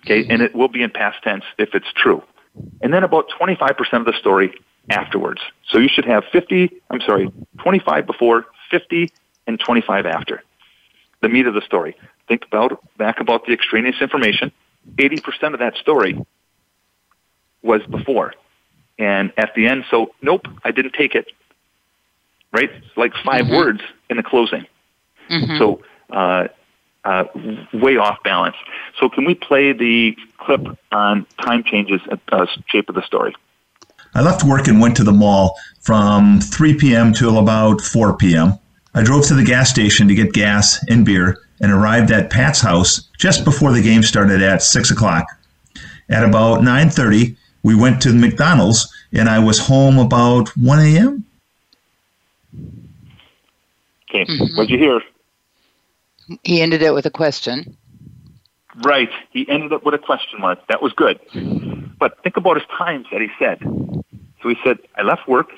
Okay, 0.00 0.26
and 0.28 0.42
it 0.42 0.54
will 0.54 0.68
be 0.68 0.82
in 0.82 0.90
past 0.90 1.22
tense 1.22 1.44
if 1.56 1.74
it's 1.74 1.90
true. 1.96 2.22
And 2.82 2.92
then 2.92 3.02
about 3.02 3.30
25% 3.40 3.78
of 3.94 4.04
the 4.04 4.12
story 4.20 4.52
afterwards. 4.90 5.40
So 5.70 5.78
you 5.78 5.88
should 5.88 6.04
have 6.04 6.24
50, 6.32 6.70
I'm 6.90 7.00
sorry, 7.00 7.32
25 7.62 8.04
before, 8.04 8.44
50, 8.70 9.10
and 9.46 9.58
25 9.58 10.04
after 10.04 10.42
the 11.22 11.28
meat 11.28 11.46
of 11.46 11.54
the 11.54 11.62
story. 11.62 11.96
Think 12.28 12.44
about 12.44 12.78
back 12.98 13.20
about 13.20 13.46
the 13.46 13.52
extraneous 13.52 13.96
information. 14.00 14.52
80% 14.96 15.54
of 15.54 15.60
that 15.60 15.76
story 15.76 16.18
was 17.62 17.80
before. 17.86 18.34
And 18.98 19.32
at 19.38 19.54
the 19.54 19.66
end, 19.66 19.84
so 19.90 20.14
nope, 20.20 20.46
I 20.64 20.72
didn't 20.72 20.92
take 20.92 21.14
it. 21.14 21.26
Right? 22.52 22.70
It's 22.70 22.96
like 22.96 23.14
5 23.14 23.44
mm-hmm. 23.44 23.54
words 23.54 23.80
in 24.10 24.18
the 24.18 24.22
closing. 24.22 24.66
Mm-hmm. 25.30 25.58
So, 25.58 25.82
uh, 26.10 26.48
uh, 27.04 27.24
way 27.72 27.96
off 27.96 28.22
balance. 28.22 28.54
So, 29.00 29.08
can 29.08 29.24
we 29.24 29.34
play 29.34 29.72
the 29.72 30.16
clip 30.38 30.60
on 30.92 31.26
time 31.40 31.64
changes 31.64 32.00
at 32.10 32.20
uh, 32.30 32.46
shape 32.66 32.88
of 32.88 32.94
the 32.94 33.02
story? 33.02 33.34
I 34.14 34.20
left 34.20 34.44
work 34.44 34.68
and 34.68 34.80
went 34.80 34.96
to 34.98 35.04
the 35.04 35.12
mall 35.12 35.58
from 35.80 36.40
3 36.40 36.74
p.m. 36.74 37.12
till 37.12 37.38
about 37.38 37.80
4 37.80 38.16
p.m. 38.18 38.58
I 38.94 39.02
drove 39.02 39.26
to 39.28 39.34
the 39.34 39.44
gas 39.44 39.70
station 39.70 40.06
to 40.08 40.14
get 40.14 40.32
gas 40.32 40.84
and 40.88 41.04
beer 41.04 41.38
and 41.60 41.72
arrived 41.72 42.10
at 42.10 42.30
Pat's 42.30 42.60
house 42.60 43.08
just 43.18 43.44
before 43.44 43.72
the 43.72 43.82
game 43.82 44.02
started 44.02 44.42
at 44.42 44.62
6 44.62 44.90
o'clock. 44.90 45.24
At 46.08 46.24
about 46.24 46.60
9.30, 46.60 47.36
we 47.62 47.74
went 47.74 48.02
to 48.02 48.10
the 48.10 48.18
McDonald's 48.18 48.92
and 49.12 49.28
I 49.28 49.38
was 49.38 49.58
home 49.58 49.98
about 49.98 50.48
1 50.56 50.78
a.m. 50.80 51.24
Okay, 54.10 54.26
mm-hmm. 54.26 54.56
what'd 54.56 54.70
you 54.70 54.78
hear? 54.78 55.00
He 56.44 56.60
ended 56.60 56.82
it 56.82 56.92
with 56.92 57.06
a 57.06 57.10
question. 57.10 57.76
Right. 58.84 59.10
He 59.30 59.48
ended 59.48 59.72
up 59.72 59.84
with 59.84 59.94
a 59.94 59.98
question 59.98 60.40
mark. 60.40 60.66
That 60.68 60.82
was 60.82 60.92
good. 60.92 61.18
But 61.98 62.22
think 62.22 62.36
about 62.36 62.56
his 62.56 62.66
times 62.76 63.06
that 63.12 63.20
he 63.20 63.28
said. 63.38 63.58
So 64.42 64.48
he 64.48 64.56
said, 64.64 64.78
I 64.96 65.02
left 65.02 65.28
work. 65.28 65.50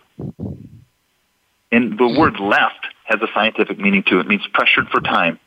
And 1.72 1.98
the 1.98 2.08
word 2.08 2.38
left 2.40 2.86
has 3.04 3.20
a 3.20 3.26
scientific 3.34 3.78
meaning 3.78 4.02
to 4.04 4.18
it. 4.18 4.26
It 4.26 4.28
means 4.28 4.46
pressured 4.52 4.88
for 4.88 5.00
time. 5.00 5.38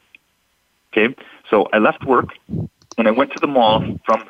Okay? 0.91 1.15
So 1.49 1.67
I 1.73 1.77
left 1.77 2.05
work 2.05 2.29
and 2.97 3.07
I 3.07 3.11
went 3.11 3.31
to 3.33 3.39
the 3.39 3.47
mall 3.47 3.83
from 4.05 4.25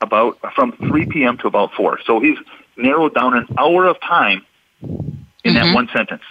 about 0.00 0.38
from 0.54 0.72
3 0.72 1.06
p.m. 1.06 1.38
to 1.38 1.46
about 1.46 1.72
4. 1.74 2.00
So 2.04 2.20
he's 2.20 2.38
narrowed 2.76 3.14
down 3.14 3.36
an 3.36 3.46
hour 3.58 3.86
of 3.86 4.00
time 4.00 4.44
in 4.82 4.88
mm-hmm. 4.98 5.54
that 5.54 5.74
one 5.74 5.88
sentence. 5.94 6.22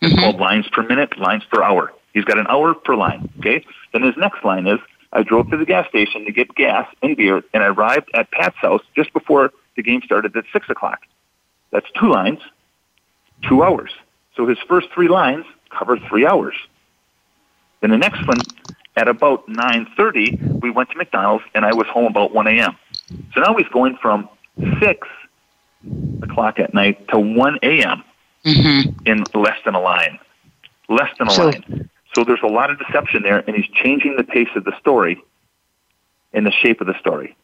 It's 0.00 0.12
mm-hmm. 0.12 0.22
called 0.22 0.40
lines 0.40 0.66
per 0.72 0.82
minute, 0.82 1.18
lines 1.18 1.44
per 1.52 1.62
hour. 1.62 1.92
He's 2.12 2.24
got 2.24 2.38
an 2.38 2.46
hour 2.48 2.74
per 2.74 2.96
line. 2.96 3.30
Okay? 3.38 3.64
Then 3.92 4.02
his 4.02 4.14
next 4.16 4.44
line 4.44 4.66
is 4.66 4.80
I 5.12 5.22
drove 5.22 5.50
to 5.50 5.56
the 5.56 5.64
gas 5.64 5.88
station 5.88 6.24
to 6.24 6.32
get 6.32 6.54
gas 6.54 6.88
and 7.02 7.16
beer, 7.16 7.42
and 7.52 7.62
I 7.62 7.66
arrived 7.66 8.10
at 8.14 8.30
Pat's 8.30 8.56
house 8.56 8.82
just 8.94 9.12
before 9.12 9.50
the 9.76 9.82
game 9.82 10.02
started 10.04 10.36
at 10.36 10.44
6 10.52 10.70
o'clock. 10.70 11.00
That's 11.72 11.86
two 11.98 12.10
lines, 12.10 12.40
two 13.48 13.62
hours. 13.62 13.90
So 14.36 14.46
his 14.46 14.58
first 14.68 14.88
three 14.94 15.08
lines 15.08 15.44
cover 15.70 15.98
three 16.08 16.26
hours. 16.26 16.54
Then 17.80 17.90
the 17.90 17.98
next 17.98 18.26
one, 18.26 18.38
at 18.96 19.08
about 19.08 19.46
9.30, 19.48 20.60
we 20.60 20.70
went 20.70 20.90
to 20.90 20.96
McDonald's, 20.96 21.44
and 21.54 21.64
I 21.64 21.72
was 21.72 21.86
home 21.86 22.06
about 22.06 22.34
1 22.34 22.46
a.m. 22.48 22.76
So 23.34 23.40
now 23.40 23.54
he's 23.56 23.68
going 23.68 23.96
from 24.02 24.28
6 24.80 25.08
o'clock 26.22 26.58
at 26.58 26.74
night 26.74 27.08
to 27.08 27.18
1 27.18 27.58
a.m. 27.62 28.04
Mm-hmm. 28.44 29.06
in 29.06 29.24
less 29.34 29.58
than 29.64 29.74
a 29.74 29.80
line. 29.80 30.18
Less 30.88 31.10
than 31.18 31.28
a 31.28 31.30
so, 31.30 31.44
line. 31.46 31.90
So 32.14 32.24
there's 32.24 32.42
a 32.42 32.48
lot 32.48 32.70
of 32.70 32.78
deception 32.78 33.22
there, 33.22 33.38
and 33.46 33.54
he's 33.54 33.68
changing 33.68 34.16
the 34.16 34.24
pace 34.24 34.48
of 34.56 34.64
the 34.64 34.72
story 34.78 35.22
and 36.32 36.46
the 36.46 36.50
shape 36.50 36.80
of 36.80 36.86
the 36.86 36.98
story. 36.98 37.36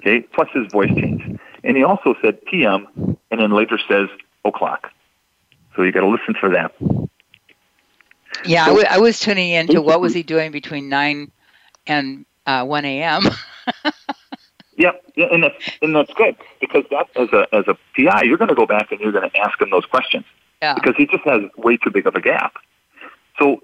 Okay, 0.00 0.20
plus 0.20 0.48
his 0.54 0.70
voice 0.70 0.90
changed. 0.94 1.38
And 1.64 1.76
he 1.76 1.84
also 1.84 2.14
said 2.22 2.44
PM, 2.46 2.86
and 3.30 3.40
then 3.40 3.50
later 3.52 3.78
says 3.88 4.08
o'clock. 4.44 4.90
So 5.76 5.82
you 5.82 5.92
got 5.92 6.00
to 6.00 6.08
listen 6.08 6.34
for 6.38 6.50
that. 6.50 6.72
Yeah, 8.44 8.64
so, 8.64 8.70
I, 8.70 8.74
w- 8.74 8.86
I 8.90 8.98
was 8.98 9.20
tuning 9.20 9.50
into 9.50 9.82
what 9.82 10.00
was 10.00 10.14
he 10.14 10.22
doing 10.22 10.50
between 10.50 10.88
9 10.88 11.30
and 11.86 12.24
uh, 12.46 12.64
1 12.64 12.84
a.m. 12.84 13.22
Yeah, 14.80 14.92
and 15.16 15.42
that's 15.42 15.70
and 15.82 15.94
that's 15.94 16.12
good 16.14 16.36
because 16.58 16.84
that 16.90 17.08
as 17.14 17.28
a 17.34 17.46
as 17.54 17.64
a 17.68 17.76
PI, 17.94 18.22
you're 18.22 18.38
going 18.38 18.48
to 18.48 18.54
go 18.54 18.64
back 18.64 18.90
and 18.90 18.98
you're 18.98 19.12
going 19.12 19.28
to 19.28 19.36
ask 19.38 19.60
him 19.60 19.68
those 19.68 19.84
questions 19.84 20.24
yeah. 20.62 20.72
because 20.72 20.94
he 20.96 21.04
just 21.04 21.22
has 21.24 21.42
way 21.58 21.76
too 21.76 21.90
big 21.90 22.06
of 22.06 22.14
a 22.14 22.20
gap. 22.22 22.54
So 23.38 23.62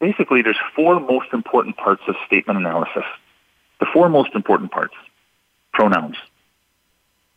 basically, 0.00 0.40
there's 0.40 0.56
four 0.74 0.98
most 1.00 1.34
important 1.34 1.76
parts 1.76 2.00
of 2.08 2.14
statement 2.26 2.58
analysis. 2.58 3.04
The 3.78 3.86
four 3.92 4.08
most 4.08 4.34
important 4.34 4.70
parts: 4.70 4.94
pronouns. 5.74 6.16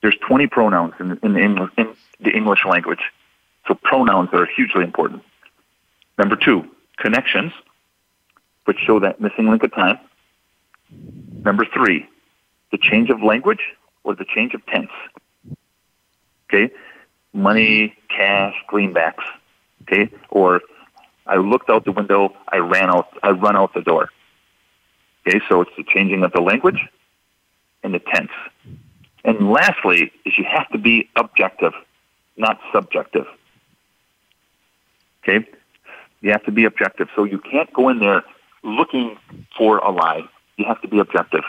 There's 0.02 0.16
20 0.26 0.48
pronouns 0.48 0.94
in, 1.00 1.20
in, 1.22 1.34
the, 1.34 1.40
English, 1.40 1.72
in 1.78 1.96
the 2.22 2.30
English 2.30 2.64
language, 2.66 3.02
so 3.68 3.76
pronouns 3.76 4.30
are 4.34 4.46
hugely 4.46 4.84
important. 4.84 5.24
Number 6.18 6.36
two, 6.36 6.66
connections, 6.98 7.52
which 8.66 8.78
show 8.80 9.00
that 9.00 9.22
missing 9.22 9.50
link 9.50 9.64
of 9.64 9.74
time. 9.74 10.00
Number 11.44 11.66
three, 11.66 12.08
the 12.72 12.78
change 12.78 13.10
of 13.10 13.22
language 13.22 13.62
or 14.04 14.16
the 14.16 14.26
change 14.26 14.54
of 14.54 14.66
tense. 14.66 14.92
Okay, 16.50 16.74
money, 17.34 17.96
cash, 18.10 18.56
greenbacks. 18.72 19.24
Okay, 19.84 20.10
or 20.30 20.62
I 21.26 21.38
looked 21.38 21.70
out 21.70 21.86
the 21.86 21.92
window, 21.92 22.36
I 22.48 22.58
ran 22.58 22.90
out, 22.90 23.10
I 23.22 23.32
run 23.32 23.56
out 23.56 23.74
the 23.74 23.82
door. 23.82 24.10
Okay, 25.28 25.40
so 25.50 25.62
it's 25.62 25.72
the 25.78 25.84
changing 25.84 26.24
of 26.24 26.32
the 26.32 26.42
language 26.42 26.80
and 27.84 27.94
the 27.94 28.00
tense. 28.00 28.32
And 29.26 29.52
lastly, 29.52 30.12
is 30.26 30.38
you 30.38 30.46
have 30.50 30.70
to 30.70 30.78
be 30.78 31.10
objective, 31.18 31.74
not 32.38 32.60
subjective. 32.74 33.26
Okay, 35.28 35.48
you 36.22 36.32
have 36.32 36.44
to 36.46 36.52
be 36.52 36.66
objective. 36.66 37.08
So 37.16 37.24
you 37.24 37.40
can't 37.40 37.72
go 37.74 37.90
in 37.90 38.00
there 38.00 38.24
looking 38.64 39.18
for 39.58 39.80
a 39.80 39.92
lie. 39.92 40.24
You 40.58 40.66
have 40.66 40.82
to 40.82 40.88
be 40.88 41.00
objective. 41.00 41.44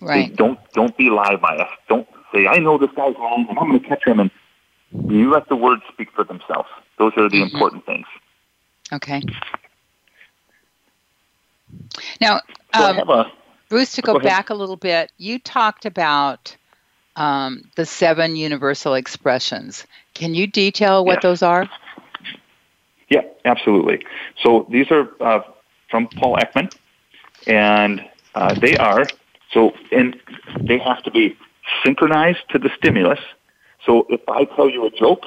Right. 0.00 0.34
don't 0.34 0.58
don't 0.74 0.96
be 0.96 1.10
lie 1.10 1.36
biased. 1.36 1.72
Don't 1.88 2.06
say 2.32 2.46
I 2.46 2.58
know 2.58 2.78
this 2.78 2.90
guy's 2.96 3.14
wrong 3.16 3.46
and 3.48 3.58
I'm 3.58 3.68
going 3.68 3.80
to 3.80 3.88
catch 3.88 4.06
him. 4.06 4.20
And 4.20 4.30
you 5.10 5.30
let 5.30 5.48
the 5.48 5.56
words 5.56 5.82
speak 5.92 6.08
for 6.12 6.24
themselves. 6.24 6.68
Those 6.98 7.12
are 7.16 7.28
the 7.28 7.38
mm-hmm. 7.38 7.54
important 7.54 7.84
things. 7.84 8.06
Okay. 8.92 9.22
Now, 12.20 12.40
um, 12.72 12.98
a, 12.98 13.32
Bruce, 13.68 13.92
to 13.92 14.02
go, 14.02 14.14
go 14.14 14.20
back 14.20 14.50
a 14.50 14.54
little 14.54 14.76
bit, 14.76 15.12
you 15.18 15.38
talked 15.38 15.84
about 15.84 16.56
um, 17.16 17.70
the 17.76 17.84
seven 17.84 18.36
universal 18.36 18.94
expressions. 18.94 19.86
Can 20.14 20.34
you 20.34 20.46
detail 20.46 21.04
what 21.04 21.20
those 21.20 21.42
are? 21.42 21.68
Yeah, 23.08 23.22
absolutely. 23.44 24.04
So 24.42 24.66
these 24.70 24.90
are 24.90 25.08
uh, 25.20 25.40
from 25.90 26.08
Paul 26.08 26.36
Ekman, 26.36 26.72
and 27.46 28.04
uh, 28.34 28.54
they 28.54 28.76
are 28.76 29.06
so, 29.52 29.72
and 29.90 30.16
they 30.60 30.78
have 30.78 31.02
to 31.04 31.10
be 31.10 31.36
synchronized 31.84 32.40
to 32.50 32.58
the 32.58 32.70
stimulus. 32.76 33.20
So 33.86 34.06
if 34.10 34.20
I 34.28 34.44
tell 34.44 34.68
you 34.68 34.86
a 34.86 34.90
joke, 34.90 35.22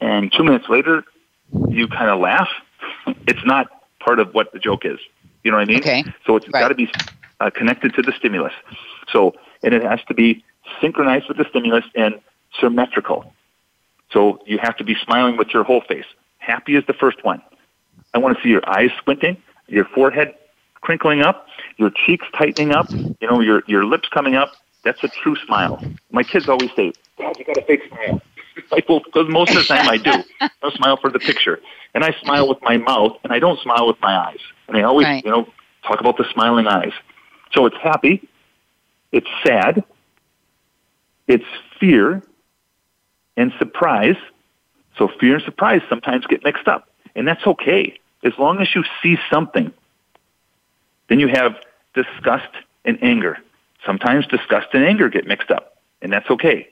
and 0.00 0.32
two 0.32 0.44
minutes 0.44 0.66
later 0.68 1.04
you 1.68 1.88
kind 1.88 2.10
of 2.10 2.20
laugh, 2.20 2.48
it's 3.26 3.44
not 3.44 3.68
part 3.98 4.20
of 4.20 4.32
what 4.34 4.52
the 4.52 4.58
joke 4.58 4.84
is. 4.84 4.98
You 5.42 5.50
know 5.50 5.56
what 5.56 5.68
I 5.68 5.72
mean? 5.72 5.78
Okay. 5.78 6.04
So 6.26 6.36
it's 6.36 6.46
right. 6.48 6.60
got 6.60 6.68
to 6.68 6.74
be 6.74 6.90
uh, 7.40 7.50
connected 7.50 7.94
to 7.94 8.02
the 8.02 8.12
stimulus. 8.12 8.52
So, 9.12 9.34
and 9.62 9.74
it 9.74 9.82
has 9.82 10.00
to 10.08 10.14
be 10.14 10.44
synchronized 10.80 11.26
with 11.28 11.38
the 11.38 11.46
stimulus 11.48 11.84
and 11.94 12.20
symmetrical. 12.60 13.32
So 14.12 14.40
you 14.46 14.58
have 14.58 14.76
to 14.76 14.84
be 14.84 14.96
smiling 15.04 15.36
with 15.36 15.48
your 15.48 15.64
whole 15.64 15.80
face. 15.80 16.04
Happy 16.40 16.74
is 16.74 16.84
the 16.86 16.92
first 16.92 17.24
one. 17.24 17.40
I 18.12 18.18
want 18.18 18.36
to 18.36 18.42
see 18.42 18.48
your 18.48 18.68
eyes 18.68 18.90
squinting, 18.98 19.36
your 19.68 19.84
forehead 19.84 20.34
crinkling 20.80 21.22
up, 21.22 21.46
your 21.76 21.90
cheeks 21.90 22.26
tightening 22.36 22.72
up, 22.72 22.90
you 22.90 23.28
know, 23.30 23.40
your 23.40 23.62
your 23.66 23.84
lips 23.84 24.08
coming 24.08 24.34
up. 24.34 24.52
That's 24.82 25.02
a 25.04 25.08
true 25.08 25.36
smile. 25.46 25.82
My 26.10 26.22
kids 26.22 26.48
always 26.48 26.70
say, 26.74 26.92
"Dad, 27.18 27.36
you 27.38 27.44
got 27.44 27.56
a 27.56 27.62
fake 27.62 27.82
smile." 27.88 28.20
like, 28.70 28.88
well, 28.88 29.00
because 29.04 29.28
most 29.28 29.50
of 29.50 29.56
the 29.56 29.64
time 29.64 29.88
I 29.88 29.96
do. 29.96 30.12
I 30.40 30.70
smile 30.74 30.96
for 30.96 31.10
the 31.10 31.18
picture, 31.18 31.60
and 31.94 32.04
I 32.04 32.14
smile 32.22 32.48
with 32.48 32.58
my 32.62 32.76
mouth, 32.76 33.16
and 33.22 33.32
I 33.32 33.38
don't 33.38 33.60
smile 33.60 33.86
with 33.86 34.00
my 34.00 34.16
eyes. 34.16 34.40
And 34.68 34.76
I 34.76 34.82
always, 34.82 35.06
right. 35.06 35.24
you 35.24 35.30
know, 35.30 35.46
talk 35.86 36.00
about 36.00 36.16
the 36.16 36.24
smiling 36.32 36.66
eyes. 36.66 36.92
So 37.52 37.66
it's 37.66 37.76
happy, 37.76 38.28
it's 39.12 39.28
sad, 39.44 39.84
it's 41.26 41.44
fear, 41.78 42.22
and 43.36 43.52
surprise. 43.58 44.16
So 44.98 45.08
fear 45.20 45.36
and 45.36 45.44
surprise 45.44 45.82
sometimes 45.88 46.26
get 46.26 46.44
mixed 46.44 46.68
up, 46.68 46.88
and 47.14 47.26
that's 47.26 47.46
okay 47.46 47.98
as 48.24 48.32
long 48.38 48.60
as 48.60 48.74
you 48.74 48.84
see 49.02 49.16
something. 49.30 49.72
Then 51.08 51.20
you 51.20 51.28
have 51.28 51.56
disgust 51.94 52.50
and 52.84 53.02
anger. 53.02 53.38
Sometimes 53.84 54.26
disgust 54.26 54.68
and 54.72 54.84
anger 54.84 55.08
get 55.08 55.26
mixed 55.26 55.50
up, 55.50 55.78
and 56.02 56.12
that's 56.12 56.30
okay. 56.30 56.68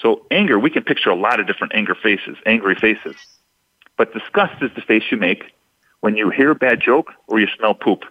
So 0.00 0.26
anger, 0.30 0.58
we 0.58 0.70
can 0.70 0.82
picture 0.82 1.10
a 1.10 1.16
lot 1.16 1.40
of 1.40 1.46
different 1.46 1.74
anger 1.74 1.94
faces, 1.94 2.36
angry 2.46 2.74
faces. 2.74 3.16
But 3.96 4.12
disgust 4.12 4.62
is 4.62 4.70
the 4.74 4.82
face 4.82 5.04
you 5.10 5.16
make 5.16 5.52
when 6.00 6.16
you 6.16 6.30
hear 6.30 6.50
a 6.50 6.54
bad 6.54 6.80
joke 6.80 7.12
or 7.26 7.40
you 7.40 7.48
smell 7.56 7.74
poop. 7.74 8.04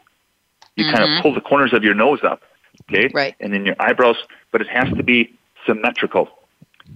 You 0.75 0.85
mm-hmm. 0.85 0.95
kind 0.95 1.17
of 1.17 1.21
pull 1.23 1.33
the 1.33 1.41
corners 1.41 1.73
of 1.73 1.83
your 1.83 1.93
nose 1.93 2.19
up, 2.23 2.41
okay? 2.83 3.09
Right. 3.13 3.35
And 3.39 3.53
then 3.53 3.65
your 3.65 3.75
eyebrows, 3.79 4.17
but 4.51 4.61
it 4.61 4.67
has 4.67 4.89
to 4.95 5.03
be 5.03 5.33
symmetrical. 5.65 6.29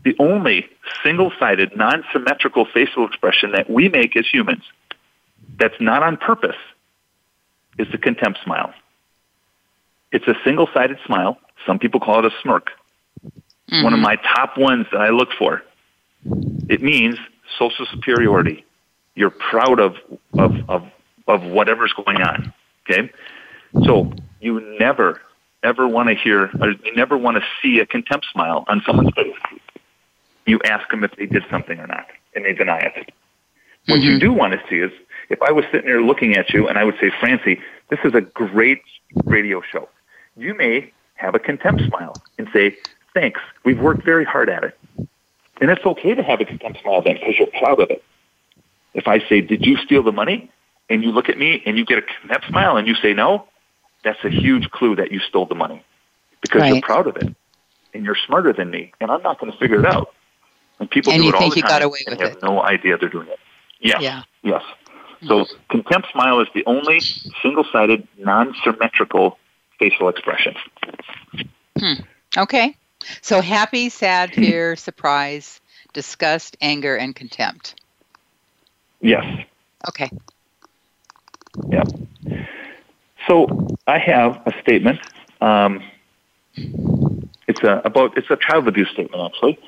The 0.03 0.15
only 0.19 0.67
single-sided, 1.03 1.75
non-symmetrical 1.75 2.65
facial 2.73 3.05
expression 3.05 3.51
that 3.51 3.69
we 3.69 3.89
make 3.89 4.15
as 4.15 4.25
humans 4.31 4.63
that's 5.59 5.79
not 5.79 6.03
on 6.03 6.17
purpose 6.17 6.55
is 7.77 7.87
the 7.91 7.97
contempt 7.97 8.39
smile. 8.43 8.73
It's 10.11 10.27
a 10.27 10.35
single-sided 10.43 10.97
smile. 11.05 11.37
Some 11.65 11.79
people 11.79 11.99
call 11.99 12.19
it 12.19 12.25
a 12.25 12.35
smirk. 12.41 12.71
Mm-hmm. 13.23 13.83
One 13.83 13.93
of 13.93 13.99
my 13.99 14.15
top 14.15 14.57
ones 14.57 14.87
that 14.91 15.01
I 15.01 15.09
look 15.09 15.29
for. 15.37 15.61
It 16.69 16.81
means 16.81 17.17
social 17.57 17.85
superiority. 17.85 18.65
You're 19.15 19.29
proud 19.29 19.79
of, 19.79 19.95
of, 20.37 20.53
of 20.69 20.83
of 21.27 21.43
whatever's 21.43 21.93
going 21.93 22.21
on. 22.21 22.53
Okay? 22.89 23.11
So 23.85 24.13
you 24.39 24.77
never, 24.79 25.21
ever 25.63 25.87
want 25.87 26.09
to 26.09 26.15
hear, 26.15 26.49
or 26.59 26.71
you 26.71 26.95
never 26.95 27.17
want 27.17 27.37
to 27.37 27.43
see 27.61 27.79
a 27.79 27.85
contempt 27.85 28.27
smile 28.31 28.65
on 28.67 28.81
someone's 28.85 29.11
face. 29.15 29.60
You 30.45 30.59
ask 30.65 30.89
them 30.89 31.03
if 31.03 31.15
they 31.17 31.25
did 31.25 31.43
something 31.49 31.79
or 31.79 31.87
not, 31.87 32.07
and 32.35 32.45
they 32.45 32.53
deny 32.53 32.79
it. 32.79 33.13
What 33.85 33.99
mm-hmm. 33.99 34.03
you 34.03 34.19
do 34.19 34.33
want 34.33 34.53
to 34.53 34.61
see 34.69 34.77
is 34.77 34.91
if 35.29 35.41
I 35.41 35.51
was 35.51 35.65
sitting 35.71 35.87
there 35.87 36.01
looking 36.01 36.35
at 36.35 36.51
you 36.51 36.67
and 36.67 36.77
I 36.77 36.83
would 36.83 36.95
say, 36.99 37.11
Francie, 37.19 37.59
this 37.89 37.99
is 38.03 38.13
a 38.13 38.21
great 38.21 38.81
radio 39.25 39.61
show. 39.61 39.89
You 40.37 40.53
may 40.53 40.91
have 41.15 41.35
a 41.35 41.39
contempt 41.39 41.83
smile 41.87 42.15
and 42.37 42.47
say, 42.53 42.75
thanks, 43.13 43.39
we've 43.63 43.79
worked 43.79 44.03
very 44.03 44.25
hard 44.25 44.49
at 44.49 44.63
it. 44.63 44.77
And 45.59 45.69
it's 45.69 45.85
okay 45.85 46.15
to 46.15 46.23
have 46.23 46.41
a 46.41 46.45
contempt 46.45 46.81
smile 46.81 47.01
then 47.01 47.15
because 47.15 47.35
you're 47.37 47.47
proud 47.59 47.79
of 47.79 47.89
it. 47.89 48.03
If 48.93 49.07
I 49.07 49.19
say, 49.27 49.41
did 49.41 49.65
you 49.65 49.77
steal 49.77 50.03
the 50.03 50.11
money? 50.11 50.51
And 50.89 51.03
you 51.03 51.11
look 51.11 51.29
at 51.29 51.37
me 51.37 51.63
and 51.65 51.77
you 51.77 51.85
get 51.85 51.99
a 51.99 52.01
contempt 52.01 52.47
smile 52.47 52.75
and 52.75 52.87
you 52.87 52.95
say 52.95 53.13
no, 53.13 53.45
that's 54.03 54.19
a 54.25 54.29
huge 54.29 54.69
clue 54.71 54.95
that 54.97 55.11
you 55.11 55.19
stole 55.19 55.45
the 55.45 55.55
money 55.55 55.83
because 56.41 56.61
right. 56.61 56.73
you're 56.73 56.81
proud 56.81 57.07
of 57.07 57.15
it 57.17 57.33
and 57.93 58.03
you're 58.03 58.17
smarter 58.27 58.51
than 58.51 58.69
me 58.69 58.91
and 58.99 59.09
I'm 59.09 59.21
not 59.21 59.39
going 59.39 59.51
to 59.51 59.57
figure 59.57 59.79
it 59.79 59.85
out. 59.85 60.13
And 60.81 60.89
people 60.89 61.13
and 61.13 61.21
do 61.21 61.29
it 61.29 61.35
all 61.35 61.49
the 61.49 61.61
time 61.61 61.91
and 62.07 62.19
have 62.19 62.31
it. 62.31 62.41
no 62.41 62.59
idea 62.63 62.97
they're 62.97 63.07
doing 63.07 63.27
it. 63.27 63.39
Yes. 63.79 64.01
Yeah. 64.01 64.23
Yes. 64.41 64.63
So 65.27 65.45
contempt 65.69 66.07
smile 66.11 66.39
is 66.39 66.47
the 66.55 66.65
only 66.65 66.99
single-sided, 67.43 68.07
non-symmetrical 68.17 69.37
facial 69.77 70.09
expression. 70.09 70.55
Hmm. 71.77 71.93
Okay. 72.35 72.75
So 73.21 73.41
happy, 73.41 73.89
sad, 73.89 74.33
fear, 74.33 74.75
surprise, 74.75 75.61
disgust, 75.93 76.57
anger, 76.61 76.95
and 76.97 77.15
contempt. 77.15 77.75
Yes. 79.01 79.23
Okay. 79.87 80.09
Yeah. 81.69 81.83
So 83.27 83.67
I 83.85 83.99
have 83.99 84.41
a 84.47 84.53
statement. 84.61 84.99
Um, 85.41 85.83
it's 87.47 87.61
a 87.61 87.81
about 87.85 88.17
it's 88.17 88.31
a 88.31 88.37
child 88.37 88.67
abuse 88.67 88.89
statement 88.89 89.21
actually. 89.23 89.59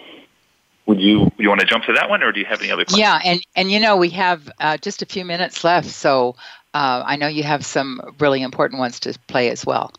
Would 0.85 0.99
you 0.99 1.31
you 1.37 1.47
want 1.47 1.61
to 1.61 1.65
jump 1.65 1.85
to 1.85 1.93
that 1.93 2.09
one, 2.09 2.23
or 2.23 2.31
do 2.31 2.39
you 2.39 2.45
have 2.45 2.59
any 2.59 2.69
other 2.69 2.83
questions? 2.83 2.99
Yeah, 2.99 3.19
and 3.23 3.41
and 3.55 3.71
you 3.71 3.79
know 3.79 3.95
we 3.95 4.09
have 4.09 4.51
uh, 4.59 4.77
just 4.77 5.01
a 5.01 5.05
few 5.05 5.23
minutes 5.23 5.63
left, 5.63 5.89
so 5.89 6.35
uh, 6.73 7.03
I 7.05 7.15
know 7.15 7.27
you 7.27 7.43
have 7.43 7.65
some 7.65 8.01
really 8.19 8.41
important 8.41 8.79
ones 8.79 8.99
to 9.01 9.17
play 9.27 9.49
as 9.49 9.65
well. 9.65 9.93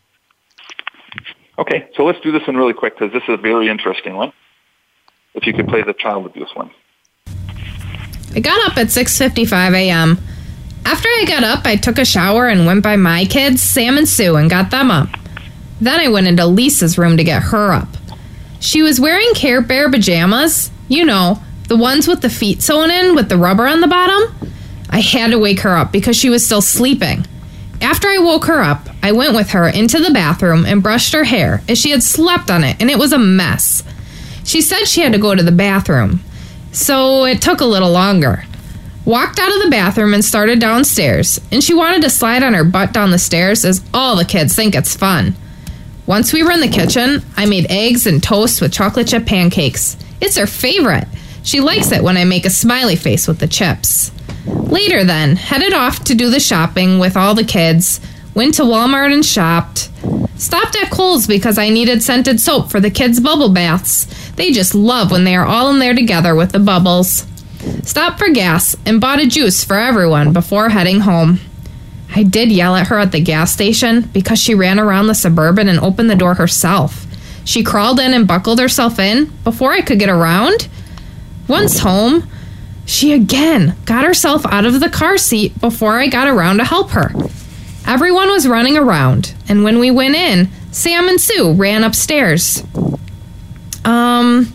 Okay, 1.57 1.89
so 1.95 2.03
let's 2.03 2.19
do 2.19 2.31
this 2.31 2.45
one 2.45 2.55
really 2.55 2.73
quick 2.73 2.97
because 2.99 3.13
this 3.13 3.23
is 3.23 3.29
a 3.29 3.37
very 3.37 3.69
interesting 3.69 4.15
one. 4.15 4.31
If 5.33 5.47
you 5.47 5.53
could 5.53 5.67
play 5.67 5.81
the 5.81 5.93
child 5.93 6.25
abuse 6.25 6.49
one. 6.53 6.69
I 8.35 8.39
got 8.41 8.69
up 8.69 8.77
at 8.77 8.87
6:55 8.87 9.73
a.m. 9.73 10.19
After 10.85 11.07
I 11.07 11.25
got 11.27 11.43
up, 11.43 11.65
I 11.65 11.77
took 11.77 11.97
a 11.97 12.05
shower 12.05 12.47
and 12.47 12.67
went 12.67 12.83
by 12.83 12.95
my 12.95 13.25
kids, 13.25 13.61
Sam 13.61 13.97
and 13.97 14.07
Sue, 14.07 14.35
and 14.35 14.49
got 14.49 14.69
them 14.69 14.91
up. 14.91 15.09
Then 15.81 15.99
I 15.99 16.09
went 16.09 16.27
into 16.27 16.45
Lisa's 16.45 16.97
room 16.97 17.17
to 17.17 17.23
get 17.23 17.41
her 17.41 17.73
up. 17.73 17.87
She 18.59 18.81
was 18.81 18.99
wearing 18.99 19.33
Care 19.33 19.61
Bear 19.61 19.89
pajamas, 19.89 20.71
you 20.87 21.05
know, 21.05 21.41
the 21.67 21.77
ones 21.77 22.07
with 22.07 22.21
the 22.21 22.29
feet 22.29 22.61
sewn 22.61 22.91
in 22.91 23.15
with 23.15 23.29
the 23.29 23.37
rubber 23.37 23.67
on 23.67 23.81
the 23.81 23.87
bottom. 23.87 24.35
I 24.89 24.99
had 24.99 25.31
to 25.31 25.39
wake 25.39 25.61
her 25.61 25.75
up 25.75 25.91
because 25.91 26.15
she 26.15 26.29
was 26.29 26.45
still 26.45 26.61
sleeping. 26.61 27.25
After 27.81 28.07
I 28.07 28.19
woke 28.19 28.45
her 28.45 28.61
up, 28.61 28.87
I 29.03 29.11
went 29.11 29.35
with 29.35 29.49
her 29.49 29.67
into 29.67 29.99
the 29.99 30.11
bathroom 30.11 30.65
and 30.65 30.83
brushed 30.83 31.13
her 31.13 31.23
hair 31.23 31.61
as 31.67 31.77
she 31.77 31.89
had 31.89 32.03
slept 32.03 32.49
on 32.49 32.63
it 32.63 32.77
and 32.79 32.89
it 32.89 32.99
was 32.99 33.11
a 33.11 33.17
mess. 33.17 33.83
She 34.43 34.61
said 34.61 34.85
she 34.85 35.01
had 35.01 35.13
to 35.13 35.19
go 35.19 35.33
to 35.33 35.43
the 35.43 35.51
bathroom, 35.51 36.21
so 36.71 37.25
it 37.25 37.41
took 37.41 37.61
a 37.61 37.65
little 37.65 37.91
longer. 37.91 38.45
Walked 39.03 39.39
out 39.39 39.55
of 39.55 39.63
the 39.63 39.69
bathroom 39.69 40.13
and 40.13 40.23
started 40.23 40.59
downstairs, 40.59 41.39
and 41.51 41.63
she 41.63 41.73
wanted 41.73 42.01
to 42.03 42.09
slide 42.09 42.43
on 42.43 42.53
her 42.53 42.63
butt 42.63 42.93
down 42.93 43.11
the 43.11 43.19
stairs 43.19 43.65
as 43.65 43.83
all 43.93 44.15
the 44.15 44.25
kids 44.25 44.55
think 44.55 44.75
it's 44.75 44.95
fun. 44.95 45.35
Once 46.07 46.31
we 46.31 46.43
were 46.43 46.51
in 46.51 46.59
the 46.61 46.67
kitchen, 46.67 47.23
I 47.35 47.47
made 47.47 47.65
eggs 47.71 48.05
and 48.05 48.21
toast 48.21 48.61
with 48.61 48.71
chocolate 48.71 49.07
chip 49.07 49.25
pancakes. 49.25 49.97
It's 50.21 50.37
her 50.37 50.45
favorite. 50.45 51.07
She 51.43 51.61
likes 51.61 51.91
it 51.91 52.03
when 52.03 52.15
I 52.15 52.25
make 52.25 52.45
a 52.45 52.51
smiley 52.51 52.95
face 52.95 53.27
with 53.27 53.39
the 53.39 53.47
chips. 53.47 54.11
Later, 54.45 55.03
then, 55.03 55.35
headed 55.35 55.73
off 55.73 56.03
to 56.03 56.15
do 56.15 56.29
the 56.29 56.39
shopping 56.39 56.99
with 56.99 57.17
all 57.17 57.33
the 57.33 57.43
kids, 57.43 57.99
went 58.35 58.53
to 58.55 58.63
Walmart 58.63 59.13
and 59.13 59.25
shopped. 59.25 59.89
Stopped 60.37 60.75
at 60.75 60.91
Kohl's 60.91 61.25
because 61.25 61.57
I 61.57 61.69
needed 61.69 62.03
scented 62.03 62.39
soap 62.39 62.69
for 62.69 62.79
the 62.79 62.91
kids' 62.91 63.19
bubble 63.19 63.49
baths. 63.49 64.05
They 64.33 64.51
just 64.51 64.75
love 64.75 65.09
when 65.09 65.23
they 65.23 65.35
are 65.35 65.45
all 65.45 65.71
in 65.71 65.79
there 65.79 65.95
together 65.95 66.35
with 66.35 66.51
the 66.51 66.59
bubbles. 66.59 67.25
Stopped 67.83 68.19
for 68.19 68.29
gas 68.29 68.75
and 68.85 69.01
bought 69.01 69.19
a 69.19 69.25
juice 69.25 69.63
for 69.63 69.77
everyone 69.79 70.33
before 70.33 70.69
heading 70.69 70.99
home. 70.99 71.39
I 72.15 72.23
did 72.23 72.49
yell 72.49 72.75
at 72.75 72.87
her 72.87 72.97
at 72.97 73.11
the 73.11 73.19
gas 73.19 73.51
station 73.51 74.01
because 74.01 74.39
she 74.39 74.55
ran 74.55 74.79
around 74.79 75.07
the 75.07 75.13
suburban 75.13 75.67
and 75.67 75.79
opened 75.79 76.09
the 76.09 76.15
door 76.15 76.35
herself. 76.35 77.05
She 77.43 77.61
crawled 77.61 77.99
in 77.99 78.13
and 78.13 78.25
buckled 78.25 78.59
herself 78.59 78.99
in 78.99 79.25
before 79.43 79.73
I 79.73 79.81
could 79.81 79.99
get 79.99 80.09
around. 80.09 80.69
Once 81.49 81.79
home, 81.79 82.27
she 82.85 83.11
again 83.11 83.75
got 83.85 84.05
herself 84.05 84.45
out 84.45 84.65
of 84.65 84.79
the 84.79 84.89
car 84.89 85.17
seat 85.17 85.59
before 85.59 85.99
I 85.99 86.07
got 86.07 86.29
around 86.29 86.57
to 86.57 86.63
help 86.63 86.91
her. 86.91 87.11
Everyone 87.85 88.29
was 88.29 88.47
running 88.47 88.77
around, 88.77 89.35
and 89.49 89.63
when 89.63 89.77
we 89.77 89.91
went 89.91 90.15
in, 90.15 90.49
Sam 90.71 91.07
and 91.09 91.19
Sue 91.19 91.53
ran 91.53 91.83
upstairs. 91.83 92.63
Um, 93.83 94.51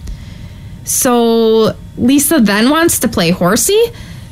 so 0.85 1.77
Lisa 1.97 2.41
then 2.41 2.71
wants 2.71 3.01
to 3.01 3.09
play 3.09 3.31
horsey. 3.31 3.81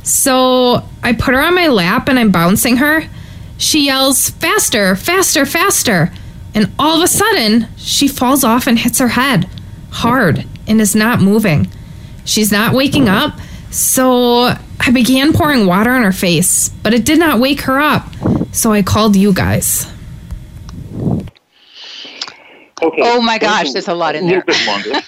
So 0.02 0.82
I 1.02 1.12
put 1.12 1.34
her 1.34 1.40
on 1.40 1.54
my 1.54 1.68
lap 1.68 2.08
and 2.08 2.18
I'm 2.18 2.32
bouncing 2.32 2.78
her. 2.78 3.04
She 3.58 3.86
yells, 3.86 4.30
Faster, 4.30 4.96
faster, 4.96 5.44
faster. 5.44 6.12
And 6.54 6.72
all 6.78 6.96
of 6.96 7.02
a 7.02 7.08
sudden, 7.08 7.68
she 7.76 8.08
falls 8.08 8.42
off 8.42 8.66
and 8.66 8.78
hits 8.78 8.98
her 8.98 9.08
head 9.08 9.48
hard 9.90 10.46
and 10.66 10.80
is 10.80 10.94
not 10.94 11.20
moving. 11.20 11.68
She's 12.24 12.52
not 12.52 12.74
waking 12.74 13.08
up, 13.08 13.38
so 13.70 14.54
I 14.80 14.90
began 14.92 15.32
pouring 15.32 15.66
water 15.66 15.90
on 15.90 16.02
her 16.02 16.12
face, 16.12 16.68
but 16.68 16.94
it 16.94 17.04
did 17.04 17.18
not 17.18 17.40
wake 17.40 17.62
her 17.62 17.78
up. 17.78 18.06
So 18.52 18.72
I 18.72 18.82
called 18.82 19.16
you 19.16 19.32
guys. 19.32 19.86
Okay. 22.80 23.02
Oh 23.02 23.20
my 23.20 23.38
gosh, 23.38 23.72
there's 23.72 23.88
a 23.88 23.94
lot 23.94 24.14
in 24.14 24.26
there. 24.26 24.40
A 24.40 24.44
little 24.46 24.54
bit 24.54 24.66
longer. 24.66 25.06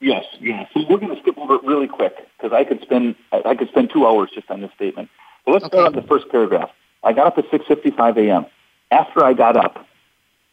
yes, 0.00 0.24
yes. 0.40 0.68
So 0.74 0.84
we're 0.88 0.98
going 0.98 1.14
to 1.14 1.20
skip 1.22 1.38
over 1.38 1.54
it 1.54 1.64
really 1.64 1.88
quick 1.88 2.14
because 2.36 2.52
I 2.52 2.64
could 2.64 2.82
spend 2.82 3.14
I 3.32 3.54
could 3.54 3.68
spend 3.68 3.90
two 3.90 4.06
hours 4.06 4.30
just 4.34 4.50
on 4.50 4.60
this 4.60 4.70
statement. 4.74 5.08
But 5.46 5.52
let's 5.52 5.64
okay. 5.64 5.78
start 5.78 5.94
on 5.94 6.00
the 6.00 6.06
first 6.06 6.28
paragraph. 6.30 6.70
I 7.02 7.12
got 7.12 7.26
up 7.26 7.38
at 7.38 7.50
6:55 7.50 8.16
a.m. 8.18 8.46
After 8.90 9.24
I 9.24 9.32
got 9.32 9.56
up, 9.56 9.86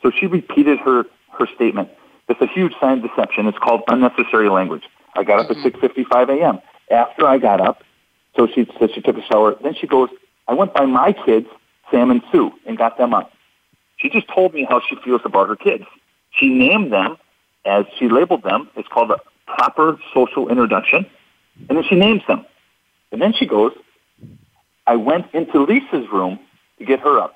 so 0.01 0.11
she 0.11 0.27
repeated 0.27 0.79
her 0.79 1.05
her 1.37 1.47
statement. 1.55 1.89
It's 2.29 2.41
a 2.41 2.47
huge 2.47 2.73
sign 2.79 2.99
of 2.99 3.09
deception. 3.09 3.47
It's 3.47 3.57
called 3.57 3.81
unnecessary 3.87 4.49
language. 4.49 4.83
I 5.15 5.23
got 5.23 5.39
up 5.39 5.47
mm-hmm. 5.49 5.67
at 5.67 5.73
6:55 5.73 6.39
a.m. 6.39 6.59
After 6.91 7.25
I 7.27 7.37
got 7.37 7.61
up, 7.61 7.83
so 8.35 8.47
she 8.47 8.67
said 8.79 8.93
she 8.93 9.01
took 9.01 9.17
a 9.17 9.23
shower. 9.23 9.55
Then 9.61 9.75
she 9.75 9.87
goes, 9.87 10.09
I 10.47 10.53
went 10.53 10.73
by 10.73 10.85
my 10.85 11.13
kids, 11.13 11.47
Sam 11.91 12.11
and 12.11 12.21
Sue, 12.31 12.51
and 12.65 12.77
got 12.77 12.97
them 12.97 13.13
up. 13.13 13.31
She 13.97 14.09
just 14.09 14.27
told 14.33 14.53
me 14.53 14.65
how 14.69 14.81
she 14.87 14.95
feels 15.03 15.21
about 15.25 15.49
her 15.49 15.55
kids. 15.55 15.83
She 16.31 16.49
named 16.49 16.93
them 16.93 17.17
as 17.65 17.85
she 17.97 18.07
labeled 18.07 18.43
them. 18.43 18.69
It's 18.75 18.87
called 18.87 19.11
a 19.11 19.19
proper 19.47 19.99
social 20.13 20.49
introduction. 20.49 21.05
And 21.67 21.77
then 21.77 21.83
she 21.89 21.95
names 21.95 22.21
them. 22.27 22.45
And 23.11 23.21
then 23.21 23.33
she 23.33 23.45
goes, 23.45 23.73
I 24.87 24.95
went 24.95 25.25
into 25.33 25.61
Lisa's 25.61 26.07
room 26.11 26.39
to 26.79 26.85
get 26.85 26.99
her 27.01 27.19
up. 27.19 27.35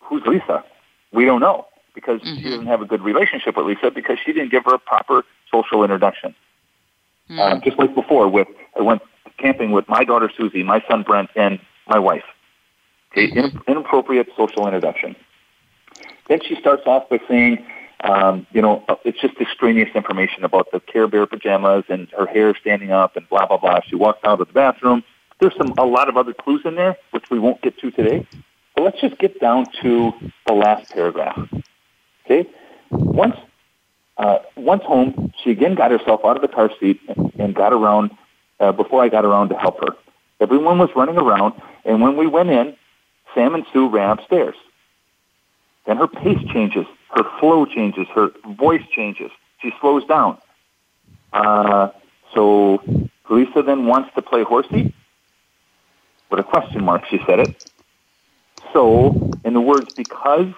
Who's 0.00 0.22
Lisa? 0.26 0.64
We 1.12 1.24
don't 1.24 1.40
know 1.40 1.66
because 1.94 2.20
mm-hmm. 2.20 2.42
she 2.42 2.50
doesn't 2.50 2.66
have 2.66 2.82
a 2.82 2.86
good 2.86 3.02
relationship 3.02 3.56
with 3.56 3.66
Lisa 3.66 3.90
because 3.90 4.18
she 4.24 4.32
didn't 4.32 4.50
give 4.50 4.64
her 4.64 4.74
a 4.74 4.78
proper 4.78 5.24
social 5.52 5.84
introduction. 5.84 6.34
Mm-hmm. 7.30 7.40
Um, 7.40 7.60
just 7.62 7.78
like 7.78 7.94
before, 7.94 8.28
with 8.28 8.48
I 8.76 8.82
went 8.82 9.02
camping 9.38 9.72
with 9.72 9.88
my 9.88 10.04
daughter 10.04 10.30
Susie, 10.36 10.62
my 10.62 10.82
son 10.88 11.02
Brent, 11.02 11.30
and 11.36 11.60
my 11.86 11.98
wife. 11.98 12.24
Okay, 13.12 13.30
mm-hmm. 13.30 13.70
inappropriate 13.70 14.28
social 14.36 14.66
introduction. 14.66 15.14
Then 16.28 16.40
she 16.46 16.56
starts 16.56 16.82
off 16.86 17.08
by 17.08 17.20
saying, 17.28 17.64
um, 18.02 18.46
you 18.52 18.60
know, 18.60 18.84
uh, 18.88 18.96
it's 19.04 19.20
just 19.20 19.34
extraneous 19.40 19.90
information 19.94 20.44
about 20.44 20.70
the 20.72 20.80
Care 20.80 21.06
Bear 21.06 21.26
pajamas 21.26 21.84
and 21.88 22.08
her 22.18 22.26
hair 22.26 22.54
standing 22.60 22.90
up 22.90 23.16
and 23.16 23.28
blah 23.28 23.46
blah 23.46 23.58
blah. 23.58 23.80
She 23.86 23.94
walks 23.94 24.20
out 24.24 24.40
of 24.40 24.48
the 24.48 24.52
bathroom. 24.52 25.04
There's 25.44 25.56
some 25.58 25.74
a 25.76 25.84
lot 25.84 26.08
of 26.08 26.16
other 26.16 26.32
clues 26.32 26.62
in 26.64 26.74
there 26.74 26.96
which 27.10 27.28
we 27.28 27.38
won't 27.38 27.60
get 27.60 27.76
to 27.80 27.90
today. 27.90 28.26
But 28.74 28.84
let's 28.84 28.98
just 28.98 29.18
get 29.18 29.40
down 29.40 29.66
to 29.82 30.14
the 30.46 30.54
last 30.54 30.90
paragraph. 30.90 31.36
Okay, 32.24 32.48
once 32.90 33.36
uh, 34.16 34.38
once 34.56 34.82
home, 34.84 35.34
she 35.42 35.50
again 35.50 35.74
got 35.74 35.90
herself 35.90 36.22
out 36.24 36.36
of 36.36 36.40
the 36.40 36.48
car 36.48 36.70
seat 36.80 36.98
and, 37.38 37.54
got 37.54 37.74
around 37.74 38.12
uh, 38.58 38.72
before 38.72 39.02
I 39.02 39.10
got 39.10 39.26
around 39.26 39.50
to 39.50 39.54
help 39.54 39.80
her. 39.80 39.94
Everyone 40.40 40.78
was 40.78 40.88
running 40.96 41.18
around, 41.18 41.60
and 41.84 42.00
when 42.00 42.16
we 42.16 42.26
went 42.26 42.48
in, 42.48 42.74
Sam 43.34 43.54
and 43.54 43.66
Sue 43.70 43.90
ran 43.90 44.08
upstairs. 44.08 44.56
Then 45.84 45.98
her 45.98 46.08
pace 46.08 46.42
changes, 46.54 46.86
her 47.14 47.24
flow 47.38 47.66
changes, 47.66 48.06
her 48.14 48.30
voice 48.46 48.86
changes. 48.96 49.30
She 49.60 49.74
slows 49.78 50.06
down. 50.06 50.38
Uh, 51.34 51.90
so 52.32 52.82
Lisa 53.28 53.62
then 53.62 53.84
wants 53.84 54.08
to 54.14 54.22
play 54.22 54.42
horsey. 54.42 54.94
With 56.30 56.40
a 56.40 56.42
question 56.42 56.84
mark, 56.84 57.04
she 57.06 57.20
said 57.26 57.40
it. 57.40 57.56
So, 58.72 59.38
and 59.44 59.54
the 59.54 59.60
words 59.60 59.88
because, 59.96 60.52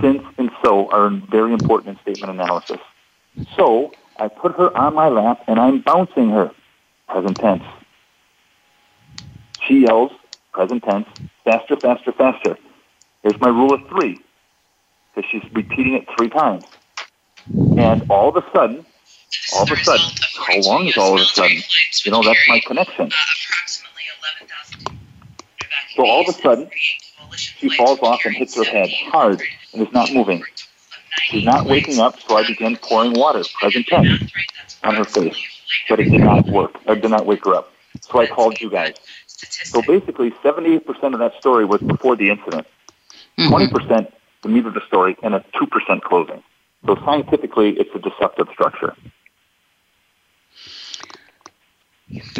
since, 0.00 0.22
and 0.36 0.50
so 0.62 0.90
are 0.90 1.10
very 1.10 1.52
important 1.52 1.96
in 1.96 2.02
statement 2.02 2.32
analysis. 2.32 2.80
So, 3.56 3.92
I 4.18 4.28
put 4.28 4.56
her 4.56 4.76
on 4.76 4.94
my 4.94 5.08
lap 5.08 5.42
and 5.46 5.58
I'm 5.58 5.80
bouncing 5.80 6.30
her. 6.30 6.50
Present 7.08 7.38
tense. 7.38 7.64
She 9.66 9.80
yells, 9.80 10.12
present 10.52 10.82
tense, 10.82 11.06
faster, 11.44 11.76
faster, 11.76 12.12
faster. 12.12 12.58
Here's 13.22 13.40
my 13.40 13.48
rule 13.48 13.72
of 13.72 13.86
three, 13.88 14.20
because 15.14 15.30
she's 15.30 15.44
repeating 15.52 15.94
it 15.94 16.06
three 16.16 16.28
times. 16.28 16.64
And 17.76 18.02
all 18.10 18.28
of 18.28 18.36
a 18.36 18.44
sudden, 18.54 18.84
all 19.54 19.62
of 19.62 19.70
a 19.70 19.76
sudden, 19.76 20.06
how 20.46 20.60
long 20.60 20.86
is 20.86 20.96
all 20.96 21.14
of 21.14 21.20
a 21.20 21.24
sudden? 21.24 21.58
You 22.04 22.12
know, 22.12 22.22
that's 22.22 22.38
my 22.48 22.60
connection. 22.60 23.10
So 25.94 26.06
all 26.06 26.22
of 26.22 26.28
a 26.28 26.32
sudden, 26.32 26.70
she 27.36 27.68
falls 27.70 28.00
off 28.00 28.24
and 28.24 28.34
hits 28.34 28.56
her 28.56 28.64
head 28.64 28.90
hard 28.90 29.42
and 29.72 29.86
is 29.86 29.92
not 29.92 30.12
moving. 30.12 30.42
She's 31.22 31.44
not 31.44 31.66
waking 31.66 31.98
up, 31.98 32.18
so 32.20 32.36
I 32.36 32.46
begin 32.46 32.76
pouring 32.76 33.12
water, 33.12 33.42
present 33.58 33.86
tense, 33.86 34.32
on 34.82 34.94
her 34.94 35.04
face. 35.04 35.36
But 35.88 36.00
it 36.00 36.10
did 36.10 36.20
not 36.20 36.46
work. 36.48 36.78
I 36.86 36.94
did 36.94 37.10
not 37.10 37.26
wake 37.26 37.44
her 37.44 37.54
up. 37.54 37.72
So 38.00 38.20
I 38.20 38.26
called 38.26 38.60
you 38.60 38.70
guys. 38.70 38.94
So 39.26 39.82
basically, 39.82 40.30
78% 40.42 41.12
of 41.12 41.18
that 41.18 41.34
story 41.38 41.64
was 41.64 41.80
before 41.82 42.16
the 42.16 42.30
incident. 42.30 42.66
Mm-hmm. 43.38 43.76
20% 43.76 44.12
the 44.42 44.48
meat 44.48 44.66
of 44.66 44.74
the 44.74 44.84
story, 44.86 45.16
and 45.22 45.34
a 45.34 45.44
2% 45.54 46.02
closing. 46.02 46.42
So 46.84 46.96
scientifically, 47.04 47.70
it's 47.78 47.90
a 47.94 47.98
deceptive 47.98 48.48
structure. 48.52 48.94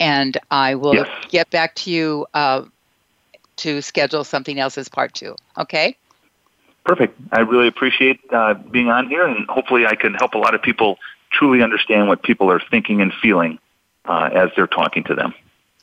and 0.00 0.38
i 0.50 0.74
will 0.74 0.96
yes. 0.96 1.08
get 1.28 1.48
back 1.50 1.76
to 1.76 1.88
you 1.88 2.26
uh, 2.34 2.64
to 3.56 3.80
schedule 3.80 4.24
something 4.24 4.58
else 4.58 4.76
as 4.78 4.88
part 4.88 5.14
two. 5.14 5.36
Okay 5.56 5.96
Perfect. 6.84 7.18
I 7.30 7.40
really 7.40 7.68
appreciate 7.68 8.20
uh, 8.30 8.54
being 8.54 8.88
on 8.88 9.08
here, 9.08 9.26
and 9.26 9.48
hopefully, 9.48 9.86
I 9.86 9.94
can 9.94 10.14
help 10.14 10.34
a 10.34 10.38
lot 10.38 10.54
of 10.54 10.62
people 10.62 10.98
truly 11.30 11.62
understand 11.62 12.08
what 12.08 12.22
people 12.22 12.50
are 12.50 12.60
thinking 12.70 13.00
and 13.00 13.12
feeling 13.14 13.58
uh, 14.04 14.30
as 14.32 14.50
they're 14.56 14.66
talking 14.66 15.04
to 15.04 15.14
them. 15.14 15.32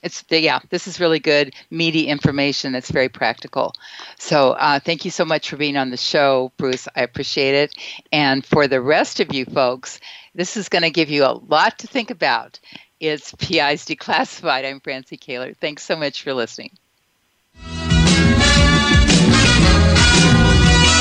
It's 0.01 0.23
yeah, 0.29 0.59
this 0.69 0.87
is 0.87 0.99
really 0.99 1.19
good, 1.19 1.53
meaty 1.71 2.07
information 2.07 2.71
that's 2.71 2.89
very 2.89 3.09
practical. 3.09 3.73
So, 4.17 4.51
uh, 4.51 4.79
thank 4.79 5.03
you 5.03 5.11
so 5.11 5.25
much 5.25 5.49
for 5.49 5.57
being 5.57 5.75
on 5.75 5.89
the 5.89 5.97
show, 5.97 6.51
Bruce. 6.57 6.87
I 6.95 7.01
appreciate 7.01 7.55
it. 7.55 7.75
And 8.11 8.45
for 8.45 8.67
the 8.67 8.81
rest 8.81 9.19
of 9.19 9.33
you 9.33 9.45
folks, 9.45 9.99
this 10.35 10.55
is 10.55 10.69
going 10.69 10.83
to 10.83 10.89
give 10.89 11.09
you 11.09 11.25
a 11.25 11.39
lot 11.47 11.79
to 11.79 11.87
think 11.87 12.11
about. 12.11 12.59
It's 12.99 13.33
PIs 13.33 13.85
Declassified. 13.85 14.65
I'm 14.65 14.79
Francie 14.79 15.17
Koehler. 15.17 15.55
Thanks 15.57 15.83
so 15.83 15.97
much 15.97 16.23
for 16.23 16.33
listening. 16.33 16.71